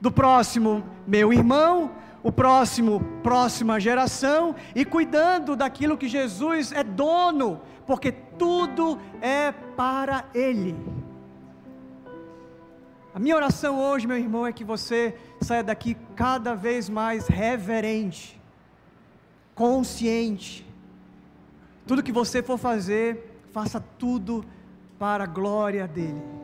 do 0.00 0.10
próximo 0.10 0.82
meu 1.06 1.32
irmão, 1.32 1.92
o 2.22 2.32
próximo, 2.32 3.00
próxima 3.22 3.78
geração, 3.78 4.54
e 4.74 4.84
cuidando 4.84 5.54
daquilo 5.54 5.96
que 5.96 6.08
Jesus 6.08 6.72
é 6.72 6.82
dono, 6.82 7.60
porque 7.86 8.12
tudo 8.12 8.98
é 9.20 9.52
para 9.52 10.24
Ele. 10.34 10.76
A 13.14 13.18
minha 13.18 13.34
oração 13.34 13.80
hoje, 13.80 14.06
meu 14.06 14.16
irmão, 14.16 14.46
é 14.46 14.52
que 14.52 14.62
você 14.62 15.16
saia 15.40 15.64
daqui 15.64 15.96
cada 16.14 16.54
vez 16.54 16.88
mais 16.88 17.26
reverente, 17.26 18.40
consciente. 19.54 20.64
Tudo 21.86 22.02
que 22.02 22.12
você 22.12 22.42
for 22.42 22.58
fazer, 22.58 23.42
faça 23.52 23.80
tudo 23.98 24.44
para 24.98 25.24
a 25.24 25.26
glória 25.26 25.88
dele. 25.88 26.37